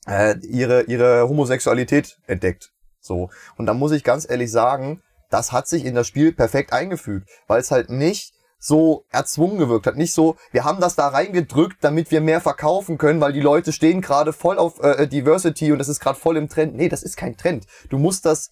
äh, 0.05 0.37
ihre 0.39 0.83
ihre 0.83 1.27
Homosexualität 1.27 2.17
entdeckt. 2.27 2.71
So 2.99 3.29
und 3.57 3.65
da 3.65 3.73
muss 3.73 3.91
ich 3.91 4.03
ganz 4.03 4.29
ehrlich 4.29 4.51
sagen, 4.51 5.01
das 5.29 5.51
hat 5.51 5.67
sich 5.67 5.83
in 5.83 5.95
das 5.95 6.07
Spiel 6.07 6.31
perfekt 6.31 6.71
eingefügt, 6.71 7.29
weil 7.47 7.59
es 7.59 7.71
halt 7.71 7.89
nicht 7.89 8.33
so 8.59 9.05
erzwungen 9.09 9.57
gewirkt 9.57 9.87
hat. 9.87 9.97
Nicht 9.97 10.13
so, 10.13 10.35
wir 10.51 10.63
haben 10.63 10.79
das 10.79 10.95
da 10.95 11.07
reingedrückt, 11.07 11.77
damit 11.81 12.11
wir 12.11 12.21
mehr 12.21 12.41
verkaufen 12.41 12.97
können, 12.97 13.21
weil 13.21 13.33
die 13.33 13.41
Leute 13.41 13.71
stehen 13.71 14.01
gerade 14.01 14.33
voll 14.33 14.57
auf 14.57 14.79
äh, 14.79 15.07
Diversity 15.07 15.71
und 15.71 15.79
das 15.79 15.89
ist 15.89 15.99
gerade 15.99 16.19
voll 16.19 16.37
im 16.37 16.49
Trend. 16.49 16.75
Nee, 16.75 16.89
das 16.89 17.03
ist 17.03 17.17
kein 17.17 17.37
Trend. 17.37 17.65
Du 17.89 17.97
musst 17.97 18.25
das 18.25 18.51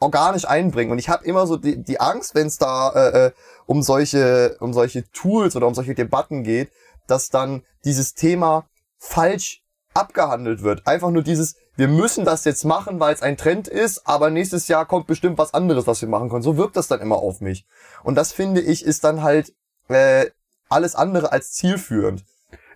organisch 0.00 0.46
einbringen. 0.46 0.92
Und 0.92 0.98
ich 0.98 1.08
habe 1.08 1.24
immer 1.24 1.46
so 1.46 1.56
die, 1.56 1.82
die 1.82 2.00
Angst, 2.00 2.34
wenn 2.34 2.46
es 2.46 2.58
da 2.58 2.90
äh, 2.90 3.26
äh, 3.26 3.32
um 3.66 3.82
solche 3.82 4.56
um 4.60 4.72
solche 4.72 5.10
Tools 5.10 5.56
oder 5.56 5.66
um 5.66 5.74
solche 5.74 5.94
Debatten 5.94 6.42
geht, 6.42 6.70
dass 7.06 7.28
dann 7.28 7.62
dieses 7.84 8.14
Thema 8.14 8.68
falsch 8.98 9.62
abgehandelt 9.94 10.62
wird. 10.62 10.86
Einfach 10.86 11.10
nur 11.10 11.22
dieses, 11.22 11.56
wir 11.76 11.88
müssen 11.88 12.24
das 12.24 12.44
jetzt 12.44 12.64
machen, 12.64 13.00
weil 13.00 13.14
es 13.14 13.22
ein 13.22 13.36
Trend 13.36 13.68
ist, 13.68 14.06
aber 14.06 14.30
nächstes 14.30 14.68
Jahr 14.68 14.86
kommt 14.86 15.06
bestimmt 15.06 15.38
was 15.38 15.54
anderes, 15.54 15.86
was 15.86 16.00
wir 16.00 16.08
machen 16.08 16.28
können. 16.28 16.42
So 16.42 16.56
wirkt 16.56 16.76
das 16.76 16.88
dann 16.88 17.00
immer 17.00 17.16
auf 17.16 17.40
mich. 17.40 17.66
Und 18.02 18.14
das 18.16 18.32
finde 18.32 18.60
ich 18.60 18.84
ist 18.84 19.04
dann 19.04 19.22
halt 19.22 19.52
äh, 19.88 20.26
alles 20.68 20.94
andere 20.94 21.32
als 21.32 21.52
zielführend. 21.52 22.24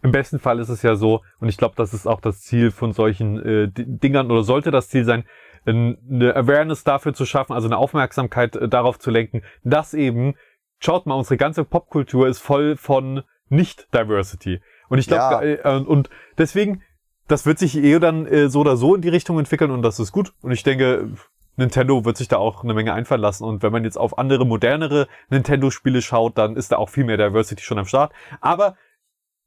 Im 0.02 0.12
besten 0.12 0.38
Fall 0.38 0.58
ist 0.60 0.68
es 0.70 0.82
ja 0.82 0.96
so, 0.96 1.20
und 1.40 1.48
ich 1.48 1.56
glaube, 1.56 1.74
das 1.76 1.92
ist 1.92 2.06
auch 2.06 2.20
das 2.20 2.40
Ziel 2.40 2.70
von 2.70 2.92
solchen 2.92 3.38
äh, 3.44 3.68
Dingern 3.70 4.30
oder 4.30 4.42
sollte 4.42 4.70
das 4.70 4.88
Ziel 4.88 5.04
sein, 5.04 5.24
eine 5.66 6.34
Awareness 6.34 6.84
dafür 6.84 7.12
zu 7.12 7.26
schaffen, 7.26 7.52
also 7.52 7.68
eine 7.68 7.76
Aufmerksamkeit 7.76 8.56
äh, 8.56 8.68
darauf 8.68 8.98
zu 8.98 9.10
lenken, 9.10 9.42
dass 9.62 9.92
eben, 9.92 10.34
schaut 10.78 11.06
mal, 11.06 11.14
unsere 11.14 11.36
ganze 11.36 11.64
Popkultur 11.64 12.28
ist 12.28 12.38
voll 12.38 12.76
von 12.76 13.22
Nicht-Diversity. 13.50 14.62
Und 14.88 14.98
ich 14.98 15.06
glaube, 15.06 15.60
ja. 15.62 15.76
äh, 15.76 15.80
und 15.80 16.08
deswegen 16.38 16.82
das 17.30 17.46
wird 17.46 17.58
sich 17.58 17.76
eh 17.76 17.98
dann 17.98 18.26
äh, 18.26 18.48
so 18.48 18.60
oder 18.60 18.76
so 18.76 18.94
in 18.94 19.02
die 19.02 19.08
Richtung 19.08 19.38
entwickeln 19.38 19.70
und 19.70 19.82
das 19.82 19.98
ist 19.98 20.12
gut. 20.12 20.32
Und 20.42 20.52
ich 20.52 20.62
denke, 20.62 21.10
Nintendo 21.56 22.04
wird 22.04 22.16
sich 22.16 22.28
da 22.28 22.36
auch 22.36 22.64
eine 22.64 22.74
Menge 22.74 22.92
einfallen 22.92 23.20
lassen. 23.20 23.44
Und 23.44 23.62
wenn 23.62 23.72
man 23.72 23.84
jetzt 23.84 23.98
auf 23.98 24.18
andere, 24.18 24.44
modernere 24.44 25.08
Nintendo-Spiele 25.28 26.02
schaut, 26.02 26.38
dann 26.38 26.56
ist 26.56 26.72
da 26.72 26.76
auch 26.76 26.88
viel 26.88 27.04
mehr 27.04 27.16
Diversity 27.16 27.62
schon 27.62 27.78
am 27.78 27.86
Start. 27.86 28.12
Aber 28.40 28.76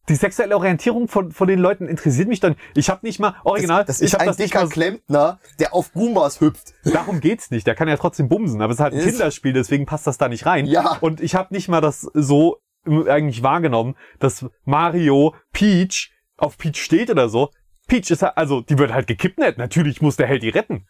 die 0.09 0.15
sexuelle 0.15 0.55
Orientierung 0.55 1.07
von, 1.07 1.31
von 1.31 1.47
den 1.47 1.59
Leuten 1.59 1.87
interessiert 1.87 2.27
mich 2.27 2.41
dann. 2.41 2.55
Ich 2.75 2.89
habe 2.89 3.05
nicht 3.05 3.19
mal 3.19 3.35
original. 3.43 3.85
Das, 3.85 3.99
das 3.99 4.01
ist 4.01 4.13
ich 4.13 4.19
ein 4.19 4.27
das 4.27 4.37
dicker 4.37 4.67
Klempner, 4.67 5.39
der 5.59 5.73
auf 5.73 5.93
Goombas 5.93 6.41
hüpft. 6.41 6.73
Darum 6.83 7.21
geht's 7.21 7.51
nicht. 7.51 7.65
Der 7.65 7.75
kann 7.75 7.87
ja 7.87 7.95
trotzdem 7.95 8.27
bumsen, 8.27 8.61
aber 8.61 8.71
es 8.71 8.79
ist 8.79 8.83
halt 8.83 8.93
ein 8.93 8.99
ist 8.99 9.05
Kinderspiel, 9.05 9.53
deswegen 9.53 9.85
passt 9.85 10.05
das 10.05 10.17
da 10.17 10.27
nicht 10.27 10.45
rein. 10.45 10.65
Ja. 10.65 10.97
Und 10.99 11.21
ich 11.21 11.35
habe 11.35 11.53
nicht 11.53 11.69
mal 11.69 11.79
das 11.79 12.01
so 12.01 12.57
eigentlich 12.85 13.43
wahrgenommen, 13.43 13.95
dass 14.19 14.45
Mario 14.65 15.35
Peach 15.53 16.11
auf 16.35 16.57
Peach 16.57 16.83
steht 16.83 17.09
oder 17.09 17.29
so. 17.29 17.49
Peach 17.87 18.11
ist 18.11 18.21
halt, 18.21 18.37
also 18.37 18.61
die 18.61 18.77
wird 18.77 18.93
halt 18.93 19.07
gekidnappt. 19.07 19.57
Natürlich 19.57 20.01
muss 20.01 20.15
der 20.15 20.27
Held 20.27 20.43
die 20.43 20.49
retten. 20.49 20.87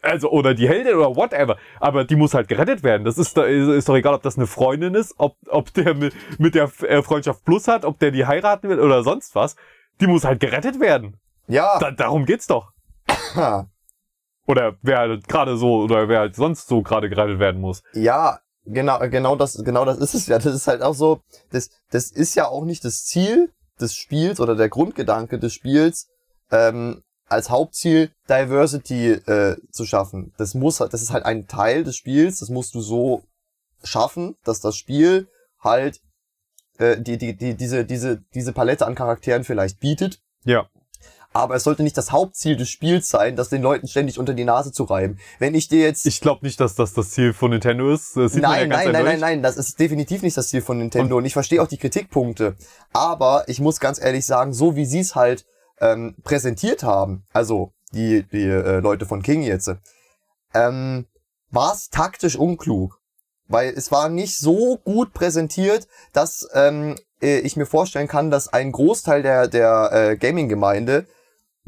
Also, 0.00 0.30
oder 0.30 0.54
die 0.54 0.68
Heldin 0.68 0.94
oder 0.94 1.14
whatever. 1.14 1.58
Aber 1.80 2.04
die 2.04 2.16
muss 2.16 2.32
halt 2.32 2.48
gerettet 2.48 2.82
werden. 2.82 3.04
Das 3.04 3.18
ist, 3.18 3.36
ist 3.36 3.88
doch 3.88 3.94
egal, 3.94 4.14
ob 4.14 4.22
das 4.22 4.36
eine 4.36 4.46
Freundin 4.46 4.94
ist, 4.94 5.14
ob, 5.18 5.36
ob 5.48 5.72
der 5.74 5.94
mit, 5.94 6.14
mit 6.38 6.54
der 6.54 6.70
äh, 6.82 7.02
Freundschaft 7.02 7.44
Plus 7.44 7.68
hat, 7.68 7.84
ob 7.84 7.98
der 7.98 8.10
die 8.10 8.24
heiraten 8.24 8.70
will 8.70 8.80
oder 8.80 9.02
sonst 9.02 9.34
was. 9.34 9.56
Die 10.00 10.06
muss 10.06 10.24
halt 10.24 10.40
gerettet 10.40 10.80
werden. 10.80 11.20
Ja. 11.46 11.78
Da, 11.78 11.90
darum 11.90 12.24
geht's 12.24 12.46
doch. 12.46 12.72
oder 14.46 14.76
wer 14.80 14.98
halt 14.98 15.28
gerade 15.28 15.58
so, 15.58 15.82
oder 15.82 16.08
wer 16.08 16.20
halt 16.20 16.36
sonst 16.36 16.68
so 16.68 16.80
gerade 16.80 17.10
gerettet 17.10 17.38
werden 17.38 17.60
muss. 17.60 17.82
Ja, 17.92 18.40
genau, 18.64 18.98
genau 19.10 19.36
das, 19.36 19.62
genau 19.62 19.84
das 19.84 19.98
ist 19.98 20.14
es 20.14 20.26
ja. 20.26 20.38
Das 20.38 20.54
ist 20.54 20.68
halt 20.68 20.80
auch 20.80 20.94
so, 20.94 21.20
das, 21.50 21.70
das 21.90 22.10
ist 22.10 22.34
ja 22.34 22.48
auch 22.48 22.64
nicht 22.64 22.82
das 22.84 23.04
Ziel 23.04 23.52
des 23.78 23.94
Spiels 23.94 24.40
oder 24.40 24.56
der 24.56 24.70
Grundgedanke 24.70 25.38
des 25.38 25.52
Spiels, 25.52 26.08
ähm, 26.50 27.02
als 27.28 27.50
Hauptziel 27.50 28.10
Diversity 28.28 29.12
äh, 29.12 29.56
zu 29.70 29.84
schaffen. 29.84 30.32
Das 30.38 30.54
muss 30.54 30.78
das 30.78 31.02
ist 31.02 31.12
halt 31.12 31.24
ein 31.24 31.48
Teil 31.48 31.84
des 31.84 31.96
Spiels, 31.96 32.38
das 32.38 32.50
musst 32.50 32.74
du 32.74 32.80
so 32.80 33.22
schaffen, 33.82 34.36
dass 34.44 34.60
das 34.60 34.76
Spiel 34.76 35.28
halt 35.60 36.00
äh, 36.78 37.00
die, 37.00 37.18
die, 37.18 37.36
die, 37.36 37.54
diese, 37.54 37.84
diese, 37.84 38.22
diese 38.34 38.52
Palette 38.52 38.86
an 38.86 38.94
Charakteren 38.94 39.44
vielleicht 39.44 39.80
bietet. 39.80 40.20
Ja. 40.44 40.68
Aber 41.32 41.54
es 41.54 41.64
sollte 41.64 41.82
nicht 41.82 41.98
das 41.98 42.12
Hauptziel 42.12 42.56
des 42.56 42.70
Spiels 42.70 43.08
sein, 43.08 43.36
das 43.36 43.50
den 43.50 43.60
Leuten 43.60 43.88
ständig 43.88 44.18
unter 44.18 44.32
die 44.32 44.44
Nase 44.44 44.72
zu 44.72 44.84
reiben. 44.84 45.18
Wenn 45.38 45.54
ich 45.54 45.68
dir 45.68 45.80
jetzt... 45.80 46.06
Ich 46.06 46.22
glaube 46.22 46.46
nicht, 46.46 46.58
dass 46.60 46.74
das 46.76 46.94
das 46.94 47.10
Ziel 47.10 47.34
von 47.34 47.50
Nintendo 47.50 47.92
ist. 47.92 48.16
Das 48.16 48.32
sieht 48.32 48.42
nein, 48.42 48.68
man 48.68 48.78
ja 48.78 48.84
nein, 48.84 48.92
nein, 48.92 49.04
nein, 49.04 49.20
nein, 49.20 49.42
das 49.42 49.58
ist 49.58 49.78
definitiv 49.78 50.22
nicht 50.22 50.36
das 50.36 50.48
Ziel 50.48 50.62
von 50.62 50.78
Nintendo. 50.78 51.16
Und, 51.16 51.22
und 51.22 51.26
ich 51.26 51.34
verstehe 51.34 51.62
auch 51.62 51.68
die 51.68 51.76
Kritikpunkte. 51.76 52.56
Aber 52.94 53.44
ich 53.48 53.60
muss 53.60 53.80
ganz 53.80 54.00
ehrlich 54.00 54.24
sagen, 54.24 54.54
so 54.54 54.76
wie 54.76 54.86
sie 54.86 55.00
es 55.00 55.14
halt 55.14 55.44
ähm, 55.80 56.16
präsentiert 56.22 56.82
haben, 56.82 57.24
also 57.32 57.72
die, 57.92 58.24
die 58.24 58.44
äh, 58.44 58.80
Leute 58.80 59.06
von 59.06 59.22
King 59.22 59.42
jetzt, 59.42 59.70
ähm, 60.54 61.06
war 61.50 61.72
es 61.72 61.90
taktisch 61.90 62.36
unklug. 62.36 63.00
Weil 63.48 63.72
es 63.76 63.92
war 63.92 64.08
nicht 64.08 64.38
so 64.38 64.78
gut 64.78 65.12
präsentiert, 65.12 65.86
dass 66.12 66.48
ähm, 66.52 66.96
äh, 67.22 67.38
ich 67.38 67.56
mir 67.56 67.66
vorstellen 67.66 68.08
kann, 68.08 68.30
dass 68.30 68.48
ein 68.48 68.72
Großteil 68.72 69.22
der, 69.22 69.46
der 69.46 69.90
äh, 69.92 70.16
Gaming-Gemeinde 70.16 71.06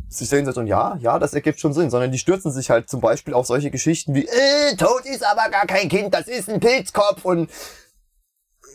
sich 0.08 0.28
sehen 0.28 0.48
und 0.48 0.66
ja, 0.66 0.96
ja, 1.00 1.18
das 1.18 1.34
ergibt 1.34 1.60
schon 1.60 1.74
Sinn, 1.74 1.90
sondern 1.90 2.10
die 2.10 2.18
stürzen 2.18 2.50
sich 2.50 2.70
halt 2.70 2.88
zum 2.88 3.00
Beispiel 3.00 3.34
auf 3.34 3.46
solche 3.46 3.70
Geschichten 3.70 4.14
wie, 4.14 4.26
äh, 4.26 4.76
Toad 4.76 5.04
ist 5.04 5.24
aber 5.24 5.50
gar 5.50 5.66
kein 5.66 5.88
Kind, 5.88 6.14
das 6.14 6.28
ist 6.28 6.48
ein 6.48 6.60
Pilzkopf 6.60 7.24
und 7.24 7.50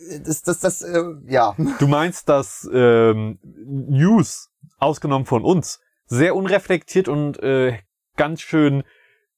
äh, 0.10 0.19
das, 0.19 0.43
das, 0.43 0.60
das, 0.60 0.82
äh, 0.82 1.04
ja. 1.28 1.56
Du 1.80 1.88
meinst, 1.88 2.30
dass 2.30 2.69
ähm, 2.72 3.39
News 3.43 4.50
ausgenommen 4.84 5.26
von 5.26 5.43
uns, 5.43 5.82
sehr 6.06 6.36
unreflektiert 6.36 7.08
und 7.08 7.41
äh, 7.41 7.80
ganz 8.17 8.41
schön 8.41 8.84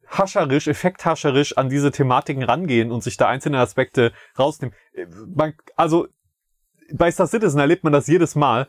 hascherisch, 0.08 0.68
effekthascherisch 0.68 1.58
an 1.58 1.70
diese 1.70 1.92
Thematiken 1.92 2.44
rangehen 2.44 2.92
und 2.92 3.04
sich 3.04 3.18
da 3.18 3.28
einzelne 3.28 3.60
Aspekte 3.60 4.12
rausnehmen. 4.38 4.76
Äh, 4.94 5.06
man, 5.36 5.54
also 5.76 6.08
bei 6.94 7.10
Star 7.10 7.28
Citizen 7.28 7.60
erlebt 7.60 7.84
man 7.84 7.94
das 7.94 8.08
jedes 8.08 8.36
Mal, 8.36 8.68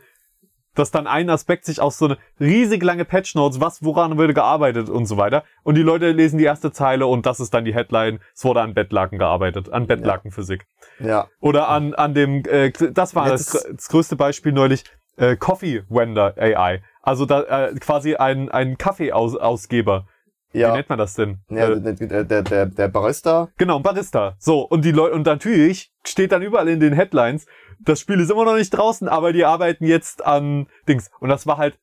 dass 0.74 0.90
dann 0.90 1.06
ein 1.06 1.30
Aspekt 1.30 1.64
sich 1.64 1.80
aus 1.80 1.96
so 1.98 2.04
eine 2.04 2.18
riesig 2.38 2.82
lange 2.82 3.04
Patch 3.04 3.34
Notes, 3.34 3.60
was 3.60 3.82
woran 3.82 4.18
würde 4.18 4.34
gearbeitet 4.34 4.90
und 4.90 5.06
so 5.06 5.16
weiter. 5.16 5.44
Und 5.62 5.74
die 5.74 5.82
Leute 5.82 6.12
lesen 6.12 6.38
die 6.38 6.44
erste 6.44 6.70
Zeile 6.70 7.06
und 7.06 7.24
das 7.24 7.40
ist 7.40 7.54
dann 7.54 7.64
die 7.64 7.74
Headline. 7.74 8.20
Es 8.34 8.44
wurde 8.44 8.60
an 8.60 8.74
Bettlaken 8.74 9.18
gearbeitet, 9.18 9.72
an 9.72 9.86
Bettlakenphysik. 9.86 10.66
Ja. 11.00 11.28
Oder 11.40 11.68
an 11.68 11.94
an 11.94 12.12
dem, 12.12 12.44
äh, 12.44 12.70
das 12.70 13.14
war 13.14 13.28
das, 13.28 13.66
das 13.74 13.88
größte 13.88 14.16
Beispiel 14.16 14.52
neulich 14.52 14.84
äh, 15.16 15.36
Coffee 15.36 15.82
Wender 15.88 16.34
AI. 16.38 16.82
Also 17.02 17.26
da 17.26 17.42
äh, 17.42 17.74
quasi 17.74 18.16
ein, 18.16 18.50
ein 18.50 18.78
Kaffeeausgeber. 18.78 20.06
Ja. 20.52 20.70
Wie 20.70 20.76
nennt 20.76 20.88
man 20.88 20.98
das 20.98 21.14
denn? 21.14 21.40
Ja, 21.50 21.68
äh, 21.68 21.80
der, 21.80 22.24
der, 22.24 22.42
der, 22.42 22.66
der 22.66 22.88
Barista. 22.88 23.48
Genau, 23.58 23.78
Barista. 23.80 24.36
So, 24.38 24.60
und 24.60 24.84
die 24.84 24.92
Leute, 24.92 25.14
und 25.14 25.26
natürlich 25.26 25.92
steht 26.04 26.32
dann 26.32 26.42
überall 26.42 26.68
in 26.68 26.80
den 26.80 26.94
Headlines, 26.94 27.46
das 27.80 28.00
Spiel 28.00 28.20
ist 28.20 28.30
immer 28.30 28.44
noch 28.44 28.56
nicht 28.56 28.70
draußen, 28.70 29.08
aber 29.08 29.32
die 29.32 29.44
arbeiten 29.44 29.84
jetzt 29.84 30.24
an 30.24 30.66
Dings. 30.88 31.10
Und 31.20 31.28
das 31.28 31.46
war 31.46 31.58
halt, 31.58 31.78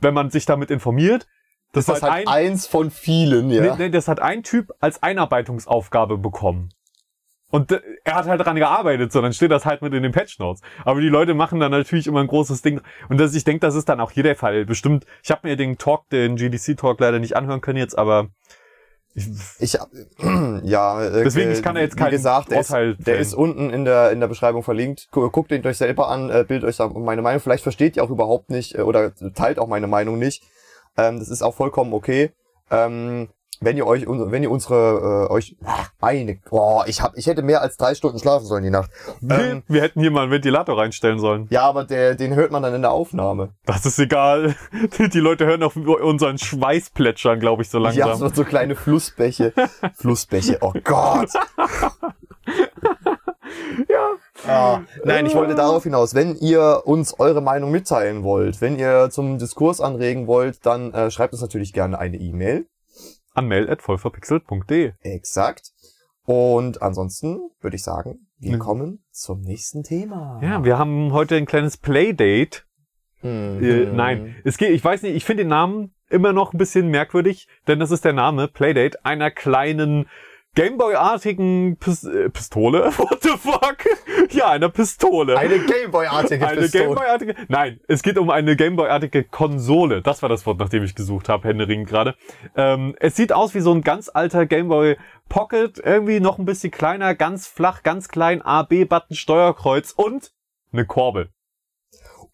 wenn 0.00 0.14
man 0.14 0.30
sich 0.30 0.46
damit 0.46 0.70
informiert, 0.70 1.26
das, 1.72 1.86
das 1.86 1.96
ist 1.96 2.02
halt, 2.04 2.12
halt 2.12 2.28
ein, 2.28 2.52
eins 2.52 2.66
von 2.68 2.90
vielen, 2.90 3.50
ja. 3.50 3.62
Nee, 3.62 3.84
nee, 3.84 3.90
das 3.90 4.06
hat 4.06 4.20
ein 4.20 4.44
Typ 4.44 4.70
als 4.78 5.02
Einarbeitungsaufgabe 5.02 6.18
bekommen. 6.18 6.68
Und 7.54 7.70
er 8.02 8.16
hat 8.16 8.26
halt 8.26 8.40
daran 8.40 8.56
gearbeitet, 8.56 9.12
so 9.12 9.22
dann 9.22 9.32
steht 9.32 9.52
das 9.52 9.64
halt 9.64 9.80
mit 9.80 9.94
in 9.94 10.02
den 10.02 10.10
Patch 10.10 10.40
Notes. 10.40 10.60
Aber 10.84 11.00
die 11.00 11.08
Leute 11.08 11.34
machen 11.34 11.60
dann 11.60 11.70
natürlich 11.70 12.08
immer 12.08 12.18
ein 12.18 12.26
großes 12.26 12.62
Ding. 12.62 12.80
Und 13.08 13.20
das, 13.20 13.32
ich 13.32 13.44
denke, 13.44 13.60
das 13.60 13.76
ist 13.76 13.88
dann 13.88 14.00
auch 14.00 14.10
hier 14.10 14.24
der 14.24 14.34
Fall. 14.34 14.64
Bestimmt, 14.64 15.06
ich 15.22 15.30
habe 15.30 15.46
mir 15.46 15.54
den 15.54 15.78
Talk, 15.78 16.08
den 16.08 16.34
GDC-Talk 16.34 16.98
leider 16.98 17.20
nicht 17.20 17.36
anhören 17.36 17.60
können 17.60 17.78
jetzt, 17.78 17.96
aber 17.96 18.26
ich, 19.14 19.28
ich 19.60 19.74
ja, 20.64 21.00
äh, 21.00 21.22
deswegen 21.22 21.52
ich 21.52 21.62
kann 21.62 21.76
er 21.76 21.82
jetzt 21.82 21.96
kein 21.96 22.10
gesagt, 22.10 22.50
der 22.50 22.58
Urteil 22.58 22.96
ist, 22.98 23.06
der 23.06 23.18
ist 23.18 23.34
unten 23.34 23.70
in 23.70 23.84
der 23.84 24.10
in 24.10 24.18
der 24.18 24.26
Beschreibung 24.26 24.64
verlinkt. 24.64 25.06
Guckt 25.12 25.52
ihn 25.52 25.64
euch 25.64 25.78
selber 25.78 26.08
an, 26.08 26.30
äh, 26.30 26.44
bildet 26.48 26.68
euch 26.68 26.84
meine 26.96 27.22
Meinung. 27.22 27.40
Vielleicht 27.40 27.62
versteht 27.62 27.96
ihr 27.96 28.02
auch 28.02 28.10
überhaupt 28.10 28.50
nicht 28.50 28.74
äh, 28.74 28.80
oder 28.80 29.12
teilt 29.32 29.60
auch 29.60 29.68
meine 29.68 29.86
Meinung 29.86 30.18
nicht. 30.18 30.42
Ähm, 30.96 31.20
das 31.20 31.28
ist 31.28 31.42
auch 31.42 31.54
vollkommen 31.54 31.92
okay. 31.92 32.32
Ähm, 32.72 33.28
wenn 33.64 33.76
ihr 33.76 33.86
euch, 33.86 34.04
wenn 34.06 34.42
ihr 34.42 34.50
unsere, 34.50 35.26
äh, 35.28 35.32
euch, 35.32 35.56
meine, 36.00 36.38
boah, 36.50 36.84
ich 36.86 37.00
hab, 37.00 37.16
ich 37.16 37.26
hätte 37.26 37.42
mehr 37.42 37.62
als 37.62 37.76
drei 37.76 37.94
Stunden 37.94 38.18
schlafen 38.18 38.46
sollen 38.46 38.62
die 38.62 38.70
Nacht. 38.70 38.90
Ähm, 39.28 39.62
wir 39.68 39.82
hätten 39.82 40.00
hier 40.00 40.10
mal 40.10 40.22
einen 40.22 40.32
Ventilator 40.32 40.78
reinstellen 40.78 41.18
sollen. 41.18 41.46
Ja, 41.50 41.62
aber 41.62 41.84
der, 41.84 42.14
den 42.14 42.34
hört 42.34 42.50
man 42.50 42.62
dann 42.62 42.74
in 42.74 42.82
der 42.82 42.92
Aufnahme. 42.92 43.50
Das 43.66 43.86
ist 43.86 43.98
egal. 43.98 44.54
Die 45.12 45.20
Leute 45.20 45.46
hören 45.46 45.62
auf 45.62 45.76
unseren 45.76 46.38
Schweiß 46.38 46.90
plätschern, 46.90 47.40
glaube 47.40 47.62
ich, 47.62 47.70
so 47.70 47.78
langsam. 47.78 48.08
Ja, 48.08 48.16
so, 48.16 48.28
so 48.28 48.44
kleine 48.44 48.76
Flussbäche. 48.76 49.52
Flussbäche, 49.94 50.58
oh 50.60 50.72
Gott. 50.82 51.26
ja. 53.88 54.10
Ah, 54.46 54.80
nein, 55.04 55.26
ich 55.26 55.34
wollte 55.34 55.54
darauf 55.54 55.84
hinaus, 55.84 56.14
wenn 56.14 56.36
ihr 56.36 56.82
uns 56.84 57.18
eure 57.18 57.40
Meinung 57.40 57.70
mitteilen 57.70 58.22
wollt, 58.22 58.60
wenn 58.60 58.78
ihr 58.78 59.08
zum 59.10 59.38
Diskurs 59.38 59.80
anregen 59.80 60.26
wollt, 60.26 60.66
dann 60.66 60.92
äh, 60.92 61.10
schreibt 61.10 61.32
uns 61.32 61.42
natürlich 61.42 61.72
gerne 61.72 61.98
eine 61.98 62.18
E-Mail 62.18 62.66
an 63.34 63.46
mail.vollverpixelt.de. 63.48 64.92
Exakt. 65.00 65.72
Und 66.24 66.80
ansonsten 66.80 67.50
würde 67.60 67.76
ich 67.76 67.82
sagen, 67.82 68.26
wir 68.38 68.58
kommen 68.58 69.04
zum 69.10 69.40
nächsten 69.42 69.82
Thema. 69.82 70.40
Ja, 70.42 70.64
wir 70.64 70.78
haben 70.78 71.12
heute 71.12 71.36
ein 71.36 71.46
kleines 71.46 71.76
Playdate. 71.76 72.62
Mhm. 73.22 73.62
Äh, 73.62 73.86
nein, 73.86 74.36
es 74.44 74.56
geht, 74.56 74.70
ich 74.70 74.84
weiß 74.84 75.02
nicht, 75.02 75.14
ich 75.14 75.24
finde 75.24 75.44
den 75.44 75.48
Namen 75.48 75.94
immer 76.08 76.32
noch 76.32 76.52
ein 76.52 76.58
bisschen 76.58 76.88
merkwürdig, 76.88 77.48
denn 77.66 77.80
das 77.80 77.90
ist 77.90 78.04
der 78.04 78.12
Name 78.12 78.48
Playdate 78.48 79.04
einer 79.04 79.30
kleinen 79.30 80.06
Gameboy-artigen 80.54 81.76
Pis 81.78 82.04
äh, 82.04 82.30
Pistole? 82.30 82.92
What 82.96 83.22
the 83.22 83.30
fuck? 83.30 83.78
ja, 84.30 84.50
einer 84.50 84.68
Pistole. 84.68 85.36
Eine 85.38 85.58
Gameboy-artige 85.58 86.46
Eine 86.46 86.62
Pistole. 86.62 86.84
Gameboy-artige. 86.84 87.34
Nein, 87.48 87.80
es 87.88 88.02
geht 88.02 88.18
um 88.18 88.30
eine 88.30 88.56
Gameboy-artige 88.56 89.24
Konsole. 89.24 90.02
Das 90.02 90.22
war 90.22 90.28
das 90.28 90.46
Wort, 90.46 90.58
nach 90.58 90.68
dem 90.68 90.84
ich 90.84 90.94
gesucht 90.94 91.28
habe, 91.28 91.48
Händering 91.48 91.84
gerade. 91.84 92.14
Ähm, 92.56 92.94
es 93.00 93.16
sieht 93.16 93.32
aus 93.32 93.54
wie 93.54 93.60
so 93.60 93.72
ein 93.72 93.82
ganz 93.82 94.10
alter 94.12 94.46
Gameboy 94.46 94.96
Pocket, 95.28 95.78
irgendwie 95.78 96.20
noch 96.20 96.38
ein 96.38 96.44
bisschen 96.44 96.70
kleiner, 96.70 97.14
ganz 97.14 97.46
flach, 97.46 97.82
ganz 97.82 98.08
klein, 98.08 98.42
A, 98.42 98.62
B-Button, 98.62 99.16
Steuerkreuz 99.16 99.92
und 99.92 100.32
eine 100.72 100.86
Korbel. 100.86 101.30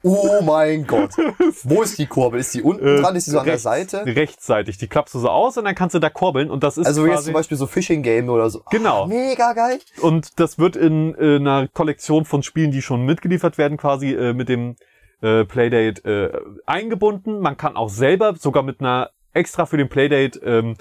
Oh 0.02 0.40
mein 0.42 0.86
Gott. 0.86 1.10
Wo 1.64 1.82
ist 1.82 1.98
die 1.98 2.06
Kurbel? 2.06 2.40
Ist 2.40 2.54
die 2.54 2.62
unten 2.62 2.86
Äh, 2.86 3.00
dran? 3.02 3.16
Ist 3.16 3.26
die 3.26 3.32
so 3.32 3.38
an 3.38 3.44
der 3.46 3.58
Seite? 3.58 4.04
Rechtsseitig. 4.06 4.78
Die 4.78 4.88
klappst 4.88 5.14
du 5.14 5.18
so 5.18 5.28
aus 5.28 5.58
und 5.58 5.64
dann 5.66 5.74
kannst 5.74 5.94
du 5.94 5.98
da 5.98 6.08
korbeln 6.08 6.50
und 6.50 6.62
das 6.64 6.78
ist 6.78 6.86
Also 6.86 7.06
jetzt 7.06 7.24
zum 7.24 7.34
Beispiel 7.34 7.56
so 7.58 7.66
Fishing 7.66 8.02
Game 8.02 8.28
oder 8.30 8.48
so. 8.48 8.62
Genau. 8.70 9.04
Ah, 9.04 9.06
mega 9.06 9.52
geil. 9.52 9.78
und 10.00 10.40
das 10.40 10.58
wird 10.58 10.76
in, 10.76 11.14
äh, 11.16 11.36
einer 11.36 11.68
Kollektion 11.68 12.24
von 12.24 12.42
Spielen, 12.42 12.70
die 12.70 12.80
schon 12.82 13.04
mitgeliefert 13.04 13.58
werden, 13.58 13.76
quasi 13.76 14.12
äh, 14.14 14.32
mit 14.32 14.48
dem 14.48 14.76
äh, 15.22 15.44
Playdate 15.44 16.02
äh, 16.08 16.40
eingebunden. 16.64 17.40
Man 17.40 17.56
kann 17.58 17.76
auch 17.76 17.90
selber, 17.90 18.34
sogar 18.38 18.62
mit 18.62 18.80
einer 18.80 19.10
extra 19.34 19.66
für 19.66 19.76
den 19.76 19.88
Playdate 19.90 20.38
ähm, 20.44 20.76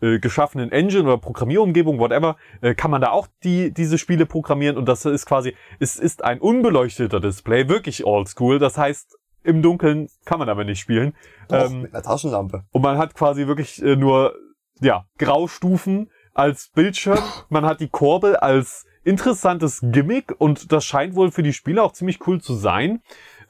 äh, 0.00 0.18
geschaffenen 0.18 0.70
Engine 0.72 1.04
oder 1.04 1.18
Programmierumgebung, 1.18 1.98
whatever, 1.98 2.36
äh, 2.60 2.74
kann 2.74 2.90
man 2.90 3.00
da 3.00 3.10
auch 3.10 3.26
die 3.44 3.72
diese 3.72 3.98
Spiele 3.98 4.26
programmieren 4.26 4.76
und 4.76 4.86
das 4.88 5.04
ist 5.04 5.26
quasi, 5.26 5.54
es 5.80 5.96
ist 5.96 6.24
ein 6.24 6.40
unbeleuchteter 6.40 7.20
Display, 7.20 7.68
wirklich 7.68 8.04
oldschool. 8.04 8.58
Das 8.58 8.78
heißt, 8.78 9.16
im 9.44 9.62
Dunkeln 9.62 10.08
kann 10.24 10.38
man 10.38 10.48
aber 10.48 10.64
nicht 10.64 10.80
spielen. 10.80 11.14
Doch, 11.48 11.70
Ähm, 11.70 11.82
mit 11.82 11.94
einer 11.94 12.02
Taschenlampe. 12.02 12.64
und 12.72 12.82
man 12.82 12.98
hat 12.98 13.14
quasi 13.14 13.46
wirklich 13.46 13.82
äh, 13.82 13.96
nur, 13.96 14.34
ja, 14.80 15.06
Graustufen 15.18 16.10
als 16.34 16.68
Bildschirm. 16.74 17.18
Man 17.48 17.64
hat 17.64 17.80
die 17.80 17.88
Kurbel 17.88 18.36
als 18.36 18.84
interessantes 19.04 19.80
Gimmick 19.82 20.34
und 20.38 20.70
das 20.72 20.84
scheint 20.84 21.14
wohl 21.16 21.30
für 21.32 21.42
die 21.42 21.52
Spieler 21.52 21.82
auch 21.84 21.92
ziemlich 21.92 22.26
cool 22.26 22.40
zu 22.40 22.54
sein. 22.54 23.00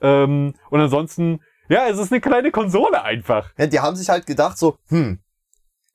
Ähm, 0.01 0.55
und 0.71 0.81
ansonsten, 0.81 1.41
ja, 1.69 1.87
es 1.89 1.99
ist 1.99 2.13
eine 2.13 2.21
kleine 2.21 2.51
Konsole 2.51 3.03
einfach. 3.03 3.51
Ja, 3.59 3.67
die 3.67 3.81
haben 3.81 3.97
sich 3.97 4.09
halt 4.09 4.27
gedacht 4.27 4.57
so, 4.57 4.79
hm, 4.89 5.19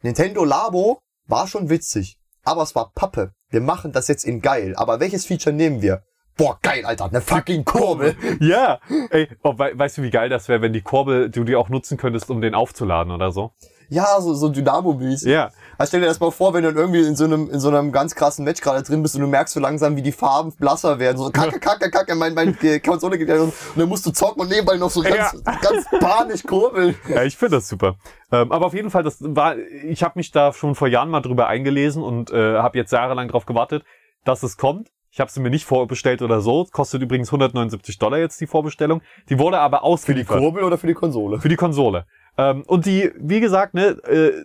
Nintendo 0.03 0.43
Labo 0.43 0.99
war 1.27 1.47
schon 1.47 1.69
witzig, 1.69 2.17
aber 2.43 2.61
es 2.61 2.75
war 2.75 2.91
Pappe. 2.93 3.31
Wir 3.49 3.61
machen 3.61 3.93
das 3.93 4.09
jetzt 4.09 4.25
in 4.25 4.41
geil. 4.41 4.73
Aber 4.75 4.99
welches 4.99 5.25
Feature 5.25 5.55
nehmen 5.55 5.81
wir? 5.81 6.03
Boah, 6.35 6.59
geil, 6.61 6.83
Alter, 6.83 7.05
eine 7.05 7.21
fucking 7.21 7.63
Kurbel. 7.63 8.17
Ja, 8.41 8.81
ey, 9.11 9.29
oh, 9.43 9.53
wei 9.57 9.77
weißt 9.77 9.99
du, 9.99 10.01
wie 10.01 10.09
geil 10.09 10.27
das 10.27 10.49
wäre, 10.49 10.61
wenn 10.61 10.73
die 10.73 10.81
Kurbel, 10.81 11.29
du 11.29 11.45
die 11.45 11.55
auch 11.55 11.69
nutzen 11.69 11.97
könntest, 11.97 12.29
um 12.29 12.41
den 12.41 12.53
aufzuladen 12.53 13.13
oder 13.13 13.31
so? 13.31 13.53
Ja, 13.93 14.19
so, 14.19 14.33
so 14.33 14.49
Dynamo-mäßig. 14.49 15.31
Ja, 15.31 15.51
Also 15.77 15.91
stell 15.91 16.01
dir 16.01 16.07
das 16.07 16.19
mal 16.19 16.31
vor, 16.31 16.53
wenn 16.53 16.63
du 16.63 16.69
dann 16.73 16.77
irgendwie 16.77 17.01
in 17.05 17.15
so 17.15 17.25
einem, 17.25 17.49
in 17.49 17.59
so 17.59 17.69
einem 17.69 17.91
ganz 17.91 18.15
krassen 18.15 18.43
Match 18.43 18.61
gerade 18.61 18.81
drin 18.83 19.01
bist 19.03 19.15
und 19.15 19.21
du 19.21 19.27
merkst 19.27 19.53
so 19.53 19.59
langsam, 19.59 19.95
wie 19.95 20.01
die 20.01 20.11
Farben 20.11 20.51
blasser 20.53 20.97
werden. 20.99 21.17
So 21.17 21.29
kacke, 21.29 21.59
kacke, 21.59 21.91
kacke, 21.91 22.15
mein, 22.15 22.33
mein 22.33 22.57
Konsole 22.83 23.17
geht 23.17 23.29
ja 23.29 23.39
und 23.41 23.53
dann 23.75 23.87
musst 23.87 24.05
du 24.05 24.11
zocken 24.11 24.41
und 24.41 24.49
nebenbei 24.49 24.77
noch 24.77 24.89
so 24.89 25.01
ganz, 25.01 25.43
ganz 25.43 25.85
panisch 25.99 26.43
kurbeln. 26.43 26.95
Ja, 27.07 27.23
ich 27.23 27.37
finde 27.37 27.57
das 27.57 27.67
super. 27.67 27.95
Ähm, 28.31 28.51
aber 28.51 28.65
auf 28.65 28.73
jeden 28.73 28.89
Fall, 28.89 29.03
das 29.03 29.17
war, 29.19 29.57
ich 29.57 30.03
habe 30.03 30.13
mich 30.17 30.31
da 30.31 30.53
schon 30.53 30.73
vor 30.75 30.87
Jahren 30.87 31.09
mal 31.09 31.21
drüber 31.21 31.47
eingelesen 31.47 32.01
und 32.01 32.31
äh, 32.31 32.57
habe 32.57 32.77
jetzt 32.77 32.91
jahrelang 32.91 33.27
drauf 33.27 33.45
gewartet, 33.45 33.83
dass 34.25 34.41
es 34.41 34.57
kommt. 34.57 34.89
Ich 35.13 35.19
habe 35.19 35.29
sie 35.29 35.41
mir 35.41 35.51
nicht 35.51 35.65
vorbestellt 35.65 36.23
oder 36.23 36.41
so. 36.41 36.65
Kostet 36.71 37.03
übrigens 37.03 37.27
179 37.27 37.99
Dollar 37.99 38.17
jetzt 38.17 38.41
die 38.41 38.47
Vorbestellung. 38.47 39.03
Die 39.29 39.37
wurde 39.37 39.59
aber 39.59 39.77
Für 39.77 39.81
die 39.81 39.85
ausgeliefert. 39.85 40.39
Kurbel 40.39 40.63
oder 40.63 40.79
für 40.79 40.87
die 40.87 40.95
Konsole? 40.95 41.39
Für 41.39 41.49
die 41.49 41.55
Konsole. 41.55 42.07
Ähm, 42.35 42.63
und 42.65 42.87
die, 42.87 43.11
wie 43.19 43.39
gesagt, 43.39 43.75
ne, 43.75 43.89
äh, 44.07 44.43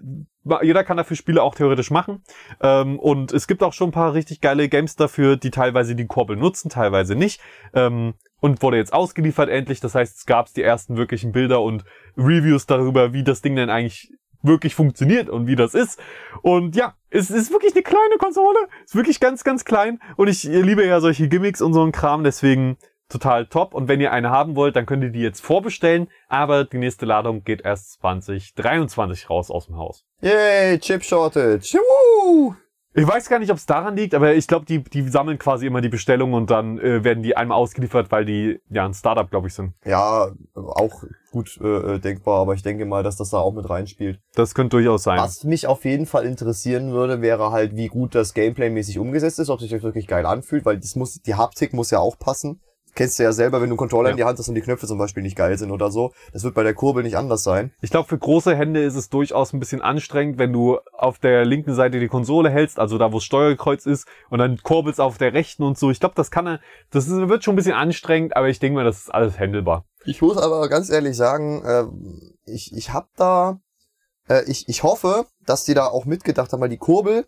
jeder 0.62 0.84
kann 0.84 0.98
dafür 0.98 1.16
Spiele 1.16 1.42
auch 1.42 1.54
theoretisch 1.54 1.90
machen. 1.90 2.22
Ähm, 2.60 2.98
und 2.98 3.32
es 3.32 3.46
gibt 3.46 3.62
auch 3.62 3.72
schon 3.72 3.88
ein 3.88 3.92
paar 3.92 4.12
richtig 4.12 4.42
geile 4.42 4.68
Games 4.68 4.94
dafür, 4.94 5.38
die 5.38 5.50
teilweise 5.50 5.94
die 5.94 6.06
Kurbel 6.06 6.36
nutzen, 6.36 6.68
teilweise 6.68 7.14
nicht. 7.14 7.40
Ähm, 7.72 8.12
und 8.40 8.60
wurde 8.60 8.76
jetzt 8.76 8.92
ausgeliefert 8.92 9.48
endlich. 9.48 9.80
Das 9.80 9.94
heißt, 9.94 10.18
es 10.18 10.26
gab 10.26 10.52
die 10.52 10.62
ersten 10.62 10.98
wirklichen 10.98 11.32
Bilder 11.32 11.62
und 11.62 11.86
Reviews 12.14 12.66
darüber, 12.66 13.14
wie 13.14 13.24
das 13.24 13.40
Ding 13.40 13.56
denn 13.56 13.70
eigentlich 13.70 14.12
wirklich 14.42 14.74
funktioniert 14.74 15.28
und 15.28 15.46
wie 15.46 15.56
das 15.56 15.74
ist. 15.74 16.00
Und 16.42 16.76
ja, 16.76 16.94
es 17.10 17.30
ist 17.30 17.50
wirklich 17.52 17.74
eine 17.74 17.82
kleine 17.82 18.16
Konsole. 18.18 18.58
Ist 18.84 18.94
wirklich 18.94 19.20
ganz, 19.20 19.44
ganz 19.44 19.64
klein. 19.64 20.00
Und 20.16 20.28
ich 20.28 20.44
liebe 20.44 20.86
ja 20.86 21.00
solche 21.00 21.28
Gimmicks 21.28 21.60
und 21.60 21.74
so 21.74 21.82
einen 21.82 21.92
Kram. 21.92 22.24
Deswegen 22.24 22.76
total 23.08 23.46
top. 23.46 23.74
Und 23.74 23.88
wenn 23.88 24.00
ihr 24.00 24.12
eine 24.12 24.30
haben 24.30 24.56
wollt, 24.56 24.76
dann 24.76 24.86
könnt 24.86 25.02
ihr 25.02 25.10
die 25.10 25.20
jetzt 25.20 25.40
vorbestellen. 25.40 26.08
Aber 26.28 26.64
die 26.64 26.78
nächste 26.78 27.06
Ladung 27.06 27.44
geht 27.44 27.62
erst 27.62 28.00
2023 28.00 29.30
raus 29.30 29.50
aus 29.50 29.66
dem 29.66 29.76
Haus. 29.76 30.04
Yay, 30.20 30.78
Chip 30.78 31.04
Shortage. 31.04 31.78
Woo! 31.78 32.54
Ich 32.94 33.06
weiß 33.06 33.28
gar 33.28 33.38
nicht, 33.38 33.50
ob 33.50 33.58
es 33.58 33.66
daran 33.66 33.96
liegt, 33.96 34.14
aber 34.14 34.34
ich 34.34 34.46
glaube, 34.46 34.64
die, 34.64 34.82
die 34.82 35.08
sammeln 35.08 35.38
quasi 35.38 35.66
immer 35.66 35.80
die 35.80 35.90
Bestellungen 35.90 36.34
und 36.34 36.50
dann 36.50 36.78
äh, 36.78 37.04
werden 37.04 37.22
die 37.22 37.36
einmal 37.36 37.58
ausgeliefert, 37.58 38.10
weil 38.10 38.24
die 38.24 38.60
ja 38.70 38.86
ein 38.86 38.94
Startup, 38.94 39.30
glaube 39.30 39.48
ich, 39.48 39.54
sind. 39.54 39.74
Ja, 39.84 40.32
auch 40.54 41.04
gut 41.30 41.58
äh, 41.60 41.66
äh, 41.94 41.98
denkbar, 41.98 42.40
aber 42.40 42.54
ich 42.54 42.62
denke 42.62 42.86
mal, 42.86 43.02
dass 43.02 43.16
das 43.16 43.30
da 43.30 43.38
auch 43.38 43.52
mit 43.52 43.68
reinspielt. 43.68 44.20
Das 44.34 44.54
könnte 44.54 44.78
durchaus 44.78 45.02
sein. 45.02 45.18
Was 45.18 45.44
mich 45.44 45.66
auf 45.66 45.84
jeden 45.84 46.06
Fall 46.06 46.24
interessieren 46.24 46.92
würde, 46.92 47.20
wäre 47.20 47.52
halt, 47.52 47.76
wie 47.76 47.88
gut 47.88 48.14
das 48.14 48.32
Gameplay-mäßig 48.32 48.98
umgesetzt 48.98 49.38
ist, 49.38 49.50
ob 49.50 49.60
sich 49.60 49.70
das 49.70 49.82
wirklich 49.82 50.06
geil 50.06 50.24
anfühlt, 50.24 50.64
weil 50.64 50.78
das 50.78 50.96
muss, 50.96 51.20
die 51.20 51.34
Haptik 51.34 51.74
muss 51.74 51.90
ja 51.90 51.98
auch 51.98 52.18
passen. 52.18 52.60
Kennst 52.94 53.18
du 53.18 53.22
ja 53.22 53.32
selber, 53.32 53.60
wenn 53.60 53.68
du 53.68 53.74
einen 53.74 53.78
Controller 53.78 54.08
Ja. 54.08 54.10
in 54.12 54.16
die 54.16 54.24
Hand 54.24 54.38
hast 54.38 54.48
und 54.48 54.54
die 54.54 54.60
Knöpfe 54.60 54.86
zum 54.86 54.98
Beispiel 54.98 55.22
nicht 55.22 55.36
geil 55.36 55.56
sind 55.58 55.70
oder 55.70 55.90
so. 55.90 56.12
Das 56.32 56.42
wird 56.44 56.54
bei 56.54 56.62
der 56.62 56.74
Kurbel 56.74 57.02
nicht 57.02 57.16
anders 57.16 57.42
sein. 57.42 57.72
Ich 57.80 57.90
glaube, 57.90 58.08
für 58.08 58.18
große 58.18 58.56
Hände 58.56 58.82
ist 58.82 58.96
es 58.96 59.08
durchaus 59.08 59.52
ein 59.52 59.60
bisschen 59.60 59.82
anstrengend, 59.82 60.38
wenn 60.38 60.52
du 60.52 60.78
auf 60.92 61.18
der 61.18 61.44
linken 61.44 61.74
Seite 61.74 62.00
die 62.00 62.08
Konsole 62.08 62.50
hältst, 62.50 62.78
also 62.78 62.98
da, 62.98 63.12
wo 63.12 63.16
das 63.18 63.24
Steuerkreuz 63.24 63.86
ist, 63.86 64.06
und 64.30 64.38
dann 64.38 64.58
kurbelst 64.62 65.00
auf 65.00 65.18
der 65.18 65.32
rechten 65.32 65.62
und 65.62 65.78
so. 65.78 65.90
Ich 65.90 66.00
glaube, 66.00 66.14
das 66.16 66.30
kann 66.30 66.46
er, 66.46 66.60
das 66.90 67.06
ist, 67.06 67.28
wird 67.28 67.44
schon 67.44 67.54
ein 67.54 67.56
bisschen 67.56 67.74
anstrengend, 67.74 68.36
aber 68.36 68.48
ich 68.48 68.58
denke 68.58 68.76
mal, 68.76 68.84
das 68.84 68.98
ist 68.98 69.14
alles 69.14 69.38
handelbar. 69.38 69.84
Ich 70.04 70.22
muss 70.22 70.36
aber 70.36 70.68
ganz 70.68 70.90
ehrlich 70.90 71.16
sagen, 71.16 71.62
äh, 71.64 71.84
ich, 72.50 72.72
ich 72.74 72.92
hab 72.92 73.08
da, 73.16 73.60
äh, 74.28 74.42
ich, 74.50 74.68
ich 74.68 74.82
hoffe, 74.82 75.26
dass 75.44 75.64
die 75.64 75.74
da 75.74 75.86
auch 75.86 76.04
mitgedacht 76.04 76.52
haben, 76.52 76.60
weil 76.60 76.68
die 76.68 76.78
Kurbel 76.78 77.26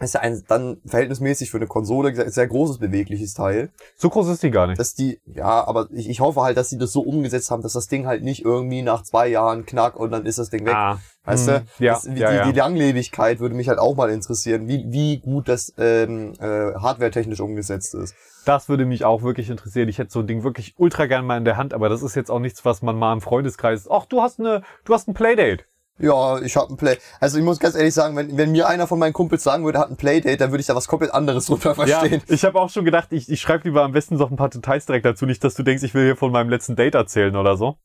ist 0.00 0.14
ja 0.14 0.20
ein 0.20 0.42
dann 0.48 0.78
verhältnismäßig 0.84 1.50
für 1.50 1.58
eine 1.58 1.68
Konsole 1.68 2.08
ein 2.08 2.30
sehr 2.30 2.48
großes 2.48 2.78
bewegliches 2.78 3.34
Teil. 3.34 3.70
So 3.96 4.10
groß 4.10 4.28
ist 4.28 4.42
die 4.42 4.50
gar 4.50 4.66
nicht. 4.66 4.80
dass 4.80 4.94
die, 4.94 5.20
ja, 5.24 5.64
aber 5.66 5.88
ich, 5.92 6.08
ich 6.08 6.20
hoffe 6.20 6.42
halt, 6.42 6.56
dass 6.56 6.68
sie 6.68 6.78
das 6.78 6.92
so 6.92 7.00
umgesetzt 7.00 7.50
haben, 7.52 7.62
dass 7.62 7.74
das 7.74 7.86
Ding 7.86 8.06
halt 8.06 8.24
nicht 8.24 8.44
irgendwie 8.44 8.82
nach 8.82 9.02
zwei 9.02 9.28
Jahren 9.28 9.66
knack 9.66 9.94
und 9.94 10.10
dann 10.10 10.26
ist 10.26 10.38
das 10.38 10.50
Ding 10.50 10.66
weg. 10.66 10.74
ah, 10.74 10.98
weißt 11.24 11.48
hm, 11.48 11.54
du? 11.78 11.84
Ja, 11.84 11.92
das, 11.94 12.04
ja, 12.06 12.12
die, 12.12 12.20
ja. 12.20 12.50
die 12.50 12.58
Langlebigkeit 12.58 13.38
würde 13.38 13.54
mich 13.54 13.68
halt 13.68 13.78
auch 13.78 13.94
mal 13.94 14.10
interessieren, 14.10 14.66
wie, 14.66 14.84
wie 14.88 15.18
gut 15.18 15.48
das 15.48 15.72
ähm, 15.78 16.32
äh, 16.40 16.74
hardwaretechnisch 16.74 17.40
umgesetzt 17.40 17.94
ist. 17.94 18.16
Das 18.44 18.68
würde 18.68 18.86
mich 18.86 19.04
auch 19.04 19.22
wirklich 19.22 19.48
interessieren. 19.48 19.88
Ich 19.88 19.98
hätte 19.98 20.10
so 20.10 20.20
ein 20.20 20.26
Ding 20.26 20.42
wirklich 20.42 20.74
ultra 20.76 21.06
gern 21.06 21.24
mal 21.24 21.38
in 21.38 21.44
der 21.44 21.56
Hand, 21.56 21.72
aber 21.72 21.88
das 21.88 22.02
ist 22.02 22.16
jetzt 22.16 22.30
auch 22.30 22.40
nichts, 22.40 22.64
was 22.64 22.82
man 22.82 22.96
mal 22.96 23.12
im 23.12 23.20
Freundeskreis. 23.20 23.88
Ach, 23.88 24.06
du 24.06 24.20
hast 24.20 24.40
eine, 24.40 24.62
du 24.84 24.92
hast 24.92 25.08
ein 25.08 25.14
Playdate. 25.14 25.64
Ja, 25.98 26.40
ich 26.40 26.56
habe 26.56 26.72
ein 26.72 26.76
Play. 26.76 26.96
Also 27.20 27.38
ich 27.38 27.44
muss 27.44 27.60
ganz 27.60 27.76
ehrlich 27.76 27.94
sagen, 27.94 28.16
wenn, 28.16 28.36
wenn 28.36 28.50
mir 28.50 28.66
einer 28.68 28.88
von 28.88 28.98
meinen 28.98 29.12
Kumpels 29.12 29.44
sagen 29.44 29.64
würde, 29.64 29.78
hat 29.78 29.90
ein 29.90 29.96
Playdate, 29.96 30.36
dann 30.38 30.50
würde 30.50 30.60
ich 30.60 30.66
da 30.66 30.74
was 30.74 30.88
komplett 30.88 31.14
anderes 31.14 31.46
drunter 31.46 31.74
verstehen. 31.76 32.20
Ja, 32.26 32.34
ich 32.34 32.44
habe 32.44 32.60
auch 32.60 32.68
schon 32.70 32.84
gedacht, 32.84 33.08
ich, 33.12 33.30
ich 33.30 33.40
schreibe 33.40 33.64
lieber 33.68 33.82
am 33.84 33.92
besten 33.92 34.16
noch 34.16 34.30
ein 34.30 34.36
paar 34.36 34.48
Details 34.48 34.86
direkt 34.86 35.06
dazu, 35.06 35.24
nicht, 35.24 35.44
dass 35.44 35.54
du 35.54 35.62
denkst, 35.62 35.84
ich 35.84 35.94
will 35.94 36.04
hier 36.04 36.16
von 36.16 36.32
meinem 36.32 36.50
letzten 36.50 36.74
Date 36.74 36.96
erzählen 36.96 37.36
oder 37.36 37.56
so. 37.56 37.76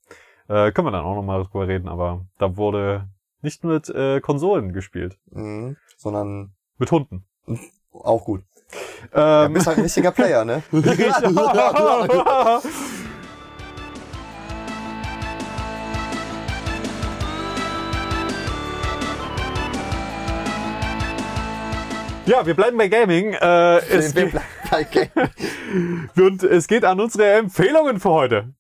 Äh, 0.48 0.72
können 0.72 0.88
wir 0.88 0.92
dann 0.92 1.06
auch 1.06 1.14
nochmal 1.16 1.44
drüber 1.44 1.68
reden, 1.68 1.88
aber 1.88 2.26
da 2.40 2.58
wurde 2.58 3.08
nicht 3.42 3.64
mit 3.64 3.88
äh, 3.90 4.20
Konsolen 4.22 4.74
gespielt, 4.74 5.20
Mhm, 5.30 5.78
sondern 5.96 6.56
mit 6.80 6.92
Hunden. 6.92 7.26
auch 7.94 8.26
gut. 8.26 8.42
Ja, 9.16 9.46
Ähm, 9.46 9.54
bist 9.54 9.68
halt 9.68 9.78
ein 9.78 9.84
richtiger 9.84 10.12
Player, 10.12 10.46
ne? 10.46 10.64
ja, 22.30 22.46
wir 22.46 22.54
bleiben 22.54 22.78
bei 22.78 22.88
Gaming. 22.88 23.34
Äh, 23.34 23.78
es 23.80 24.16
Wir 24.16 24.28
bleiben 24.28 24.46
bei 24.72 24.84
Game. 24.84 26.10
und 26.16 26.44
es 26.44 26.68
geht 26.68 26.86
an 26.86 27.00
unsere 27.00 27.32
Empfehlungen 27.34 28.00
für 28.00 28.10
heute. 28.12 28.54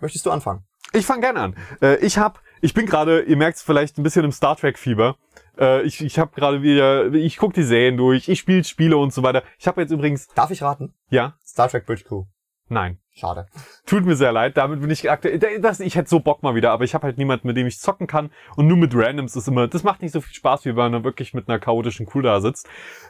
Möchtest 0.00 0.26
du 0.26 0.30
anfangen? 0.30 0.64
Ich 0.92 1.04
fange 1.04 1.22
gerne 1.22 1.40
an. 1.40 1.56
Äh, 1.82 1.96
ich 1.96 2.18
hab, 2.18 2.40
ich 2.60 2.74
bin 2.74 2.86
gerade, 2.86 3.22
ihr 3.22 3.36
merkt 3.36 3.56
es 3.58 3.62
vielleicht 3.62 3.98
ein 3.98 4.02
bisschen 4.02 4.24
im 4.24 4.32
Star 4.32 4.56
Trek 4.56 4.78
Fieber. 4.78 5.16
Äh, 5.58 5.82
ich 5.82 6.00
ich 6.00 6.18
habe 6.18 6.32
gerade 6.34 6.62
wieder, 6.62 7.12
ich 7.12 7.36
guck 7.36 7.52
die 7.54 7.62
Serien 7.64 7.96
durch, 7.96 8.28
ich 8.28 8.38
spiele 8.38 8.62
Spiele 8.64 8.96
und 8.96 9.12
so 9.12 9.22
weiter. 9.22 9.42
Ich 9.58 9.66
habe 9.66 9.80
jetzt 9.80 9.90
übrigens, 9.90 10.28
Darf 10.28 10.50
ich 10.50 10.62
raten? 10.62 10.94
ja, 11.10 11.36
Star 11.44 11.68
Trek 11.68 11.86
Bridge 11.86 12.04
Crew. 12.04 12.24
Nein. 12.70 12.98
Schade. 13.12 13.46
Tut 13.84 14.06
mir 14.06 14.16
sehr 14.16 14.32
leid, 14.32 14.56
damit 14.56 14.80
bin 14.80 14.88
ich 14.88 15.10
aktuell. 15.10 15.38
Das, 15.60 15.80
ich 15.80 15.94
hätte 15.96 16.08
so 16.08 16.20
Bock 16.20 16.42
mal 16.42 16.54
wieder, 16.54 16.70
aber 16.70 16.84
ich 16.84 16.94
habe 16.94 17.04
halt 17.04 17.18
niemanden, 17.18 17.46
mit 17.46 17.56
dem 17.56 17.66
ich 17.66 17.78
zocken 17.78 18.06
kann. 18.06 18.30
Und 18.56 18.66
nur 18.66 18.78
mit 18.78 18.94
Randoms 18.94 19.36
ist 19.36 19.46
immer. 19.46 19.68
Das 19.68 19.82
macht 19.82 20.00
nicht 20.00 20.12
so 20.12 20.22
viel 20.22 20.32
Spaß, 20.34 20.64
wie 20.64 20.70
wenn 20.70 20.92
man 20.92 21.04
wirklich 21.04 21.34
mit 21.34 21.48
einer 21.48 21.58
chaotischen 21.58 22.06
Crew 22.06 22.22
da 22.22 22.40
sitzt. 22.40 22.66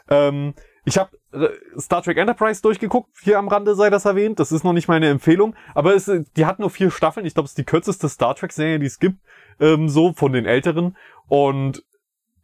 Ähm, 0.09 0.53
ich 0.83 0.97
habe 0.97 1.11
äh, 1.31 1.49
Star 1.79 2.01
Trek 2.01 2.17
Enterprise 2.17 2.61
durchgeguckt, 2.61 3.09
hier 3.21 3.37
am 3.37 3.47
Rande 3.47 3.75
sei 3.75 3.89
das 3.89 4.05
erwähnt. 4.05 4.39
Das 4.39 4.51
ist 4.51 4.63
noch 4.63 4.73
nicht 4.73 4.87
meine 4.87 5.07
Empfehlung, 5.07 5.55
aber 5.75 5.95
es, 5.95 6.11
die 6.35 6.45
hat 6.45 6.59
nur 6.59 6.69
vier 6.69 6.91
Staffeln. 6.91 7.25
Ich 7.25 7.35
glaube, 7.35 7.45
es 7.45 7.51
ist 7.51 7.59
die 7.59 7.63
kürzeste 7.63 8.09
Star 8.09 8.35
Trek-Serie, 8.35 8.79
die 8.79 8.87
es 8.87 8.99
gibt, 8.99 9.19
ähm, 9.59 9.87
so 9.87 10.13
von 10.13 10.33
den 10.33 10.45
älteren. 10.45 10.97
Und 11.27 11.85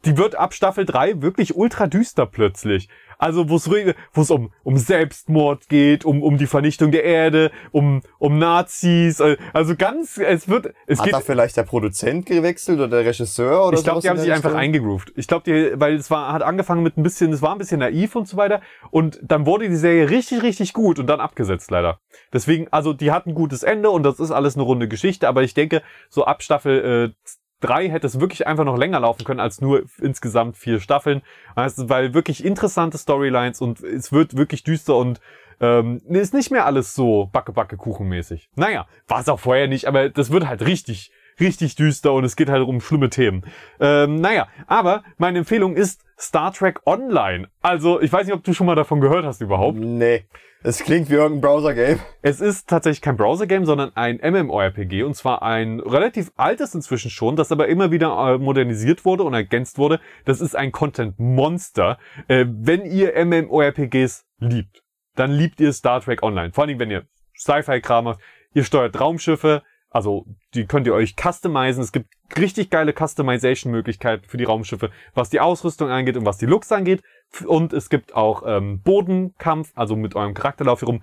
die 0.05 0.17
wird 0.17 0.35
ab 0.35 0.53
Staffel 0.53 0.85
3 0.85 1.21
wirklich 1.21 1.55
ultra 1.55 1.87
düster 1.87 2.25
plötzlich. 2.25 2.87
Also 3.17 3.49
wo 3.49 3.55
es 3.55 3.69
wo 3.69 4.21
es 4.21 4.31
um 4.31 4.51
um 4.63 4.77
Selbstmord 4.77 5.69
geht, 5.69 6.05
um 6.05 6.23
um 6.23 6.37
die 6.37 6.47
Vernichtung 6.47 6.91
der 6.91 7.03
Erde, 7.03 7.51
um 7.71 8.01
um 8.19 8.37
Nazis, 8.37 9.19
äh, 9.19 9.37
also 9.53 9.75
ganz 9.75 10.17
es 10.17 10.47
wird 10.47 10.73
es 10.85 10.99
Hat 10.99 11.05
geht 11.05 11.13
da 11.13 11.19
vielleicht 11.19 11.57
der 11.57 11.63
Produzent 11.63 12.25
gewechselt 12.25 12.79
oder 12.79 12.87
der 12.87 13.05
Regisseur 13.05 13.67
oder 13.67 13.77
ich 13.77 13.83
glaube, 13.83 14.01
die 14.01 14.09
haben 14.09 14.17
sich 14.17 14.31
einfach 14.31 14.53
eingegroovt. 14.53 15.13
Ich 15.15 15.27
glaube, 15.27 15.43
die, 15.45 15.79
weil 15.79 15.95
es 15.95 16.09
war, 16.09 16.33
hat 16.33 16.43
angefangen 16.43 16.83
mit 16.83 16.97
ein 16.97 17.03
bisschen, 17.03 17.31
es 17.33 17.41
war 17.41 17.51
ein 17.51 17.57
bisschen 17.57 17.79
naiv 17.79 18.15
und 18.15 18.27
so 18.27 18.37
weiter. 18.37 18.61
Und 18.91 19.19
dann 19.21 19.45
wurde 19.45 19.69
die 19.69 19.75
Serie 19.75 20.09
richtig, 20.09 20.43
richtig 20.43 20.73
gut 20.73 20.99
und 20.99 21.07
dann 21.07 21.19
abgesetzt 21.19 21.71
leider. 21.71 21.99
Deswegen, 22.33 22.67
also 22.71 22.93
die 22.93 23.11
hat 23.11 23.25
ein 23.25 23.33
gutes 23.33 23.63
Ende 23.63 23.89
und 23.89 24.03
das 24.03 24.19
ist 24.19 24.31
alles 24.31 24.55
eine 24.55 24.63
runde 24.63 24.87
Geschichte. 24.87 25.27
Aber 25.27 25.43
ich 25.43 25.53
denke, 25.53 25.81
so 26.09 26.25
ab 26.25 26.43
Staffel 26.43 27.13
äh, 27.13 27.31
drei 27.59 27.89
hätte 27.89 28.07
es 28.07 28.19
wirklich 28.19 28.47
einfach 28.47 28.65
noch 28.65 28.77
länger 28.77 28.99
laufen 28.99 29.23
können 29.23 29.39
als 29.39 29.61
nur 29.61 29.83
insgesamt 29.99 30.57
vier 30.57 30.79
Staffeln. 30.79 31.21
Weil 31.55 32.13
wirklich 32.13 32.43
interessante 32.43 32.97
Storylines 32.97 33.61
und 33.61 33.81
es 33.81 34.11
wird 34.11 34.37
wirklich 34.37 34.63
düster 34.63 34.95
und 34.97 35.19
ähm, 35.59 36.01
ist 36.09 36.33
nicht 36.33 36.51
mehr 36.51 36.65
alles 36.65 36.93
so 36.93 37.29
backe 37.31 37.51
backe 37.51 37.77
kuchenmäßig. 37.77 38.49
Naja, 38.55 38.87
war 39.07 39.21
es 39.21 39.29
auch 39.29 39.39
vorher 39.39 39.67
nicht, 39.67 39.85
aber 39.85 40.09
das 40.09 40.31
wird 40.31 40.47
halt 40.47 40.61
richtig 40.63 41.11
richtig 41.39 41.75
düster 41.75 42.13
und 42.13 42.23
es 42.23 42.35
geht 42.35 42.49
halt 42.49 42.63
um 42.63 42.81
schlimme 42.81 43.09
Themen. 43.09 43.43
Ähm, 43.79 44.21
naja, 44.21 44.47
aber 44.67 45.03
meine 45.17 45.39
Empfehlung 45.39 45.75
ist 45.75 46.03
Star 46.19 46.51
Trek 46.53 46.81
Online. 46.85 47.47
Also, 47.61 48.01
ich 48.01 48.11
weiß 48.11 48.25
nicht, 48.25 48.35
ob 48.35 48.43
du 48.43 48.53
schon 48.53 48.65
mal 48.67 48.75
davon 48.75 49.01
gehört 49.01 49.25
hast 49.25 49.41
überhaupt. 49.41 49.77
Nee. 49.77 50.25
Es 50.63 50.79
klingt 50.79 51.09
wie 51.11 51.13
irgendein 51.13 51.41
Browser-Game. 51.41 51.99
Es 52.23 52.41
ist 52.41 52.67
tatsächlich 52.67 53.01
kein 53.01 53.15
Browser-Game, 53.15 53.65
sondern 53.65 53.95
ein 53.95 54.19
MMORPG 54.23 55.03
und 55.03 55.15
zwar 55.15 55.43
ein 55.43 55.79
relativ 55.79 56.31
altes 56.35 56.73
inzwischen 56.73 57.11
schon, 57.11 57.35
das 57.35 57.51
aber 57.51 57.67
immer 57.67 57.91
wieder 57.91 58.33
äh, 58.33 58.37
modernisiert 58.39 59.05
wurde 59.05 59.23
und 59.23 59.35
ergänzt 59.35 59.77
wurde. 59.77 59.99
Das 60.25 60.41
ist 60.41 60.55
ein 60.55 60.71
Content-Monster. 60.71 61.99
Äh, 62.27 62.45
wenn 62.49 62.85
ihr 62.85 63.13
MMORPGs 63.23 64.25
liebt, 64.39 64.83
dann 65.15 65.31
liebt 65.31 65.59
ihr 65.59 65.71
Star 65.71 66.01
Trek 66.01 66.23
Online. 66.23 66.51
Vor 66.51 66.63
allem, 66.63 66.79
wenn 66.79 66.89
ihr 66.89 67.05
Sci-Fi-Kram 67.37 68.05
macht. 68.05 68.19
Ihr 68.53 68.63
steuert 68.63 68.99
Raumschiffe, 68.99 69.61
also 69.97 70.25
die 70.53 70.67
könnt 70.67 70.85
ihr 70.85 70.93
euch 70.93 71.15
customizen. 71.15 71.81
Es 71.81 71.91
gibt 71.91 72.11
richtig 72.37 72.69
geile 72.69 72.93
Customization-Möglichkeiten 72.93 74.25
für 74.27 74.37
die 74.37 74.43
Raumschiffe, 74.43 74.91
was 75.15 75.31
die 75.31 75.39
Ausrüstung 75.39 75.89
angeht 75.89 76.17
und 76.17 76.25
was 76.25 76.37
die 76.37 76.45
Looks 76.45 76.71
angeht. 76.71 77.01
Und 77.47 77.73
es 77.73 77.89
gibt 77.89 78.13
auch 78.13 78.43
ähm, 78.45 78.79
Bodenkampf, 78.83 79.71
also 79.73 79.95
mit 79.95 80.15
eurem 80.15 80.35
Charakterlauf 80.35 80.81
hier 80.81 80.89
rum. 80.89 81.01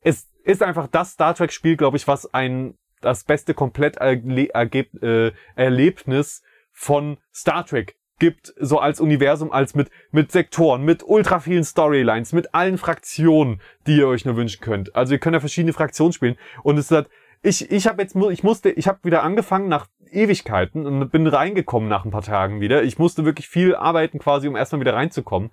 Es 0.00 0.28
ist 0.44 0.62
einfach 0.62 0.86
das 0.86 1.10
Star 1.10 1.34
Trek-Spiel, 1.34 1.76
glaube 1.76 1.96
ich, 1.96 2.06
was 2.06 2.32
ein 2.32 2.78
das 3.00 3.24
beste 3.24 3.52
Komplett-Erlebnis 3.52 6.42
von 6.72 7.16
Star 7.34 7.66
Trek 7.66 7.96
gibt, 8.20 8.54
so 8.60 8.78
als 8.78 9.00
Universum, 9.00 9.50
als 9.50 9.74
mit, 9.74 9.90
mit 10.12 10.30
Sektoren, 10.30 10.84
mit 10.84 11.02
ultra 11.04 11.40
vielen 11.40 11.64
Storylines, 11.64 12.32
mit 12.32 12.54
allen 12.54 12.78
Fraktionen, 12.78 13.60
die 13.88 13.96
ihr 13.96 14.06
euch 14.06 14.24
nur 14.24 14.36
wünschen 14.36 14.60
könnt. 14.60 14.94
Also 14.94 15.14
ihr 15.14 15.18
könnt 15.18 15.34
ja 15.34 15.40
verschiedene 15.40 15.72
Fraktionen 15.72 16.12
spielen. 16.12 16.36
Und 16.62 16.78
es 16.78 16.92
hat, 16.92 17.08
ich, 17.46 17.70
ich 17.70 17.86
habe 17.86 18.02
jetzt, 18.02 18.16
ich 18.16 18.42
musste, 18.42 18.70
ich 18.70 18.88
habe 18.88 18.98
wieder 19.04 19.22
angefangen 19.22 19.68
nach 19.68 19.86
Ewigkeiten 20.10 20.84
und 20.84 21.10
bin 21.10 21.26
reingekommen 21.26 21.88
nach 21.88 22.04
ein 22.04 22.10
paar 22.10 22.22
Tagen 22.22 22.60
wieder. 22.60 22.82
Ich 22.82 22.98
musste 22.98 23.24
wirklich 23.24 23.48
viel 23.48 23.76
arbeiten 23.76 24.18
quasi, 24.18 24.48
um 24.48 24.56
erstmal 24.56 24.80
wieder 24.80 24.94
reinzukommen. 24.94 25.50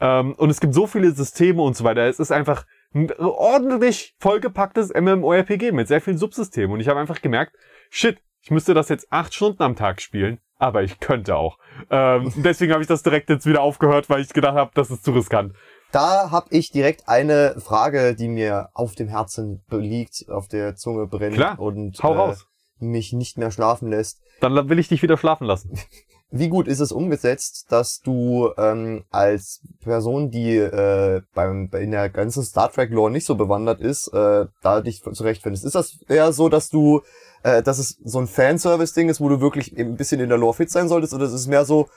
Ähm, 0.00 0.34
und 0.34 0.50
es 0.50 0.60
gibt 0.60 0.74
so 0.74 0.86
viele 0.86 1.10
Systeme 1.10 1.60
und 1.60 1.76
so 1.76 1.82
weiter. 1.82 2.02
Es 2.02 2.20
ist 2.20 2.30
einfach 2.30 2.66
ein 2.94 3.12
ordentlich 3.18 4.14
vollgepacktes 4.20 4.92
MMORPG 4.94 5.72
mit 5.72 5.88
sehr 5.88 6.00
vielen 6.00 6.18
Subsystemen. 6.18 6.72
Und 6.72 6.80
ich 6.80 6.88
habe 6.88 7.00
einfach 7.00 7.20
gemerkt, 7.20 7.56
shit, 7.90 8.18
ich 8.40 8.52
müsste 8.52 8.72
das 8.72 8.88
jetzt 8.88 9.10
acht 9.10 9.34
Stunden 9.34 9.62
am 9.62 9.74
Tag 9.74 10.00
spielen, 10.00 10.38
aber 10.58 10.84
ich 10.84 11.00
könnte 11.00 11.34
auch. 11.34 11.58
Ähm, 11.90 12.32
deswegen 12.36 12.72
habe 12.72 12.82
ich 12.82 12.88
das 12.88 13.02
direkt 13.02 13.28
jetzt 13.28 13.46
wieder 13.46 13.62
aufgehört, 13.62 14.08
weil 14.08 14.20
ich 14.20 14.32
gedacht 14.32 14.54
habe, 14.54 14.70
das 14.74 14.90
ist 14.90 15.04
zu 15.04 15.12
riskant. 15.12 15.54
Da 15.94 16.32
habe 16.32 16.48
ich 16.50 16.72
direkt 16.72 17.08
eine 17.08 17.54
Frage, 17.60 18.16
die 18.16 18.26
mir 18.26 18.68
auf 18.74 18.96
dem 18.96 19.06
Herzen 19.06 19.62
liegt, 19.70 20.28
auf 20.28 20.48
der 20.48 20.74
Zunge 20.74 21.06
brennt 21.06 21.36
Klar, 21.36 21.60
und 21.60 22.02
äh, 22.02 22.34
mich 22.80 23.12
nicht 23.12 23.38
mehr 23.38 23.52
schlafen 23.52 23.90
lässt. 23.90 24.18
Dann 24.40 24.68
will 24.68 24.80
ich 24.80 24.88
dich 24.88 25.02
wieder 25.04 25.16
schlafen 25.16 25.46
lassen. 25.46 25.78
Wie 26.32 26.48
gut 26.48 26.66
ist 26.66 26.80
es 26.80 26.90
umgesetzt, 26.90 27.66
dass 27.68 28.00
du 28.00 28.50
ähm, 28.58 29.04
als 29.10 29.60
Person, 29.84 30.32
die 30.32 30.56
äh, 30.56 31.22
beim 31.32 31.70
in 31.72 31.92
der 31.92 32.10
ganzen 32.10 32.42
Star 32.42 32.72
Trek 32.72 32.90
Lore 32.90 33.12
nicht 33.12 33.24
so 33.24 33.36
bewandert 33.36 33.80
ist, 33.80 34.08
äh, 34.08 34.46
da 34.62 34.80
dich 34.80 35.00
zurechtfindest? 35.00 35.64
Ist 35.64 35.76
das 35.76 36.00
eher 36.08 36.32
so, 36.32 36.48
dass 36.48 36.70
du, 36.70 37.02
äh, 37.44 37.62
dass 37.62 37.78
es 37.78 38.00
so 38.02 38.18
ein 38.18 38.26
Fanservice-Ding 38.26 39.10
ist, 39.10 39.20
wo 39.20 39.28
du 39.28 39.40
wirklich 39.40 39.78
ein 39.78 39.94
bisschen 39.94 40.20
in 40.20 40.28
der 40.28 40.38
Lore 40.38 40.54
fit 40.54 40.72
sein 40.72 40.88
solltest, 40.88 41.14
oder 41.14 41.26
ist 41.26 41.34
es 41.34 41.46
mehr 41.46 41.64
so, 41.64 41.88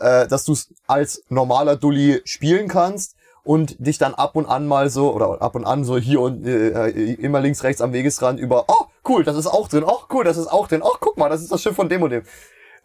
äh, 0.00 0.26
dass 0.26 0.44
du 0.44 0.54
es 0.54 0.74
als 0.88 1.22
normaler 1.28 1.76
Dulli 1.76 2.20
spielen 2.24 2.66
kannst 2.66 3.14
und 3.44 3.76
dich 3.78 3.98
dann 3.98 4.14
ab 4.14 4.34
und 4.34 4.46
an 4.46 4.66
mal 4.66 4.90
so 4.90 5.12
oder 5.12 5.40
ab 5.42 5.54
und 5.54 5.64
an 5.64 5.84
so 5.84 5.96
hier 5.98 6.20
und 6.20 6.46
äh, 6.46 6.88
immer 7.14 7.40
links 7.40 7.62
rechts 7.62 7.80
am 7.80 7.92
Wegesrand 7.92 8.40
über 8.40 8.64
oh 8.68 8.86
cool 9.08 9.22
das 9.22 9.36
ist 9.36 9.46
auch 9.46 9.68
drin 9.68 9.84
oh 9.86 10.00
cool 10.12 10.24
das 10.24 10.36
ist 10.36 10.48
auch 10.48 10.66
drin 10.66 10.80
oh 10.82 10.96
guck 10.98 11.16
mal 11.18 11.28
das 11.28 11.42
ist 11.42 11.52
das 11.52 11.62
Schiff 11.62 11.76
von 11.76 11.88
dem 11.88 12.02
und 12.02 12.10
dem 12.10 12.22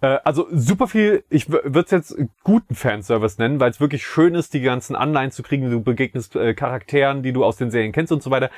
Äh, 0.02 0.20
also 0.24 0.48
super 0.52 0.88
viel, 0.88 1.24
ich 1.30 1.50
würde 1.50 1.82
es 1.82 1.92
jetzt 1.92 2.16
guten 2.44 2.76
Fanservice 2.76 3.38
nennen, 3.38 3.60
weil 3.60 3.72
es 3.72 3.82
wirklich 3.82 4.06
schön 4.06 4.34
ist, 4.36 4.54
die 4.54 4.62
ganzen 4.62 4.96
Anleihen 4.96 5.32
zu 5.32 5.44
kriegen. 5.44 5.70
Du 5.70 5.82
begegnest 5.82 6.36
äh, 6.36 6.54
Charakteren, 6.54 7.22
die 7.22 7.34
du 7.34 7.44
aus 7.44 7.58
den 7.58 7.70
Serien 7.70 7.92
kennst 7.92 8.14
und 8.14 8.24
so 8.24 8.32
weiter. 8.32 8.50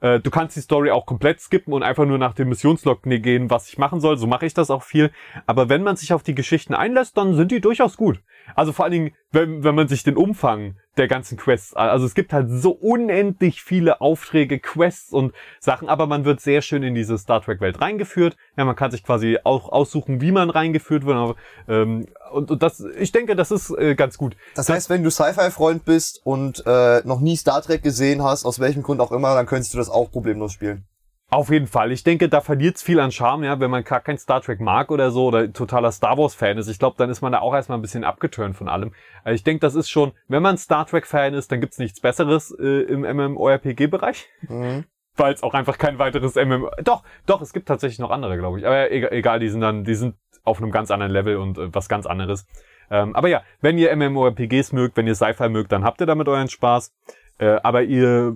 Äh, 0.00 0.20
du 0.20 0.30
kannst 0.30 0.56
die 0.56 0.60
Story 0.60 0.90
auch 0.90 1.06
komplett 1.06 1.40
skippen 1.40 1.72
und 1.72 1.82
einfach 1.82 2.04
nur 2.04 2.18
nach 2.18 2.34
dem 2.34 2.48
Missionslog 2.48 3.06
ne- 3.06 3.20
gehen, 3.20 3.48
was 3.48 3.68
ich 3.68 3.78
machen 3.78 4.00
soll. 4.00 4.16
So 4.18 4.26
mache 4.26 4.46
ich 4.46 4.54
das 4.54 4.70
auch 4.70 4.82
viel. 4.82 5.10
Aber 5.46 5.68
wenn 5.68 5.82
man 5.82 5.96
sich 5.96 6.12
auf 6.12 6.22
die 6.22 6.34
Geschichten 6.34 6.74
einlässt, 6.74 7.16
dann 7.16 7.34
sind 7.34 7.52
die 7.52 7.60
durchaus 7.60 7.96
gut. 7.96 8.20
Also 8.54 8.72
vor 8.72 8.84
allen 8.84 8.92
Dingen, 8.92 9.10
wenn, 9.30 9.62
wenn 9.62 9.74
man 9.74 9.88
sich 9.88 10.02
den 10.02 10.16
Umfang 10.16 10.76
der 10.96 11.06
ganzen 11.06 11.36
Quests, 11.36 11.74
also 11.74 12.06
es 12.06 12.14
gibt 12.14 12.32
halt 12.32 12.48
so 12.50 12.70
unendlich 12.70 13.62
viele 13.62 14.00
Aufträge, 14.00 14.58
Quests 14.58 15.12
und 15.12 15.32
Sachen, 15.60 15.88
aber 15.88 16.06
man 16.06 16.24
wird 16.24 16.40
sehr 16.40 16.62
schön 16.62 16.82
in 16.82 16.94
diese 16.94 17.18
Star 17.18 17.40
Trek 17.40 17.60
Welt 17.60 17.80
reingeführt. 17.80 18.36
Ja, 18.56 18.64
man 18.64 18.74
kann 18.74 18.90
sich 18.90 19.04
quasi 19.04 19.38
auch 19.44 19.68
aussuchen, 19.70 20.20
wie 20.20 20.32
man 20.32 20.50
reingeführt 20.50 21.04
wird. 21.04 21.16
aber, 21.16 21.36
Ähm, 21.68 22.06
und, 22.32 22.50
und 22.50 22.62
das, 22.62 22.80
ich 22.98 23.12
denke, 23.12 23.36
das 23.36 23.50
ist 23.50 23.70
äh, 23.70 23.94
ganz 23.94 24.18
gut. 24.18 24.36
Das 24.54 24.68
heißt, 24.68 24.90
wenn 24.90 25.04
du 25.04 25.10
Sci-Fi-Freund 25.10 25.84
bist 25.84 26.20
und 26.24 26.64
äh, 26.66 27.02
noch 27.04 27.20
nie 27.20 27.36
Star 27.36 27.62
Trek 27.62 27.82
gesehen 27.82 28.24
hast, 28.24 28.44
aus 28.44 28.58
welchem 28.58 28.82
Grund 28.82 29.00
auch 29.00 29.12
immer, 29.12 29.34
dann 29.34 29.46
könntest 29.46 29.74
du 29.74 29.78
das 29.78 29.88
auch 29.88 30.10
problemlos 30.10 30.52
spielen. 30.52 30.87
Auf 31.30 31.50
jeden 31.50 31.66
Fall. 31.66 31.92
Ich 31.92 32.04
denke, 32.04 32.30
da 32.30 32.40
verliert's 32.40 32.82
viel 32.82 33.00
an 33.00 33.12
Charme, 33.12 33.44
ja, 33.44 33.60
wenn 33.60 33.70
man 33.70 33.84
gar 33.84 34.00
kein 34.00 34.16
Star 34.16 34.40
Trek 34.40 34.60
mag 34.60 34.90
oder 34.90 35.10
so 35.10 35.26
oder 35.26 35.52
totaler 35.52 35.92
Star 35.92 36.16
Wars 36.16 36.34
Fan 36.34 36.56
ist. 36.56 36.68
Ich 36.68 36.78
glaube, 36.78 36.96
dann 36.96 37.10
ist 37.10 37.20
man 37.20 37.32
da 37.32 37.40
auch 37.40 37.54
erstmal 37.54 37.76
ein 37.76 37.82
bisschen 37.82 38.02
abgeturnt 38.02 38.56
von 38.56 38.66
allem. 38.66 38.92
Also 39.24 39.34
ich 39.34 39.44
denke, 39.44 39.60
das 39.60 39.74
ist 39.74 39.90
schon, 39.90 40.12
wenn 40.28 40.42
man 40.42 40.56
Star 40.56 40.86
Trek 40.86 41.06
Fan 41.06 41.34
ist, 41.34 41.52
dann 41.52 41.60
gibt's 41.60 41.78
nichts 41.78 42.00
Besseres 42.00 42.50
äh, 42.58 42.82
im 42.84 43.02
MMORPG 43.02 43.88
Bereich. 43.88 44.26
Mhm. 44.48 44.84
Weil 45.16 45.34
es 45.34 45.42
auch 45.42 45.52
einfach 45.52 45.76
kein 45.76 45.98
weiteres 45.98 46.36
MMO. 46.36 46.70
Doch, 46.82 47.02
doch, 47.26 47.42
es 47.42 47.52
gibt 47.52 47.68
tatsächlich 47.68 47.98
noch 47.98 48.10
andere, 48.10 48.38
glaube 48.38 48.58
ich. 48.58 48.66
Aber 48.66 48.90
egal, 48.90 49.12
egal, 49.12 49.40
die 49.40 49.50
sind 49.50 49.60
dann, 49.60 49.84
die 49.84 49.96
sind 49.96 50.14
auf 50.44 50.62
einem 50.62 50.70
ganz 50.70 50.90
anderen 50.90 51.12
Level 51.12 51.36
und 51.36 51.58
äh, 51.58 51.74
was 51.74 51.90
ganz 51.90 52.06
anderes. 52.06 52.46
Ähm, 52.90 53.14
aber 53.14 53.28
ja, 53.28 53.42
wenn 53.60 53.76
ihr 53.76 53.94
MMORPGs 53.94 54.72
mögt, 54.72 54.96
wenn 54.96 55.06
ihr 55.06 55.14
Sci-Fi 55.14 55.50
mögt, 55.50 55.72
dann 55.72 55.84
habt 55.84 56.00
ihr 56.00 56.06
damit 56.06 56.26
euren 56.26 56.48
Spaß. 56.48 56.94
Äh, 57.38 57.58
aber 57.62 57.82
ihr 57.82 58.34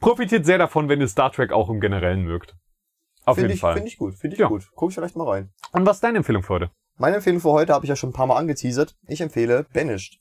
profitiert 0.00 0.46
sehr 0.46 0.58
davon, 0.58 0.88
wenn 0.88 1.00
ihr 1.00 1.08
Star 1.08 1.32
Trek 1.32 1.52
auch 1.52 1.68
im 1.68 1.80
Generellen 1.80 2.24
mögt. 2.24 2.54
Auf 3.24 3.36
Finde 3.36 3.48
jeden 3.48 3.56
ich, 3.56 3.60
Fall. 3.60 3.74
Finde 3.74 3.88
ich 3.88 3.98
gut, 3.98 4.14
finde 4.14 4.34
ich 4.34 4.40
Ja. 4.40 4.48
gut. 4.48 4.68
Guck 4.74 4.90
ich 4.90 4.94
vielleicht 4.94 5.16
mal 5.16 5.28
rein. 5.28 5.50
Und 5.72 5.84
was 5.86 5.98
ist 5.98 6.04
deine 6.04 6.18
Empfehlung 6.18 6.42
für 6.42 6.54
heute? 6.54 6.70
Meine 6.96 7.16
Empfehlung 7.16 7.40
für 7.40 7.50
heute 7.50 7.74
habe 7.74 7.84
ich 7.84 7.88
ja 7.90 7.96
schon 7.96 8.10
ein 8.10 8.14
paar 8.14 8.26
Mal 8.26 8.36
angeteasert. 8.36 8.96
Ich 9.06 9.20
empfehle 9.20 9.66
Banished. 9.72 10.18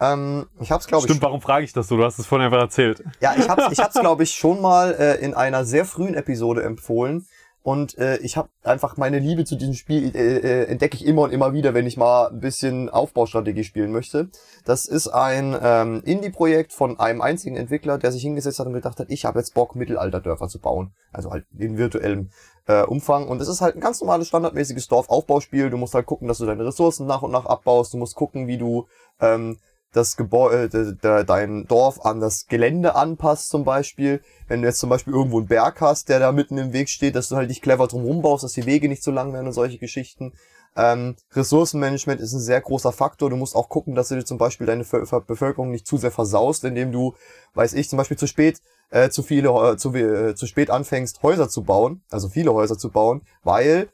Ähm, 0.00 0.46
ich 0.60 0.70
habe 0.70 0.80
es, 0.80 0.86
glaube 0.86 1.02
ich, 1.02 1.10
Stimmt, 1.10 1.22
warum 1.22 1.40
frage 1.40 1.64
ich 1.64 1.72
das 1.72 1.88
so? 1.88 1.96
Du 1.96 2.04
hast 2.04 2.18
es 2.18 2.26
vorhin 2.26 2.46
einfach 2.46 2.60
erzählt. 2.60 3.02
Ja, 3.20 3.34
ich 3.36 3.48
hab's, 3.48 3.72
ich 3.72 3.78
hab's 3.78 3.94
glaube 4.00 4.22
ich, 4.24 4.32
schon 4.32 4.60
mal 4.60 4.94
äh, 4.98 5.14
in 5.24 5.34
einer 5.34 5.64
sehr 5.64 5.84
frühen 5.84 6.14
Episode 6.14 6.62
empfohlen. 6.64 7.26
Und 7.66 7.98
äh, 7.98 8.18
ich 8.18 8.36
habe 8.36 8.48
einfach 8.62 8.96
meine 8.96 9.18
Liebe 9.18 9.44
zu 9.44 9.56
diesem 9.56 9.74
Spiel 9.74 10.14
äh, 10.14 10.36
äh, 10.36 10.64
entdecke 10.66 10.94
ich 10.94 11.04
immer 11.04 11.22
und 11.22 11.32
immer 11.32 11.52
wieder, 11.52 11.74
wenn 11.74 11.84
ich 11.84 11.96
mal 11.96 12.28
ein 12.28 12.38
bisschen 12.38 12.88
Aufbaustrategie 12.88 13.64
spielen 13.64 13.90
möchte. 13.90 14.28
Das 14.64 14.84
ist 14.86 15.08
ein 15.08 15.58
ähm, 15.60 16.00
Indie-Projekt 16.04 16.72
von 16.72 17.00
einem 17.00 17.20
einzigen 17.20 17.56
Entwickler, 17.56 17.98
der 17.98 18.12
sich 18.12 18.22
hingesetzt 18.22 18.60
hat 18.60 18.68
und 18.68 18.72
gedacht 18.72 19.00
hat, 19.00 19.10
ich 19.10 19.24
habe 19.24 19.40
jetzt 19.40 19.52
Bock, 19.54 19.74
Mittelalterdörfer 19.74 20.46
zu 20.46 20.60
bauen. 20.60 20.94
Also 21.12 21.32
halt 21.32 21.44
in 21.58 21.76
virtuellem 21.76 22.30
äh, 22.68 22.84
Umfang. 22.84 23.26
Und 23.26 23.42
es 23.42 23.48
ist 23.48 23.62
halt 23.62 23.74
ein 23.74 23.80
ganz 23.80 24.00
normales, 24.00 24.28
standardmäßiges 24.28 24.86
Dorfaufbauspiel. 24.86 25.68
Du 25.68 25.76
musst 25.76 25.94
halt 25.94 26.06
gucken, 26.06 26.28
dass 26.28 26.38
du 26.38 26.46
deine 26.46 26.64
Ressourcen 26.64 27.04
nach 27.08 27.22
und 27.22 27.32
nach 27.32 27.46
abbaust. 27.46 27.92
Du 27.92 27.98
musst 27.98 28.14
gucken, 28.14 28.46
wie 28.46 28.58
du 28.58 28.86
ähm, 29.20 29.58
das 29.92 30.16
Gebäude, 30.16 30.68
de, 30.68 30.94
de, 30.94 31.24
dein 31.24 31.66
Dorf 31.66 32.04
an 32.04 32.20
das 32.20 32.46
Gelände 32.46 32.94
anpasst 32.94 33.48
zum 33.48 33.64
Beispiel. 33.64 34.20
Wenn 34.48 34.62
du 34.62 34.68
jetzt 34.68 34.78
zum 34.78 34.90
Beispiel 34.90 35.14
irgendwo 35.14 35.38
einen 35.38 35.48
Berg 35.48 35.80
hast, 35.80 36.08
der 36.08 36.20
da 36.20 36.32
mitten 36.32 36.58
im 36.58 36.72
Weg 36.72 36.88
steht, 36.88 37.14
dass 37.14 37.28
du 37.28 37.36
halt 37.36 37.50
dich 37.50 37.62
clever 37.62 37.86
drum 37.86 38.04
rumbaust, 38.04 38.44
dass 38.44 38.52
die 38.52 38.66
Wege 38.66 38.88
nicht 38.88 39.02
so 39.02 39.10
lang 39.10 39.32
werden 39.32 39.46
und 39.46 39.52
solche 39.52 39.78
Geschichten. 39.78 40.32
Ähm, 40.76 41.16
Ressourcenmanagement 41.32 42.20
ist 42.20 42.34
ein 42.34 42.40
sehr 42.40 42.60
großer 42.60 42.92
Faktor. 42.92 43.30
Du 43.30 43.36
musst 43.36 43.56
auch 43.56 43.70
gucken, 43.70 43.94
dass 43.94 44.08
du 44.08 44.16
dir 44.16 44.24
zum 44.24 44.36
Beispiel 44.36 44.66
deine 44.66 44.84
Bevölkerung 44.84 45.70
nicht 45.70 45.86
zu 45.86 45.96
sehr 45.96 46.10
versaust, 46.10 46.64
indem 46.64 46.92
du, 46.92 47.14
weiß 47.54 47.72
ich, 47.72 47.88
zum 47.88 47.96
Beispiel 47.96 48.18
zu 48.18 48.26
spät, 48.26 48.60
äh, 48.90 49.08
zu 49.08 49.22
viele, 49.22 49.48
äh, 49.48 49.76
zu, 49.78 49.94
äh, 49.94 50.34
zu 50.34 50.46
spät 50.46 50.70
anfängst, 50.70 51.22
Häuser 51.22 51.48
zu 51.48 51.62
bauen, 51.62 52.02
also 52.10 52.28
viele 52.28 52.52
Häuser 52.52 52.76
zu 52.76 52.90
bauen, 52.90 53.22
weil 53.42 53.88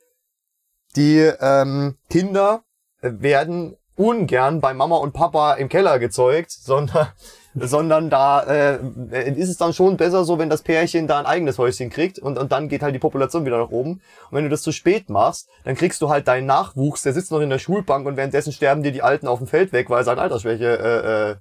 die 0.97 1.19
ähm, 1.41 1.97
Kinder 2.11 2.65
werden 3.01 3.77
ungern 3.97 4.61
bei 4.61 4.75
Mama 4.75 4.97
und 4.97 5.13
Papa 5.13 5.55
im 5.55 5.69
Keller 5.69 5.99
gezeugt, 5.99 6.51
sondern 6.63 7.09
sondern 7.55 8.09
da 8.09 8.43
äh, 8.45 8.79
ist 9.37 9.51
es 9.51 9.59
dann 9.59 9.75
schon 9.75 9.99
besser 9.99 10.25
so, 10.25 10.39
wenn 10.39 10.49
das 10.49 10.63
Pärchen 10.63 11.07
da 11.07 11.19
ein 11.19 11.27
eigenes 11.27 11.59
Häuschen 11.59 11.91
kriegt 11.91 12.19
und, 12.19 12.39
und 12.39 12.51
dann 12.51 12.69
geht 12.69 12.83
halt 12.83 12.95
die 12.95 12.99
Population 12.99 13.45
wieder 13.45 13.59
nach 13.59 13.71
oben. 13.71 14.01
Und 14.31 14.37
wenn 14.37 14.45
du 14.45 14.51
das 14.51 14.63
zu 14.63 14.73
spät 14.73 15.11
machst, 15.11 15.49
dann 15.65 15.75
kriegst 15.75 16.01
du 16.01 16.09
halt 16.09 16.27
deinen 16.29 16.47
Nachwuchs, 16.47 17.03
der 17.03 17.13
sitzt 17.13 17.31
noch 17.31 17.41
in 17.41 17.51
der 17.51 17.59
Schulbank 17.59 18.07
und 18.07 18.17
währenddessen 18.17 18.53
sterben 18.53 18.83
dir 18.83 18.93
die 18.93 19.03
Alten 19.03 19.29
auf 19.29 19.39
dem 19.39 19.47
Feld 19.47 19.73
weg, 19.73 19.91
weil 19.91 20.03
sie 20.03 20.11
an 20.11 20.19
Altersschwäche 20.19 20.79
äh, 20.79 21.31
äh, 21.31 21.37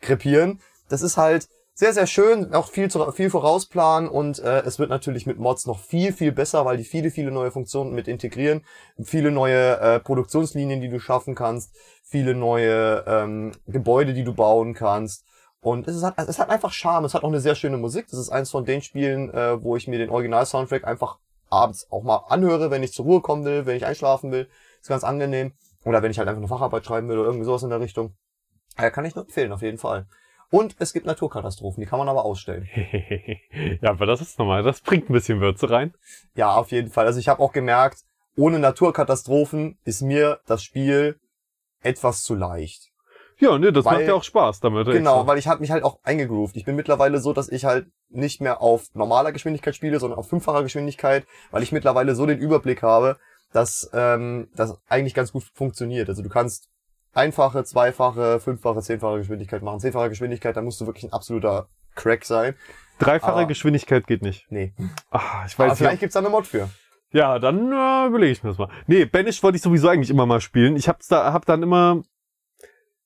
krepieren. 0.00 0.60
Das 0.88 1.02
ist 1.02 1.16
halt 1.16 1.48
sehr, 1.78 1.92
sehr 1.92 2.08
schön, 2.08 2.52
auch 2.54 2.70
viel, 2.70 2.90
zu, 2.90 3.12
viel 3.12 3.30
vorausplanen 3.30 4.08
und 4.08 4.40
äh, 4.40 4.62
es 4.62 4.80
wird 4.80 4.90
natürlich 4.90 5.26
mit 5.26 5.38
Mods 5.38 5.64
noch 5.64 5.78
viel, 5.78 6.12
viel 6.12 6.32
besser, 6.32 6.64
weil 6.64 6.76
die 6.76 6.82
viele, 6.82 7.12
viele 7.12 7.30
neue 7.30 7.52
Funktionen 7.52 7.94
mit 7.94 8.08
integrieren, 8.08 8.64
viele 9.00 9.30
neue 9.30 9.78
äh, 9.78 10.00
Produktionslinien, 10.00 10.80
die 10.80 10.88
du 10.88 10.98
schaffen 10.98 11.36
kannst, 11.36 11.76
viele 12.02 12.34
neue 12.34 13.04
ähm, 13.06 13.52
Gebäude, 13.68 14.12
die 14.12 14.24
du 14.24 14.34
bauen 14.34 14.74
kannst. 14.74 15.24
Und 15.60 15.86
es, 15.86 15.94
ist, 15.94 16.02
es 16.02 16.40
hat 16.40 16.50
einfach 16.50 16.72
Charme, 16.72 17.04
es 17.04 17.14
hat 17.14 17.22
auch 17.22 17.28
eine 17.28 17.38
sehr 17.38 17.54
schöne 17.54 17.76
Musik. 17.76 18.08
Das 18.10 18.18
ist 18.18 18.30
eins 18.30 18.50
von 18.50 18.64
den 18.64 18.82
Spielen, 18.82 19.32
äh, 19.32 19.62
wo 19.62 19.76
ich 19.76 19.86
mir 19.86 19.98
den 19.98 20.10
Original-Soundtrack 20.10 20.84
einfach 20.84 21.20
abends 21.48 21.86
auch 21.92 22.02
mal 22.02 22.24
anhöre, 22.28 22.72
wenn 22.72 22.82
ich 22.82 22.92
zur 22.92 23.04
Ruhe 23.04 23.20
kommen 23.20 23.44
will, 23.44 23.66
wenn 23.66 23.76
ich 23.76 23.86
einschlafen 23.86 24.32
will. 24.32 24.48
Ist 24.80 24.88
ganz 24.88 25.04
angenehm. 25.04 25.52
Oder 25.84 26.02
wenn 26.02 26.10
ich 26.10 26.18
halt 26.18 26.28
einfach 26.28 26.40
eine 26.40 26.48
Facharbeit 26.48 26.84
schreiben 26.84 27.08
will 27.08 27.18
oder 27.18 27.28
irgendwie 27.28 27.46
sowas 27.46 27.62
in 27.62 27.70
der 27.70 27.80
Richtung. 27.80 28.16
Ja, 28.76 28.90
kann 28.90 29.04
ich 29.04 29.14
nur 29.14 29.26
empfehlen, 29.26 29.52
auf 29.52 29.62
jeden 29.62 29.78
Fall. 29.78 30.06
Und 30.50 30.76
es 30.78 30.92
gibt 30.92 31.06
Naturkatastrophen, 31.06 31.82
die 31.82 31.86
kann 31.86 31.98
man 31.98 32.08
aber 32.08 32.24
ausstellen. 32.24 32.68
ja, 33.82 33.90
aber 33.90 34.06
das 34.06 34.20
ist 34.20 34.38
normal. 34.38 34.62
Das 34.62 34.80
bringt 34.80 35.10
ein 35.10 35.12
bisschen 35.12 35.40
Würze 35.40 35.68
rein. 35.68 35.94
Ja, 36.34 36.54
auf 36.54 36.70
jeden 36.70 36.90
Fall. 36.90 37.06
Also 37.06 37.20
ich 37.20 37.28
habe 37.28 37.42
auch 37.42 37.52
gemerkt, 37.52 38.04
ohne 38.36 38.58
Naturkatastrophen 38.58 39.78
ist 39.84 40.00
mir 40.00 40.40
das 40.46 40.62
Spiel 40.62 41.18
etwas 41.82 42.22
zu 42.22 42.34
leicht. 42.34 42.90
Ja, 43.40 43.56
ne, 43.58 43.72
das 43.72 43.84
weil, 43.84 43.98
macht 43.98 44.06
ja 44.06 44.14
auch 44.14 44.24
Spaß 44.24 44.60
damit. 44.60 44.86
Genau, 44.86 45.16
extra. 45.16 45.26
weil 45.26 45.38
ich 45.38 45.46
habe 45.46 45.60
mich 45.60 45.70
halt 45.70 45.84
auch 45.84 46.00
eingegroovt. 46.02 46.56
Ich 46.56 46.64
bin 46.64 46.74
mittlerweile 46.74 47.20
so, 47.20 47.32
dass 47.32 47.48
ich 47.48 47.64
halt 47.64 47.86
nicht 48.08 48.40
mehr 48.40 48.60
auf 48.60 48.86
normaler 48.94 49.32
Geschwindigkeit 49.32 49.76
spiele, 49.76 50.00
sondern 50.00 50.18
auf 50.18 50.28
fünffacher 50.28 50.62
Geschwindigkeit, 50.62 51.26
weil 51.50 51.62
ich 51.62 51.70
mittlerweile 51.70 52.14
so 52.14 52.26
den 52.26 52.38
Überblick 52.38 52.82
habe, 52.82 53.16
dass 53.52 53.90
ähm, 53.92 54.48
das 54.56 54.76
eigentlich 54.88 55.14
ganz 55.14 55.32
gut 55.32 55.44
funktioniert. 55.54 56.08
Also 56.08 56.22
du 56.22 56.28
kannst 56.28 56.68
einfache, 57.12 57.64
zweifache, 57.64 58.40
fünffache, 58.40 58.80
zehnfache 58.80 59.18
Geschwindigkeit 59.18 59.62
machen. 59.62 59.80
Zehnfache 59.80 60.08
Geschwindigkeit, 60.08 60.56
da 60.56 60.62
musst 60.62 60.80
du 60.80 60.86
wirklich 60.86 61.04
ein 61.04 61.12
absoluter 61.12 61.68
Crack 61.94 62.24
sein. 62.24 62.54
Dreifache 62.98 63.32
Aber, 63.32 63.46
Geschwindigkeit 63.46 64.06
geht 64.06 64.22
nicht. 64.22 64.46
Nee. 64.50 64.74
Ach, 65.10 65.46
ich 65.46 65.58
weiß 65.58 65.66
Aber 65.66 65.76
vielleicht 65.76 66.00
gibt's 66.00 66.14
da 66.14 66.20
eine 66.20 66.28
Mod 66.28 66.46
für. 66.46 66.68
Ja, 67.10 67.38
dann 67.38 67.72
äh, 67.72 68.06
überlege 68.06 68.32
ich 68.32 68.42
mir 68.42 68.50
das 68.50 68.58
mal. 68.58 68.68
Nee, 68.86 69.04
Banish 69.06 69.42
wollte 69.42 69.56
ich 69.56 69.62
sowieso 69.62 69.88
eigentlich 69.88 70.10
immer 70.10 70.26
mal 70.26 70.40
spielen. 70.40 70.76
Ich 70.76 70.88
hab's 70.88 71.08
da, 71.08 71.32
hab 71.32 71.46
dann 71.46 71.62
immer 71.62 72.02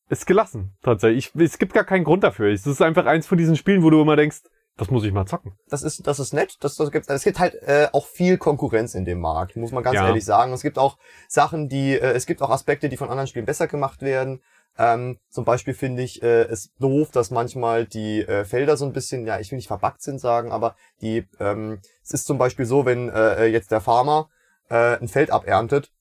es 0.08 0.26
gelassen, 0.26 0.76
tatsächlich. 0.82 1.30
Ich, 1.34 1.42
es 1.42 1.58
gibt 1.58 1.72
gar 1.72 1.84
keinen 1.84 2.04
Grund 2.04 2.24
dafür. 2.24 2.50
Es 2.50 2.66
ist 2.66 2.82
einfach 2.82 3.06
eins 3.06 3.26
von 3.26 3.38
diesen 3.38 3.56
Spielen, 3.56 3.82
wo 3.82 3.90
du 3.90 4.02
immer 4.02 4.16
denkst, 4.16 4.42
das 4.76 4.90
muss 4.90 5.04
ich 5.04 5.12
mal 5.12 5.26
zocken. 5.26 5.52
Das 5.68 5.82
ist, 5.82 6.06
das 6.06 6.18
ist 6.18 6.32
nett. 6.32 6.56
Das, 6.60 6.76
das 6.76 6.90
gibt, 6.90 7.08
es 7.08 7.24
gibt 7.24 7.38
halt 7.38 7.54
äh, 7.62 7.88
auch 7.92 8.06
viel 8.06 8.38
Konkurrenz 8.38 8.94
in 8.94 9.04
dem 9.04 9.20
Markt, 9.20 9.56
muss 9.56 9.70
man 9.70 9.82
ganz 9.82 9.96
ja. 9.96 10.06
ehrlich 10.06 10.24
sagen. 10.24 10.52
Es 10.52 10.62
gibt 10.62 10.78
auch 10.78 10.96
Sachen, 11.28 11.68
die, 11.68 11.92
äh, 11.92 12.12
es 12.12 12.26
gibt 12.26 12.40
auch 12.40 12.50
Aspekte, 12.50 12.88
die 12.88 12.96
von 12.96 13.10
anderen 13.10 13.26
Spielen 13.26 13.44
besser 13.44 13.66
gemacht 13.66 14.00
werden. 14.00 14.42
Ähm, 14.78 15.18
zum 15.28 15.44
Beispiel 15.44 15.74
finde 15.74 16.02
ich 16.02 16.22
äh, 16.22 16.44
es 16.44 16.72
doof, 16.78 17.10
dass 17.10 17.30
manchmal 17.30 17.84
die 17.84 18.22
äh, 18.22 18.44
Felder 18.46 18.78
so 18.78 18.86
ein 18.86 18.94
bisschen, 18.94 19.26
ja, 19.26 19.38
ich 19.38 19.50
will 19.50 19.56
nicht 19.56 19.66
verbuggt 19.66 20.00
sind 20.00 20.18
sagen, 20.18 20.50
aber 20.50 20.76
die, 21.02 21.28
ähm, 21.38 21.80
es 22.02 22.12
ist 22.12 22.26
zum 22.26 22.38
Beispiel 22.38 22.64
so, 22.64 22.86
wenn 22.86 23.10
äh, 23.10 23.46
jetzt 23.46 23.70
der 23.70 23.82
Farmer 23.82 24.30
äh, 24.70 24.96
ein 24.96 25.08
Feld 25.08 25.30
aberntet, 25.30 25.92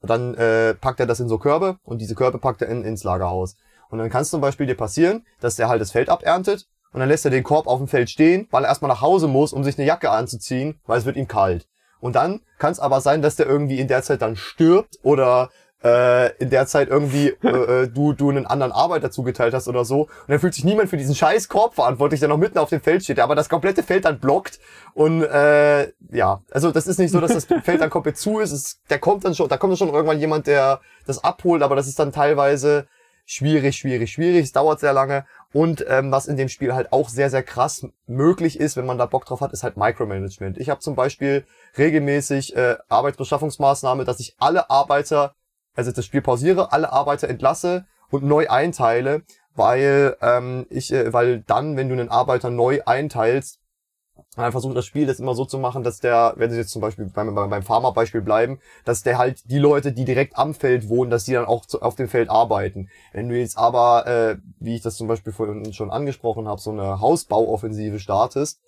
dann 0.00 0.34
äh, 0.34 0.74
packt 0.74 1.00
er 1.00 1.06
das 1.06 1.18
in 1.18 1.28
so 1.28 1.38
Körbe 1.38 1.78
und 1.82 1.98
diese 1.98 2.14
Körbe 2.14 2.38
packt 2.38 2.62
er 2.62 2.68
in, 2.68 2.84
ins 2.84 3.02
Lagerhaus. 3.02 3.56
Und 3.90 3.98
dann 3.98 4.10
kann 4.10 4.22
es 4.22 4.30
zum 4.30 4.40
Beispiel 4.40 4.66
dir 4.66 4.76
passieren, 4.76 5.26
dass 5.40 5.56
der 5.56 5.68
halt 5.68 5.80
das 5.80 5.90
Feld 5.90 6.08
aberntet 6.08 6.68
und 6.92 7.00
dann 7.00 7.08
lässt 7.08 7.24
er 7.24 7.30
den 7.30 7.44
Korb 7.44 7.66
auf 7.66 7.78
dem 7.78 7.88
Feld 7.88 8.10
stehen, 8.10 8.48
weil 8.50 8.64
er 8.64 8.68
erstmal 8.68 8.90
nach 8.90 9.00
Hause 9.00 9.28
muss, 9.28 9.52
um 9.52 9.64
sich 9.64 9.78
eine 9.78 9.86
Jacke 9.86 10.10
anzuziehen, 10.10 10.80
weil 10.86 10.98
es 10.98 11.04
wird 11.04 11.16
ihm 11.16 11.28
kalt. 11.28 11.66
Und 12.00 12.16
dann 12.16 12.40
kann 12.58 12.72
es 12.72 12.80
aber 12.80 13.00
sein, 13.00 13.22
dass 13.22 13.36
der 13.36 13.46
irgendwie 13.46 13.78
in 13.78 13.88
der 13.88 14.02
Zeit 14.02 14.22
dann 14.22 14.36
stirbt 14.36 14.98
oder 15.02 15.50
äh, 15.84 16.34
in 16.36 16.50
der 16.50 16.66
Zeit 16.66 16.88
irgendwie 16.88 17.28
äh, 17.42 17.48
äh, 17.82 17.88
du 17.88 18.12
du 18.12 18.30
einen 18.30 18.46
anderen 18.46 18.72
Arbeiter 18.72 19.10
zugeteilt 19.10 19.54
hast 19.54 19.68
oder 19.68 19.84
so. 19.84 20.02
Und 20.02 20.28
dann 20.28 20.38
fühlt 20.38 20.54
sich 20.54 20.64
niemand 20.64 20.90
für 20.90 20.96
diesen 20.96 21.14
scheiß 21.14 21.48
Korb 21.48 21.74
verantwortlich, 21.74 22.20
der 22.20 22.28
noch 22.28 22.38
mitten 22.38 22.58
auf 22.58 22.68
dem 22.68 22.80
Feld 22.80 23.02
steht, 23.02 23.18
der 23.18 23.24
aber 23.24 23.34
das 23.34 23.48
komplette 23.48 23.82
Feld 23.82 24.04
dann 24.04 24.18
blockt. 24.18 24.60
Und 24.94 25.22
äh, 25.22 25.92
ja, 26.10 26.42
also 26.50 26.70
das 26.70 26.86
ist 26.86 26.98
nicht 26.98 27.10
so, 27.10 27.20
dass 27.20 27.32
das 27.32 27.44
Feld 27.44 27.80
dann 27.80 27.90
komplett 27.90 28.16
zu 28.16 28.40
ist, 28.40 28.52
es, 28.52 28.80
der 28.90 28.98
kommt 28.98 29.24
dann 29.24 29.34
schon, 29.34 29.48
da 29.48 29.56
kommt 29.56 29.72
dann 29.72 29.78
schon 29.78 29.94
irgendwann 29.94 30.20
jemand, 30.20 30.46
der 30.46 30.80
das 31.06 31.22
abholt, 31.22 31.62
aber 31.62 31.76
das 31.76 31.88
ist 31.88 31.98
dann 31.98 32.12
teilweise 32.12 32.86
schwierig, 33.24 33.76
schwierig, 33.76 34.12
schwierig, 34.12 34.44
es 34.44 34.52
dauert 34.52 34.80
sehr 34.80 34.92
lange 34.92 35.24
und 35.52 35.84
ähm, 35.88 36.10
was 36.10 36.26
in 36.26 36.36
dem 36.36 36.48
Spiel 36.48 36.74
halt 36.74 36.92
auch 36.92 37.08
sehr, 37.08 37.30
sehr 37.30 37.42
krass 37.42 37.86
möglich 38.06 38.58
ist, 38.58 38.76
wenn 38.76 38.86
man 38.86 38.98
da 38.98 39.06
Bock 39.06 39.24
drauf 39.24 39.40
hat, 39.40 39.52
ist 39.52 39.62
halt 39.62 39.76
Micromanagement. 39.76 40.58
Ich 40.58 40.70
habe 40.70 40.80
zum 40.80 40.94
Beispiel 40.94 41.44
regelmäßig 41.76 42.56
äh, 42.56 42.76
Arbeitsbeschaffungsmaßnahme, 42.88 44.04
dass 44.04 44.20
ich 44.20 44.36
alle 44.38 44.70
Arbeiter 44.70 45.34
also 45.74 45.92
das 45.92 46.04
Spiel 46.04 46.22
pausiere, 46.22 46.72
alle 46.72 46.92
Arbeiter 46.92 47.28
entlasse 47.28 47.86
und 48.10 48.24
neu 48.24 48.48
einteile, 48.48 49.22
weil 49.54 50.16
ähm, 50.20 50.66
ich, 50.70 50.92
äh, 50.92 51.12
weil 51.12 51.40
dann, 51.40 51.76
wenn 51.76 51.88
du 51.88 51.94
einen 51.94 52.10
Arbeiter 52.10 52.50
neu 52.50 52.80
einteilst, 52.84 53.58
dann 54.36 54.52
versucht 54.52 54.76
das 54.76 54.86
Spiel 54.86 55.06
das 55.06 55.20
immer 55.20 55.34
so 55.34 55.44
zu 55.44 55.58
machen, 55.58 55.82
dass 55.82 56.00
der, 56.00 56.34
wenn 56.36 56.50
sie 56.50 56.56
jetzt 56.56 56.70
zum 56.70 56.80
Beispiel 56.80 57.06
beim, 57.06 57.34
beim 57.34 57.62
Pharma-Beispiel 57.62 58.22
bleiben, 58.22 58.60
dass 58.84 59.02
der 59.02 59.18
halt 59.18 59.50
die 59.50 59.58
Leute, 59.58 59.92
die 59.92 60.04
direkt 60.04 60.38
am 60.38 60.54
Feld 60.54 60.88
wohnen, 60.88 61.10
dass 61.10 61.24
die 61.24 61.32
dann 61.32 61.44
auch 61.44 61.66
zu, 61.66 61.82
auf 61.82 61.96
dem 61.96 62.08
Feld 62.08 62.30
arbeiten. 62.30 62.88
Wenn 63.12 63.28
du 63.28 63.38
jetzt 63.38 63.58
aber, 63.58 64.06
äh, 64.06 64.36
wie 64.58 64.76
ich 64.76 64.82
das 64.82 64.96
zum 64.96 65.08
Beispiel 65.08 65.32
vorhin 65.32 65.72
schon 65.72 65.90
angesprochen 65.90 66.48
habe, 66.48 66.60
so 66.60 66.70
eine 66.70 67.00
Hausbauoffensive 67.00 67.98
startest, 67.98 68.60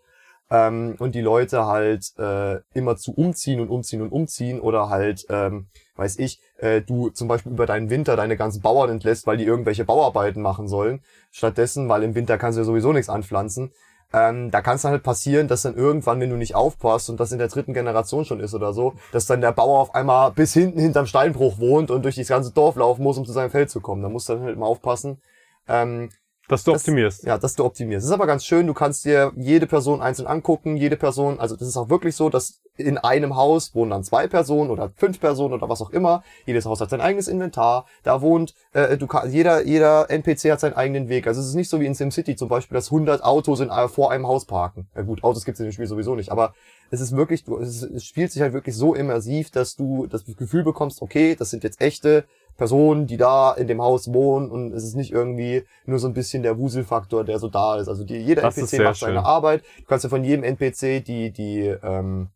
ähm, 0.50 0.96
und 0.98 1.14
die 1.14 1.20
Leute 1.20 1.66
halt 1.66 2.12
äh, 2.18 2.60
immer 2.74 2.96
zu 2.96 3.12
umziehen 3.12 3.60
und 3.60 3.70
umziehen 3.70 4.02
und 4.02 4.12
umziehen 4.12 4.60
oder 4.60 4.90
halt, 4.90 5.24
ähm, 5.30 5.68
weiß 5.96 6.18
ich, 6.18 6.40
äh, 6.58 6.82
du 6.82 7.08
zum 7.10 7.28
Beispiel 7.28 7.52
über 7.52 7.66
deinen 7.66 7.88
Winter 7.88 8.16
deine 8.16 8.36
ganzen 8.36 8.60
Bauern 8.60 8.90
entlässt, 8.90 9.26
weil 9.26 9.38
die 9.38 9.44
irgendwelche 9.44 9.84
Bauarbeiten 9.84 10.42
machen 10.42 10.68
sollen. 10.68 11.02
Stattdessen, 11.30 11.88
weil 11.88 12.02
im 12.02 12.14
Winter 12.14 12.36
kannst 12.36 12.56
du 12.56 12.60
ja 12.60 12.66
sowieso 12.66 12.92
nichts 12.92 13.08
anpflanzen. 13.08 13.72
Ähm, 14.14 14.52
da 14.52 14.62
kann 14.62 14.76
es 14.76 14.82
dann 14.82 14.92
halt 14.92 15.02
passieren, 15.02 15.48
dass 15.48 15.62
dann 15.62 15.74
irgendwann, 15.74 16.20
wenn 16.20 16.30
du 16.30 16.36
nicht 16.36 16.54
aufpasst 16.54 17.10
und 17.10 17.18
das 17.18 17.32
in 17.32 17.38
der 17.38 17.48
dritten 17.48 17.74
Generation 17.74 18.24
schon 18.24 18.38
ist 18.38 18.54
oder 18.54 18.72
so, 18.72 18.94
dass 19.10 19.26
dann 19.26 19.40
der 19.40 19.50
Bauer 19.50 19.80
auf 19.80 19.94
einmal 19.96 20.30
bis 20.30 20.52
hinten 20.52 20.78
hinterm 20.78 21.06
Steinbruch 21.06 21.58
wohnt 21.58 21.90
und 21.90 22.04
durch 22.04 22.14
das 22.14 22.28
ganze 22.28 22.52
Dorf 22.52 22.76
laufen 22.76 23.02
muss, 23.02 23.18
um 23.18 23.24
zu 23.24 23.32
seinem 23.32 23.50
Feld 23.50 23.70
zu 23.70 23.80
kommen. 23.80 24.02
Da 24.02 24.08
musst 24.08 24.28
du 24.28 24.34
dann 24.34 24.44
halt 24.44 24.54
immer 24.54 24.66
aufpassen, 24.66 25.20
ähm, 25.66 26.10
dass 26.48 26.64
du 26.64 26.72
optimierst. 26.72 27.20
Das, 27.20 27.26
ja, 27.26 27.38
dass 27.38 27.54
du 27.54 27.64
optimierst. 27.64 28.04
Das 28.04 28.10
ist 28.10 28.14
aber 28.14 28.26
ganz 28.26 28.44
schön. 28.44 28.66
Du 28.66 28.74
kannst 28.74 29.04
dir 29.04 29.32
jede 29.36 29.66
Person 29.66 30.02
einzeln 30.02 30.26
angucken. 30.26 30.76
Jede 30.76 30.96
Person, 30.96 31.40
also 31.40 31.56
das 31.56 31.68
ist 31.68 31.76
auch 31.76 31.88
wirklich 31.88 32.16
so, 32.16 32.28
dass 32.28 32.60
in 32.76 32.98
einem 32.98 33.36
Haus 33.36 33.74
wohnen 33.74 33.90
dann 33.90 34.02
zwei 34.02 34.26
Personen 34.26 34.70
oder 34.70 34.90
fünf 34.96 35.20
Personen 35.20 35.54
oder 35.54 35.68
was 35.68 35.80
auch 35.80 35.90
immer. 35.90 36.24
Jedes 36.44 36.66
Haus 36.66 36.80
hat 36.80 36.90
sein 36.90 37.00
eigenes 37.00 37.28
Inventar. 37.28 37.86
Da 38.02 38.20
wohnt, 38.20 38.54
äh, 38.72 38.96
du 38.96 39.06
kann, 39.06 39.30
jeder, 39.30 39.64
jeder 39.64 40.10
NPC 40.10 40.50
hat 40.50 40.60
seinen 40.60 40.74
eigenen 40.74 41.08
Weg. 41.08 41.26
Also 41.26 41.40
es 41.40 41.46
ist 41.46 41.54
nicht 41.54 41.68
so 41.68 41.80
wie 41.80 41.86
in 41.86 41.94
SimCity 41.94 42.34
zum 42.34 42.48
Beispiel, 42.48 42.74
dass 42.74 42.90
100 42.90 43.22
Autos 43.22 43.60
in, 43.60 43.70
äh, 43.70 43.88
vor 43.88 44.10
einem 44.10 44.26
Haus 44.26 44.44
parken. 44.44 44.88
Ja 44.96 45.02
gut, 45.02 45.22
Autos 45.22 45.44
gibt's 45.44 45.60
in 45.60 45.66
dem 45.66 45.72
Spiel 45.72 45.86
sowieso 45.86 46.16
nicht. 46.16 46.32
Aber 46.32 46.54
es 46.90 47.00
ist 47.00 47.16
wirklich, 47.16 47.44
du, 47.44 47.58
es, 47.58 47.82
es 47.82 48.04
spielt 48.04 48.32
sich 48.32 48.42
halt 48.42 48.52
wirklich 48.52 48.76
so 48.76 48.94
immersiv, 48.94 49.50
dass 49.50 49.76
du 49.76 50.06
das 50.06 50.24
Gefühl 50.24 50.64
bekommst, 50.64 51.02
okay, 51.02 51.34
das 51.34 51.50
sind 51.50 51.64
jetzt 51.64 51.80
echte 51.80 52.24
Personen, 52.56 53.06
die 53.06 53.16
da 53.16 53.52
in 53.52 53.66
dem 53.66 53.82
Haus 53.82 54.12
wohnen 54.12 54.50
und 54.50 54.72
es 54.72 54.84
ist 54.84 54.94
nicht 54.94 55.12
irgendwie 55.12 55.64
nur 55.86 55.98
so 55.98 56.06
ein 56.06 56.14
bisschen 56.14 56.42
der 56.42 56.58
Wuselfaktor, 56.58 57.24
der 57.24 57.38
so 57.38 57.48
da 57.48 57.76
ist. 57.78 57.88
Also 57.88 58.04
die, 58.04 58.16
jeder 58.16 58.42
das 58.42 58.56
NPC 58.56 58.84
macht 58.84 58.96
seine 58.96 59.18
schön. 59.18 59.24
Arbeit. 59.24 59.62
Du 59.78 59.84
kannst 59.86 60.04
ja 60.04 60.10
von 60.10 60.22
jedem 60.22 60.44
NPC 60.44 61.04
die, 61.04 61.32
die, 61.32 61.74
ähm, 61.82 62.28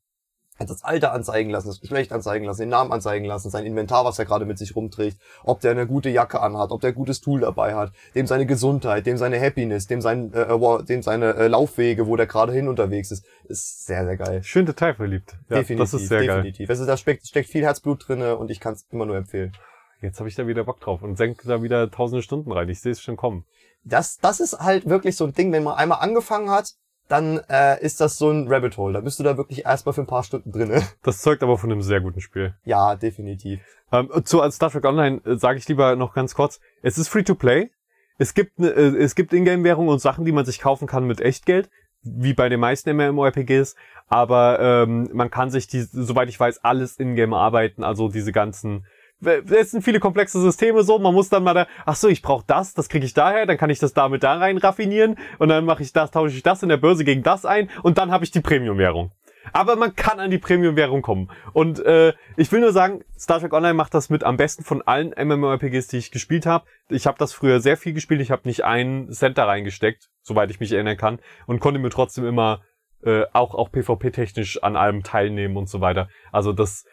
das 0.66 0.82
Alter 0.82 1.12
anzeigen 1.12 1.50
lassen, 1.50 1.68
das 1.68 1.80
Geschlecht 1.80 2.12
anzeigen 2.12 2.44
lassen, 2.44 2.62
den 2.62 2.68
Namen 2.70 2.92
anzeigen 2.92 3.24
lassen, 3.24 3.50
sein 3.50 3.64
Inventar, 3.64 4.04
was 4.04 4.18
er 4.18 4.24
gerade 4.24 4.44
mit 4.44 4.58
sich 4.58 4.74
rumträgt, 4.74 5.18
ob 5.44 5.60
der 5.60 5.70
eine 5.70 5.86
gute 5.86 6.10
Jacke 6.10 6.40
anhat, 6.40 6.70
ob 6.70 6.80
der 6.80 6.90
ein 6.90 6.94
gutes 6.94 7.20
Tool 7.20 7.40
dabei 7.40 7.74
hat, 7.74 7.92
dem 8.14 8.26
seine 8.26 8.46
Gesundheit, 8.46 9.06
dem 9.06 9.16
seine 9.16 9.40
Happiness, 9.40 9.86
dem 9.86 10.00
sein, 10.00 10.32
äh, 10.32 10.42
äh 10.42 10.82
dem 10.84 11.02
seine 11.02 11.34
äh, 11.34 11.48
Laufwege, 11.48 12.06
wo 12.06 12.16
der 12.16 12.26
gerade 12.26 12.52
hin 12.52 12.68
unterwegs 12.68 13.10
ist, 13.10 13.24
ist 13.44 13.86
sehr, 13.86 14.04
sehr 14.04 14.16
geil. 14.16 14.42
Schön 14.42 14.66
detailverliebt. 14.66 15.36
Ja, 15.48 15.58
definitiv, 15.58 15.78
das 15.78 15.94
ist 15.94 16.08
sehr 16.08 16.20
definitiv. 16.20 16.66
Geil. 16.66 16.74
Also 16.74 16.86
da 16.86 16.96
steckt, 16.96 17.26
steckt 17.26 17.48
viel 17.48 17.62
Herzblut 17.62 18.08
drinne 18.08 18.36
und 18.36 18.50
ich 18.50 18.60
kann 18.60 18.74
es 18.74 18.86
immer 18.90 19.06
nur 19.06 19.16
empfehlen. 19.16 19.52
Jetzt 20.00 20.20
habe 20.20 20.28
ich 20.28 20.36
da 20.36 20.46
wieder 20.46 20.64
Bock 20.64 20.80
drauf 20.80 21.02
und 21.02 21.16
senke 21.16 21.46
da 21.48 21.62
wieder 21.62 21.90
tausende 21.90 22.22
Stunden 22.22 22.52
rein. 22.52 22.68
Ich 22.68 22.80
sehe 22.80 22.92
es 22.92 23.00
schon 23.00 23.16
kommen. 23.16 23.44
Das, 23.84 24.18
das 24.18 24.40
ist 24.40 24.58
halt 24.58 24.88
wirklich 24.88 25.16
so 25.16 25.24
ein 25.24 25.32
Ding, 25.32 25.52
wenn 25.52 25.64
man 25.64 25.74
einmal 25.74 25.98
angefangen 26.00 26.50
hat, 26.50 26.74
dann 27.08 27.40
äh, 27.48 27.82
ist 27.82 28.00
das 28.00 28.18
so 28.18 28.30
ein 28.30 28.48
Rabbit 28.48 28.76
Hole. 28.76 28.92
Da 28.92 29.00
bist 29.00 29.18
du 29.18 29.24
da 29.24 29.36
wirklich 29.36 29.64
erstmal 29.64 29.94
für 29.94 30.02
ein 30.02 30.06
paar 30.06 30.22
Stunden 30.22 30.52
drinne. 30.52 30.82
Das 31.02 31.22
zeugt 31.22 31.42
aber 31.42 31.56
von 31.56 31.72
einem 31.72 31.82
sehr 31.82 32.00
guten 32.00 32.20
Spiel. 32.20 32.54
Ja, 32.64 32.94
definitiv. 32.94 33.60
Ähm, 33.90 34.10
zu 34.24 34.42
Star 34.50 34.70
Trek 34.70 34.84
Online 34.84 35.20
äh, 35.24 35.36
sage 35.36 35.58
ich 35.58 35.66
lieber 35.68 35.96
noch 35.96 36.12
ganz 36.12 36.34
kurz. 36.34 36.60
Es 36.82 36.98
ist 36.98 37.08
free 37.08 37.22
to 37.22 37.34
play. 37.34 37.70
Es 38.18 38.34
gibt 38.34 38.58
ne, 38.58 38.68
äh, 38.68 38.96
es 39.02 39.14
gibt 39.14 39.32
Ingame-Währung 39.32 39.88
und 39.88 40.00
Sachen, 40.00 40.24
die 40.24 40.32
man 40.32 40.44
sich 40.44 40.60
kaufen 40.60 40.86
kann 40.86 41.06
mit 41.06 41.20
Echtgeld, 41.20 41.70
wie 42.02 42.34
bei 42.34 42.48
den 42.48 42.60
meisten 42.60 42.94
MMORPGs. 42.94 43.74
Aber 44.08 44.58
ähm, 44.60 45.08
man 45.12 45.30
kann 45.30 45.50
sich 45.50 45.66
die, 45.66 45.80
soweit 45.80 46.28
ich 46.28 46.38
weiß, 46.38 46.62
alles 46.64 46.96
in-game 46.96 47.32
arbeiten. 47.32 47.84
Also 47.84 48.08
diese 48.08 48.32
ganzen 48.32 48.84
es 49.20 49.70
sind 49.70 49.82
viele 49.82 50.00
komplexe 50.00 50.40
Systeme 50.40 50.82
so, 50.82 50.98
man 50.98 51.14
muss 51.14 51.28
dann 51.28 51.42
mal 51.42 51.54
da, 51.54 51.66
ach 51.86 51.96
so, 51.96 52.08
ich 52.08 52.22
brauche 52.22 52.44
das, 52.46 52.74
das 52.74 52.88
kriege 52.88 53.04
ich 53.04 53.14
daher, 53.14 53.46
dann 53.46 53.58
kann 53.58 53.70
ich 53.70 53.78
das 53.78 53.92
damit 53.92 54.22
da 54.22 54.34
rein 54.34 54.58
raffinieren 54.58 55.16
und 55.38 55.48
dann 55.48 55.64
mache 55.64 55.82
ich 55.82 55.92
das, 55.92 56.10
tausche 56.10 56.36
ich 56.36 56.42
das 56.42 56.62
in 56.62 56.68
der 56.68 56.76
Börse 56.76 57.04
gegen 57.04 57.22
das 57.22 57.44
ein 57.44 57.68
und 57.82 57.98
dann 57.98 58.10
habe 58.10 58.24
ich 58.24 58.30
die 58.30 58.40
Premium-Währung. 58.40 59.12
Aber 59.52 59.76
man 59.76 59.94
kann 59.94 60.20
an 60.20 60.30
die 60.30 60.38
Premium-Währung 60.38 61.00
kommen. 61.00 61.30
Und 61.52 61.80
äh, 61.80 62.12
ich 62.36 62.52
will 62.52 62.60
nur 62.60 62.72
sagen, 62.72 63.02
Star 63.18 63.40
Trek 63.40 63.52
Online 63.52 63.74
macht 63.74 63.94
das 63.94 64.10
mit 64.10 64.24
am 64.24 64.36
besten 64.36 64.62
von 64.62 64.82
allen 64.82 65.14
MMORPGs, 65.16 65.88
die 65.88 65.96
ich 65.98 66.10
gespielt 66.10 66.44
habe. 66.44 66.66
Ich 66.90 67.06
habe 67.06 67.16
das 67.18 67.32
früher 67.32 67.60
sehr 67.60 67.76
viel 67.76 67.94
gespielt. 67.94 68.20
Ich 68.20 68.30
habe 68.30 68.42
nicht 68.44 68.64
einen 68.64 69.10
Cent 69.12 69.38
da 69.38 69.46
reingesteckt, 69.46 70.10
soweit 70.22 70.50
ich 70.50 70.60
mich 70.60 70.72
erinnern 70.72 70.96
kann, 70.96 71.18
und 71.46 71.60
konnte 71.60 71.80
mir 71.80 71.90
trotzdem 71.90 72.26
immer 72.26 72.62
äh, 73.04 73.24
auch 73.32 73.54
auch 73.54 73.70
PvP-technisch 73.70 74.62
an 74.62 74.76
allem 74.76 75.02
teilnehmen 75.02 75.56
und 75.56 75.68
so 75.68 75.80
weiter. 75.80 76.08
Also 76.32 76.52
das 76.52 76.84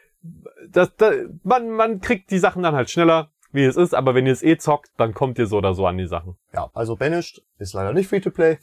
das, 0.70 0.96
das, 0.98 1.16
man, 1.44 1.70
man 1.72 2.02
kriegt 2.02 2.32
die 2.32 2.40
Sachen 2.40 2.64
dann 2.64 2.76
halt 2.76 2.90
schneller, 2.90 3.30
wie 3.52 3.64
es 3.64 3.78
ist, 3.78 3.94
aber 3.94 4.16
wenn 4.16 4.26
ihr 4.26 4.34
es 4.34 4.44
eh 4.44 4.58
zockt, 4.58 4.92
dann 4.98 5.14
kommt 5.14 5.40
ihr 5.40 5.48
so 5.48 5.58
oder 5.58 5.74
so 5.74 5.88
an 5.88 5.98
die 5.98 6.08
Sachen. 6.08 6.36
Ja, 6.54 6.70
also 6.74 6.96
Banished 6.96 7.42
ist 7.58 7.74
leider 7.74 7.94
nicht 7.94 8.08
free 8.08 8.20
to 8.20 8.30
play. 8.30 8.58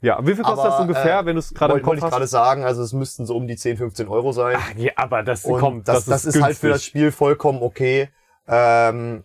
Ja, 0.00 0.18
wie 0.20 0.34
viel 0.34 0.44
kostet 0.44 0.66
Aber, 0.66 0.68
das 0.68 0.80
ungefähr, 0.80 1.20
äh, 1.20 1.26
wenn 1.26 1.36
du 1.36 1.38
es 1.38 1.54
gerade 1.54 1.78
im 1.78 1.86
Wollte 1.86 2.04
ich 2.04 2.10
gerade 2.10 2.26
sagen, 2.26 2.62
also 2.62 2.82
es 2.82 2.92
müssten 2.92 3.24
so 3.24 3.34
um 3.34 3.46
die 3.46 3.56
10, 3.56 3.78
15 3.78 4.06
Euro 4.08 4.32
sein. 4.32 4.56
Ach, 4.58 4.74
ja, 4.76 4.92
aber 4.96 5.22
das 5.22 5.46
Und 5.46 5.60
kommt, 5.60 5.88
das, 5.88 6.04
das, 6.04 6.26
ist, 6.26 6.42
halt 6.42 6.58
für 6.58 6.68
das. 6.68 6.84
Spiel 6.84 7.10
vollkommen 7.10 7.62
okay. 7.62 8.10
Ähm, 8.46 9.22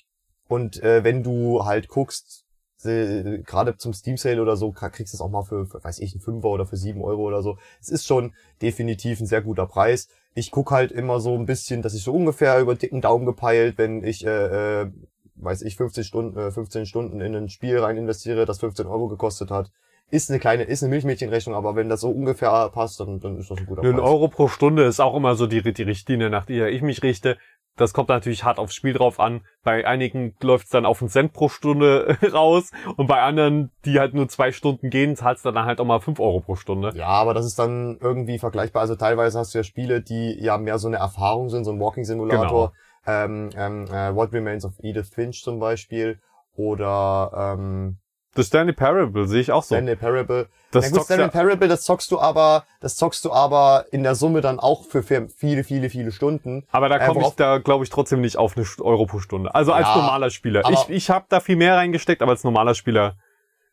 und 0.48 0.82
äh, 0.82 1.04
wenn 1.04 1.22
du 1.22 1.66
halt 1.66 1.90
guckst, 1.90 2.46
gerade 2.84 3.78
zum 3.78 3.94
Steam 3.94 4.18
Sale 4.18 4.42
oder 4.42 4.56
so, 4.56 4.72
kriegst 4.72 5.14
du 5.14 5.18
es 5.18 5.22
auch 5.22 5.30
mal 5.30 5.44
für, 5.44 5.66
für, 5.66 5.84
weiß 5.84 6.00
ich, 6.00 6.14
einen 6.14 6.22
Fünfer 6.22 6.50
oder 6.50 6.66
für 6.66 6.78
sieben 6.78 7.02
Euro 7.02 7.24
oder 7.24 7.42
so. 7.42 7.58
Es 7.82 7.90
ist 7.90 8.06
schon 8.06 8.34
definitiv 8.62 9.20
ein 9.20 9.26
sehr 9.26 9.42
guter 9.42 9.66
Preis. 9.66 10.08
Ich 10.34 10.52
guck 10.52 10.72
halt 10.72 10.92
immer 10.92 11.20
so 11.20 11.36
ein 11.36 11.46
bisschen, 11.46 11.82
dass 11.82 11.94
ich 11.94 12.04
so 12.04 12.14
ungefähr 12.14 12.60
über 12.60 12.76
dicken 12.76 13.02
Daumen 13.02 13.26
gepeilt, 13.26 13.78
wenn 13.78 14.04
ich, 14.04 14.26
äh, 14.26 14.84
äh, 14.84 14.92
weiß 15.36 15.64
ich, 15.64 15.76
15 15.76 16.04
Stunden, 16.04 16.38
äh, 16.38 16.52
15 16.52 16.86
Stunden 16.86 17.22
in 17.22 17.36
ein 17.36 17.50
Spiel 17.50 17.80
rein 17.80 17.98
investiere, 17.98 18.46
das 18.46 18.60
15 18.60 18.86
Euro 18.88 19.08
gekostet 19.08 19.52
hat. 19.52 19.72
Ist 20.12 20.30
eine 20.30 20.40
kleine, 20.40 20.64
ist 20.64 20.84
eine 20.84 20.90
Milchmädchenrechnung, 20.90 21.56
aber 21.56 21.76
wenn 21.76 21.90
das 21.90 22.02
so 22.02 22.10
ungefähr 22.10 22.70
passt, 22.70 23.00
dann, 23.00 23.20
dann 23.20 23.38
ist 23.38 23.52
das 23.52 23.60
ein 23.60 23.66
guter 23.66 23.84
Ein 23.84 23.94
Preis. 23.94 24.04
Euro 24.04 24.28
pro 24.28 24.48
Stunde 24.48 24.84
ist 24.84 25.00
auch 25.00 25.16
immer 25.16 25.36
so 25.36 25.46
die, 25.46 25.62
die 25.62 25.84
Richtlinie, 25.84 26.30
nach 26.30 26.46
der 26.46 26.70
ich 26.70 26.82
mich 26.82 27.04
richte. 27.04 27.38
Das 27.80 27.94
kommt 27.94 28.10
natürlich 28.10 28.44
hart 28.44 28.60
aufs 28.60 28.74
Spiel 28.76 28.92
drauf 28.94 29.22
an. 29.22 29.42
Bei 29.64 29.88
einigen 29.88 30.36
läuft's 30.42 30.70
dann 30.70 30.86
auf 30.86 31.02
einen 31.02 31.10
Cent 31.10 31.32
pro 31.32 31.48
Stunde 31.48 32.18
raus 32.34 32.72
und 32.98 33.08
bei 33.08 33.22
anderen, 33.22 33.72
die 33.86 34.00
halt 34.00 34.14
nur 34.14 34.28
zwei 34.28 34.52
Stunden 34.52 34.90
gehen, 34.90 35.16
zahlst 35.16 35.46
du 35.46 35.52
dann 35.52 35.66
halt 35.66 35.80
auch 35.80 35.86
mal 35.86 36.02
fünf 36.02 36.20
Euro 36.20 36.42
pro 36.42 36.56
Stunde. 36.56 36.92
Ja, 36.96 37.08
aber 37.08 37.34
das 37.34 37.46
ist 37.46 37.58
dann 37.58 37.98
irgendwie 38.02 38.38
vergleichbar. 38.38 38.82
Also 38.82 38.96
teilweise 38.96 39.40
hast 39.40 39.54
du 39.54 39.60
ja 39.60 39.64
Spiele, 39.64 40.02
die 40.02 40.38
ja 40.42 40.58
mehr 40.58 40.78
so 40.78 40.90
eine 40.90 40.98
Erfahrung 40.98 41.50
sind, 41.50 41.64
so 41.64 41.72
ein 41.72 41.80
Walking 41.80 42.04
Simulator. 42.04 42.74
Ähm, 43.08 43.50
ähm, 43.56 43.86
äh, 43.86 44.14
What 44.14 44.34
Remains 44.34 44.66
of 44.66 44.74
Edith 44.82 45.10
Finch 45.10 45.42
zum 45.42 45.60
Beispiel. 45.60 46.20
Oder 46.56 47.56
ähm, 47.58 47.98
Das 48.36 48.48
Stanley 48.48 48.74
Parable 48.74 49.28
sehe 49.28 49.42
ich 49.42 49.52
auch 49.52 49.64
so. 49.64 49.74
Stanley 49.76 49.96
Parable. 49.96 50.48
Das 50.72 50.84
Na 50.86 50.90
gut, 50.90 50.96
zockst 50.98 51.06
Stanley 51.08 51.26
ja- 51.26 51.32
Parable, 51.32 51.68
das 51.68 51.82
zockst 51.82 52.12
du 52.12 52.20
aber, 52.20 52.64
das 52.80 52.96
zockst 52.96 53.26
du 53.26 53.32
aber 53.34 53.86
in 53.92 54.04
der 54.04 54.14
Summe 54.16 54.42
dann 54.42 54.60
auch 54.60 54.86
für 54.86 55.02
viele, 55.04 55.64
viele, 55.64 55.90
viele 55.90 56.12
Stunden. 56.12 56.66
Aber 56.72 56.90
da 56.90 56.98
Äh, 56.98 57.08
komme 57.08 57.20
ich 57.20 57.24
worauf- 57.24 57.36
da, 57.36 57.58
glaube 57.58 57.84
ich, 57.84 57.90
trotzdem 57.90 58.22
nicht 58.22 58.38
auf 58.38 58.56
eine 58.56 58.66
Euro 58.82 59.06
pro 59.08 59.20
Stunde. 59.20 59.54
Also 59.56 59.74
als 59.74 59.88
Ja, 59.88 59.96
normaler 59.98 60.30
Spieler. 60.30 60.62
Ich, 60.70 60.90
ich 60.90 61.10
habe 61.10 61.26
da 61.30 61.40
viel 61.40 61.56
mehr 61.56 61.76
reingesteckt, 61.76 62.22
aber 62.22 62.32
als 62.32 62.44
normaler 62.44 62.76
Spieler, 62.76 63.16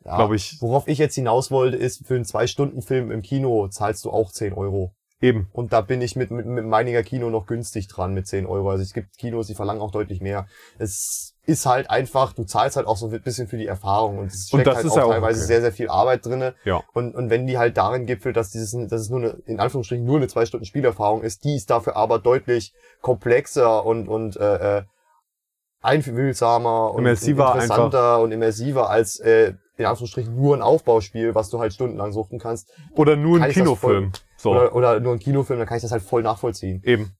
Ja, 0.04 0.16
glaube 0.16 0.36
ich, 0.36 0.56
Worauf 0.60 0.88
ich 0.88 0.98
jetzt 0.98 1.16
hinaus 1.16 1.50
wollte, 1.50 1.76
ist, 1.76 2.06
für 2.06 2.14
einen 2.14 2.24
Zwei-Stunden-Film 2.24 3.10
im 3.10 3.22
Kino 3.22 3.68
zahlst 3.68 4.04
du 4.06 4.10
auch 4.10 4.30
10 4.32 4.52
Euro. 4.54 4.92
Eben. 5.20 5.48
Und 5.52 5.72
da 5.72 5.80
bin 5.80 6.00
ich 6.02 6.16
mit, 6.16 6.30
mit, 6.30 6.46
mit 6.46 6.64
meiniger 6.64 7.02
Kino 7.02 7.30
noch 7.30 7.46
günstig 7.46 7.88
dran 7.88 8.12
mit 8.12 8.26
10 8.26 8.46
Euro. 8.46 8.70
Also 8.70 8.82
es 8.82 8.92
gibt 8.92 9.16
Kinos, 9.18 9.46
die 9.46 9.54
verlangen 9.54 9.80
auch 9.80 9.90
deutlich 9.90 10.20
mehr. 10.20 10.46
Es 10.78 11.34
ist 11.46 11.64
halt 11.64 11.90
einfach, 11.90 12.32
du 12.32 12.44
zahlst 12.44 12.76
halt 12.76 12.86
auch 12.86 12.96
so 12.96 13.08
ein 13.08 13.22
bisschen 13.22 13.46
für 13.46 13.56
die 13.56 13.66
Erfahrung 13.66 14.18
und 14.18 14.26
es 14.26 14.52
Und 14.52 14.60
steckt 14.60 14.66
das 14.66 14.76
halt 14.76 14.86
ist 14.86 14.92
auch 14.92 14.96
ja 14.96 15.04
auch 15.04 15.10
teilweise 15.10 15.40
okay. 15.40 15.46
sehr, 15.46 15.60
sehr 15.60 15.72
viel 15.72 15.88
Arbeit 15.88 16.26
drinne. 16.26 16.54
Ja. 16.64 16.82
Und, 16.92 17.14
und 17.14 17.30
wenn 17.30 17.46
die 17.46 17.56
halt 17.56 17.76
darin 17.76 18.06
gipfelt, 18.06 18.36
dass 18.36 18.50
dieses, 18.50 18.72
dass 18.88 19.00
es 19.00 19.10
nur 19.10 19.20
eine, 19.20 19.28
in 19.46 19.60
Anführungsstrichen 19.60 20.04
nur 20.04 20.16
eine 20.16 20.28
zwei 20.28 20.44
Stunden 20.44 20.66
Spielerfahrung 20.66 21.22
ist, 21.22 21.44
die 21.44 21.56
ist 21.56 21.70
dafür 21.70 21.96
aber 21.96 22.18
deutlich 22.18 22.74
komplexer 23.00 23.86
und, 23.86 24.08
und 24.08 24.36
äh, 24.36 24.78
äh, 24.78 24.82
einfühlsamer 25.82 26.92
und 26.92 27.06
interessanter 27.06 28.20
und 28.20 28.32
immersiver 28.32 28.90
als 28.90 29.20
äh, 29.20 29.54
in 29.76 29.84
Anführungsstrichen 29.84 30.34
nur 30.34 30.56
ein 30.56 30.62
Aufbauspiel, 30.62 31.34
was 31.34 31.50
du 31.50 31.60
halt 31.60 31.72
stundenlang 31.72 32.12
suchten 32.12 32.38
kannst. 32.38 32.72
Oder 32.92 33.14
nur 33.14 33.40
ein 33.40 33.50
Kinofilm. 33.50 34.12
So. 34.36 34.50
Oder, 34.50 34.74
oder 34.74 35.00
nur 35.00 35.12
ein 35.12 35.18
Kinofilm, 35.18 35.58
dann 35.58 35.68
kann 35.68 35.76
ich 35.76 35.82
das 35.82 35.92
halt 35.92 36.02
voll 36.02 36.22
nachvollziehen. 36.22 36.82
Eben. 36.84 37.16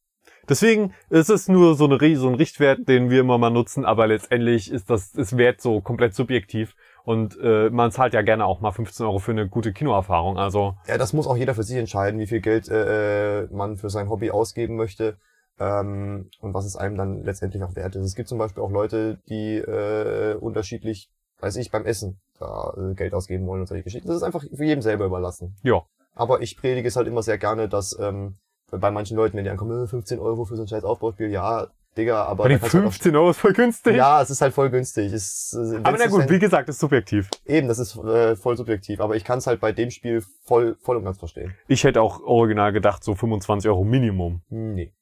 Deswegen 0.49 0.95
ist 1.11 1.29
es 1.29 1.49
nur 1.49 1.75
so, 1.75 1.87
eine, 1.87 2.17
so 2.17 2.29
ein 2.29 2.35
Richtwert, 2.35 2.89
den 2.89 3.11
wir 3.11 3.21
immer 3.21 3.37
mal 3.39 3.51
nutzen, 3.51 3.85
aber 3.85 4.07
letztendlich 4.07 4.71
ist 4.71 4.89
das 4.91 5.13
ist 5.15 5.37
Wert 5.37 5.61
so 5.61 5.81
komplett 5.81 6.15
subjektiv 6.15 6.77
und 7.05 7.37
äh, 7.43 7.69
man 7.71 7.91
zahlt 7.91 8.15
ja 8.15 8.23
gerne 8.23 8.47
auch 8.47 8.61
mal 8.61 8.71
15 8.71 9.07
Euro 9.07 9.19
für 9.19 9.33
eine 9.33 9.49
gute 9.49 9.73
Kinoerfahrung. 9.73 10.39
Also 10.39 10.75
Ja, 10.87 10.99
das 10.99 11.13
muss 11.13 11.27
auch 11.27 11.37
jeder 11.37 11.55
für 11.55 11.65
sich 11.65 11.77
entscheiden, 11.77 12.21
wie 12.21 12.29
viel 12.29 12.41
Geld 12.41 12.69
äh, 12.69 13.43
äh, 13.43 13.49
man 13.51 13.77
für 13.77 13.91
sein 13.91 14.09
Hobby 14.09 14.31
ausgeben 14.31 14.77
möchte 14.77 15.17
ähm, 15.59 16.31
und 16.41 16.55
was 16.55 16.65
es 16.65 16.77
einem 16.77 16.97
dann 16.97 17.25
letztendlich 17.25 17.63
auch 17.65 17.75
wert 17.75 17.97
ist. 17.97 18.05
Es 18.05 18.15
gibt 18.15 18.29
zum 18.29 18.39
Beispiel 18.39 18.63
auch 18.63 18.71
Leute, 18.71 19.19
die 19.29 19.57
äh, 19.57 20.35
unterschiedlich, 20.35 21.11
weiß 21.41 21.57
ich, 21.57 21.73
beim 21.73 21.87
Essen 21.87 22.21
da 22.39 22.73
äh, 22.77 22.95
Geld 22.95 23.15
ausgeben 23.15 23.47
wollen 23.47 23.63
und 23.63 23.67
solche 23.67 23.85
Geschichten. 23.85 24.07
Das 24.07 24.19
ist 24.19 24.23
einfach 24.23 24.43
für 24.43 24.65
jedem 24.65 24.83
selber 24.83 25.07
überlassen. 25.07 25.57
ja, 25.63 25.83
Aber 26.17 26.43
ich 26.43 26.57
predige 26.57 26.89
es 26.89 26.97
halt 26.97 27.07
immer 27.07 27.23
sehr 27.23 27.39
gerne, 27.39 27.69
dass 27.69 27.97
ähm, 28.01 28.37
bei 28.73 28.91
manchen 28.91 29.17
Leuten, 29.17 29.37
wenn 29.37 29.45
die 29.45 29.51
ankommen, 29.51 29.85
äh, 29.85 29.87
15 29.87 30.19
Euro 30.19 30.45
für 30.45 30.57
so 30.57 30.63
ein 30.63 30.69
scheiß 30.69 30.83
Aufbauspiel, 30.83 31.31
ja, 31.31 31.69
Digga, 31.97 32.25
aber... 32.25 32.49
da 32.49 32.59
kannst 32.59 32.75
du 32.75 32.79
halt 32.79 32.85
15 32.89 33.17
Euro 33.17 33.31
ist 33.31 33.39
voll 33.39 33.53
günstig. 33.55 33.97
ja, 33.97 34.21
es 34.21 34.29
ist 34.29 34.41
halt 34.43 34.53
voll 34.53 34.69
günstig. 34.71 35.13
Es, 35.13 35.57
äh, 35.59 35.77
aber 35.83 35.97
na 35.99 36.07
gut, 36.09 36.23
denn- 36.23 36.31
wie 36.31 36.39
gesagt, 36.39 36.69
ist 36.69 36.79
subjektiv. 36.81 37.31
Eben, 37.47 37.69
das 37.69 37.79
ist 37.79 37.97
äh, 37.97 38.37
voll 38.37 38.57
subjektiv, 38.57 39.01
aber 39.01 39.15
ich 39.17 39.25
kann 39.25 39.39
es 39.39 39.47
halt 39.47 39.61
bei 39.61 39.73
dem 39.73 39.91
Spiel 39.91 40.23
voll, 40.45 40.77
voll 40.83 40.97
und 40.97 41.05
ganz 41.05 41.19
verstehen. 41.19 41.55
Ich 41.69 41.85
hätte 41.85 42.03
auch 42.03 42.21
original 42.23 42.73
gedacht, 42.73 43.03
so 43.05 43.15
25 43.15 43.71
Euro 43.71 43.85
Minimum. 43.85 44.43
Hm, 44.51 44.75
Nee. 44.75 44.93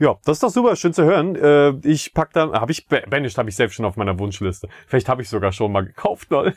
Ja, 0.00 0.16
das 0.24 0.38
ist 0.38 0.42
doch 0.42 0.50
super, 0.50 0.74
schön 0.74 0.92
zu 0.92 1.04
hören. 1.04 1.36
Äh, 1.36 1.70
ich 1.88 2.12
pack 2.12 2.32
dann, 2.32 2.52
habe 2.52 2.72
ich, 2.72 2.88
Banished 2.88 3.38
habe 3.38 3.48
ich 3.48 3.54
selbst 3.54 3.74
schon 3.74 3.84
auf 3.84 3.96
meiner 3.96 4.18
Wunschliste. 4.18 4.68
Vielleicht 4.88 5.08
habe 5.08 5.22
ich 5.22 5.28
sogar 5.28 5.52
schon 5.52 5.70
mal 5.70 5.84
gekauft. 5.84 6.30
Ne? 6.32 6.54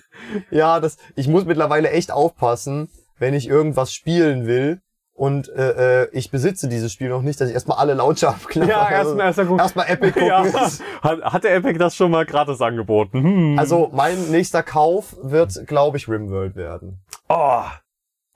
Ja, 0.49 0.79
das, 0.79 0.97
ich 1.15 1.27
muss 1.27 1.45
mittlerweile 1.45 1.91
echt 1.91 2.11
aufpassen, 2.11 2.89
wenn 3.21 3.33
ich 3.35 3.47
irgendwas 3.47 3.93
spielen 3.93 4.47
will 4.47 4.81
und 5.13 5.47
äh, 5.49 6.03
äh, 6.03 6.09
ich 6.11 6.31
besitze 6.31 6.67
dieses 6.67 6.91
Spiel 6.91 7.09
noch 7.09 7.21
nicht, 7.21 7.39
dass 7.39 7.47
ich 7.49 7.53
erstmal 7.53 7.77
alle 7.77 7.93
Launcher 7.93 8.29
abklappe. 8.29 8.67
Ja, 8.69 8.89
erstmal 8.89 9.27
erst 9.27 9.37
erstmal 9.39 9.87
Epic 9.89 10.11
gucken. 10.13 10.27
Ja. 10.27 10.43
Hat, 11.03 11.21
hat 11.21 11.43
der 11.43 11.55
Epic 11.55 11.77
das 11.77 11.95
schon 11.95 12.09
mal 12.11 12.25
gratis 12.25 12.59
angeboten? 12.61 13.21
Hm. 13.23 13.59
Also 13.59 13.89
mein 13.93 14.31
nächster 14.31 14.63
Kauf 14.63 15.15
wird, 15.21 15.67
glaube 15.67 15.97
ich, 15.97 16.07
Rimworld 16.09 16.55
werden. 16.55 16.99
oh, 17.29 17.61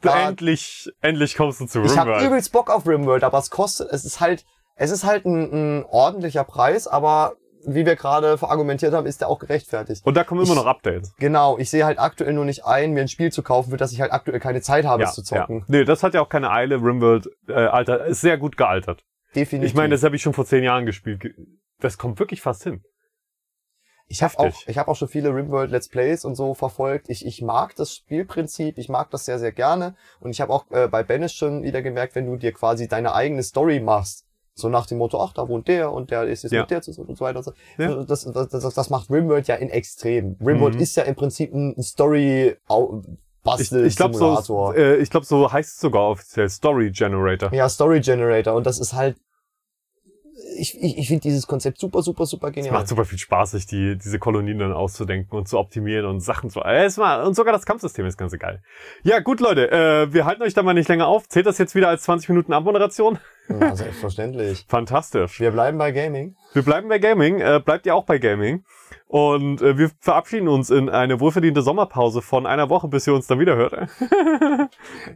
Da- 0.02 0.28
endlich, 0.30 0.92
endlich 1.02 1.36
kommst 1.36 1.60
du 1.62 1.66
zu 1.66 1.82
Ich 1.82 1.98
habe 1.98 2.12
Rimworld. 2.12 2.28
übelst 2.28 2.52
Bock 2.52 2.70
auf 2.70 2.88
Rimworld, 2.88 3.24
aber 3.24 3.40
es 3.40 3.50
kostet, 3.50 3.92
es 3.92 4.06
ist 4.06 4.20
halt, 4.20 4.46
es 4.76 4.92
ist 4.92 5.04
halt 5.04 5.26
ein, 5.26 5.80
ein 5.80 5.86
ordentlicher 5.86 6.44
Preis, 6.44 6.86
aber 6.88 7.34
wie 7.68 7.86
wir 7.86 7.96
gerade 7.96 8.38
verargumentiert 8.38 8.94
haben, 8.94 9.06
ist 9.08 9.22
der 9.22 9.30
auch 9.30 9.40
gerechtfertigt. 9.40 10.06
Und 10.06 10.16
da 10.16 10.24
kommen 10.24 10.42
immer 10.42 10.52
Ich- 10.52 10.56
noch 10.58 10.66
Updates. 10.66 11.14
Genau, 11.18 11.58
ich 11.58 11.70
sehe 11.70 11.86
halt 11.86 12.00
aktuell 12.00 12.34
nur 12.34 12.46
nicht 12.46 12.66
ein, 12.66 12.94
mir 12.94 13.02
ein 13.02 13.08
Spiel 13.08 13.32
zu 13.32 13.44
kaufen, 13.44 13.72
für 13.72 13.78
das 13.78 13.92
ich 13.92 14.02
halt 14.02 14.12
aktuell 14.12 14.40
keine 14.40 14.62
Zeit 14.62 14.86
habe, 14.86 15.04
es 15.04 15.14
zu 15.14 15.24
zocken. 15.24 15.64
Nee, 15.68 15.84
das 15.86 16.04
hat 16.04 16.14
ja 16.14 16.22
auch 16.22 16.30
keine 16.30 16.52
Eile. 16.52 16.76
Rimworld, 16.76 17.30
äh, 17.48 17.54
Alter, 17.54 18.06
ist 18.06 18.22
sehr 18.22 18.38
gut 18.38 18.58
gealtert. 18.58 19.04
Definitiv. 19.36 19.70
Ich 19.72 19.76
meine, 19.76 19.94
das 19.96 20.04
habe 20.04 20.16
ich 20.16 20.22
schon 20.22 20.34
vor 20.34 20.46
zehn 20.46 20.64
Jahren 20.64 20.86
gespielt. 20.86 21.20
Ge- 21.22 21.34
Das 21.80 21.98
kommt 21.98 22.20
wirklich 22.20 22.42
fast 22.42 22.64
hin. 22.64 22.84
Ich 24.08 24.22
habe 24.22 24.38
auch, 24.38 24.54
ich 24.68 24.78
habe 24.78 24.90
auch 24.92 24.96
schon 24.96 25.08
viele 25.08 25.34
Rimworld 25.34 25.72
Let's 25.72 25.90
Plays 25.90 26.26
und 26.26 26.36
so 26.36 26.54
verfolgt. 26.54 27.10
Ich, 27.10 27.26
ich 27.26 27.42
mag 27.42 27.76
das 27.76 27.96
Spielprinzip, 27.96 28.78
ich 28.78 28.88
mag 28.88 29.10
das 29.10 29.26
sehr, 29.26 29.40
sehr 29.40 29.52
gerne. 29.52 29.96
Und 30.20 30.30
ich 30.30 30.42
habe 30.42 30.54
auch 30.54 30.70
äh, 30.70 30.88
bei 30.88 31.02
Banish 31.02 31.34
schon 31.36 31.64
wieder 31.64 31.82
gemerkt, 31.82 32.14
wenn 32.14 32.28
du 32.28 32.36
dir 32.38 32.52
quasi 32.54 32.88
deine 32.88 33.16
eigene 33.16 33.42
Story 33.42 33.80
machst, 33.80 34.26
so 34.58 34.70
nach 34.70 34.86
dem 34.86 34.98
Motto, 35.00 35.22
ach, 35.22 35.34
da 35.34 35.48
wohnt 35.50 35.68
der 35.68 35.92
und 35.92 36.12
der 36.12 36.24
ist 36.24 36.44
jetzt 36.44 36.54
Ja. 36.54 36.62
mit 36.62 36.72
der 36.72 36.82
zusammen 36.82 37.10
und 37.10 37.18
so 37.18 37.26
weiter. 37.26 37.40
Und 37.40 37.44
so. 37.44 37.54
Ja. 37.78 38.04
Das, 38.06 38.24
das, 38.24 38.48
das, 38.50 38.74
das 38.74 38.90
macht 38.90 39.10
Rimworld 39.12 39.48
ja 39.50 39.56
in 39.56 39.70
extrem. 39.70 40.38
Rimworld 40.40 40.76
Mhm. 40.76 40.82
ist 40.82 40.96
ja 40.96 41.04
im 41.04 41.16
Prinzip 41.16 41.54
ein 41.54 41.76
Story 41.84 42.56
Ich, 42.56 42.58
Bastel 43.44 43.86
ich 43.86 43.96
glaube 43.98 44.16
so, 44.16 44.72
äh, 44.74 44.96
ich 44.98 45.10
glaube 45.10 45.26
so 45.26 45.52
heißt 45.52 45.74
es 45.74 45.80
sogar 45.80 46.04
offiziell 46.10 46.50
Story 46.50 46.90
Generator. 46.92 47.54
Ja, 47.54 47.68
Story 47.70 48.00
Generator. 48.00 48.56
Und 48.56 48.66
das 48.66 48.80
ist 48.80 48.94
halt, 48.94 49.18
ich, 50.58 50.82
ich, 50.82 50.98
ich 50.98 51.08
finde 51.08 51.22
dieses 51.22 51.48
Konzept 51.48 51.78
super, 51.80 52.02
super, 52.02 52.26
super 52.26 52.48
Es 52.48 52.54
genial. 52.54 52.74
macht 52.74 52.88
super 52.88 53.04
viel 53.04 53.18
Spaß, 53.20 53.52
sich 53.52 53.66
die, 53.68 53.98
diese 53.98 54.20
Kolonien 54.20 54.60
dann 54.60 54.72
auszudenken 54.72 55.38
und 55.38 55.48
zu 55.50 55.58
optimieren 55.60 56.06
und 56.06 56.22
Sachen 56.22 56.50
zu. 56.50 56.62
Äh, 56.62 56.86
es 56.86 56.98
war, 56.98 57.28
und 57.28 57.36
sogar 57.36 57.52
das 57.54 57.66
Kampfsystem 57.66 58.06
ist 58.06 58.18
ganz 58.18 58.32
geil. 58.40 58.62
Ja, 59.04 59.20
gut, 59.20 59.42
Leute, 59.42 59.70
äh, 59.72 60.14
wir 60.14 60.26
halten 60.26 60.42
euch 60.44 60.54
da 60.54 60.64
mal 60.64 60.74
nicht 60.74 60.88
länger 60.88 61.08
auf. 61.08 61.28
Zählt 61.28 61.46
das 61.46 61.58
jetzt 61.58 61.76
wieder 61.76 61.90
als 61.90 62.04
20 62.04 62.30
Minuten 62.30 62.54
Abmoderation? 62.54 63.20
Ja, 63.48 63.76
selbstverständlich. 63.76 64.66
Fantastisch. 64.68 65.40
Wir 65.40 65.52
bleiben 65.52 65.78
bei 65.78 65.92
Gaming. 65.92 66.36
Wir 66.54 66.64
bleiben 66.64 66.90
bei 66.90 67.00
Gaming, 67.00 67.40
äh, 67.42 67.62
bleibt 67.64 67.86
ihr 67.86 67.96
auch 67.96 68.06
bei 68.06 68.18
Gaming. 68.18 68.64
Und 69.08 69.62
äh, 69.62 69.78
wir 69.78 69.92
verabschieden 70.00 70.48
uns 70.48 70.70
in 70.72 70.90
eine 70.90 71.20
wohlverdiente 71.20 71.62
Sommerpause 71.62 72.22
von 72.22 72.46
einer 72.46 72.70
Woche, 72.70 72.88
bis 72.88 73.06
ihr 73.08 73.14
uns 73.14 73.28
dann 73.28 73.40
wieder 73.40 73.56
hört. 73.56 73.74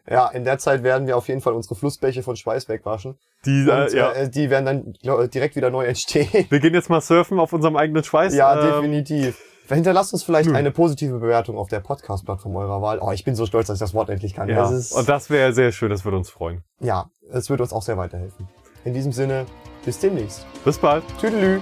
Ja, 0.10 0.28
in 0.30 0.44
der 0.44 0.58
Zeit 0.58 0.84
werden 0.84 1.08
wir 1.08 1.18
auf 1.18 1.28
jeden 1.28 1.42
Fall 1.42 1.54
unsere 1.54 1.76
Flussbäche 1.76 2.24
von 2.24 2.36
Schweiß 2.36 2.68
wegwaschen. 2.70 3.18
Die, 3.46 3.64
Und, 3.64 3.70
äh, 3.94 3.98
ja. 3.98 4.12
äh, 4.12 4.30
die 4.30 4.50
werden 4.50 4.66
dann 4.66 4.94
glaub, 5.02 5.30
direkt 5.32 5.56
wieder 5.56 5.70
neu 5.70 5.86
entstehen. 5.86 6.46
Wir 6.50 6.60
gehen 6.60 6.74
jetzt 6.74 6.90
mal 6.90 7.02
surfen 7.02 7.40
auf 7.40 7.54
unserem 7.54 7.76
eigenen 7.76 8.04
Schweiß. 8.04 8.36
Ja, 8.36 8.60
Ähm, 8.60 8.82
definitiv. 8.82 9.42
Hinterlasst 9.76 10.14
uns 10.14 10.24
vielleicht 10.24 10.50
Hm. 10.50 10.56
eine 10.56 10.72
positive 10.72 11.20
Bewertung 11.20 11.58
auf 11.58 11.68
der 11.70 11.80
Podcast-Plattform 11.80 12.56
eurer 12.56 12.82
Wahl. 12.82 13.00
Oh, 13.02 13.12
ich 13.12 13.24
bin 13.24 13.36
so 13.36 13.46
stolz, 13.46 13.68
dass 13.68 13.76
ich 13.78 13.80
das 13.80 13.94
Wort 13.94 14.10
endlich 14.10 14.34
kann. 14.34 14.50
Ja, 14.50 14.56
Das 14.56 14.72
ist, 14.72 14.92
und 14.94 15.08
das 15.08 15.30
wäre 15.30 15.54
sehr 15.54 15.72
schön, 15.72 15.90
das 15.90 16.04
würde 16.06 16.18
uns 16.18 16.30
freuen. 16.30 16.64
ja, 16.80 17.10
es 17.32 17.50
würde 17.50 17.64
uns 17.64 17.74
auch 17.74 17.84
sehr 17.84 17.98
weiterhelfen. 17.98 18.48
In 18.86 18.94
diesem 18.94 19.12
Sinne, 19.12 19.46
bis 19.86 20.00
demnächst. 20.00 20.46
Bis 20.66 20.78
bald. 20.78 21.04
Tüdelü. 21.20 21.60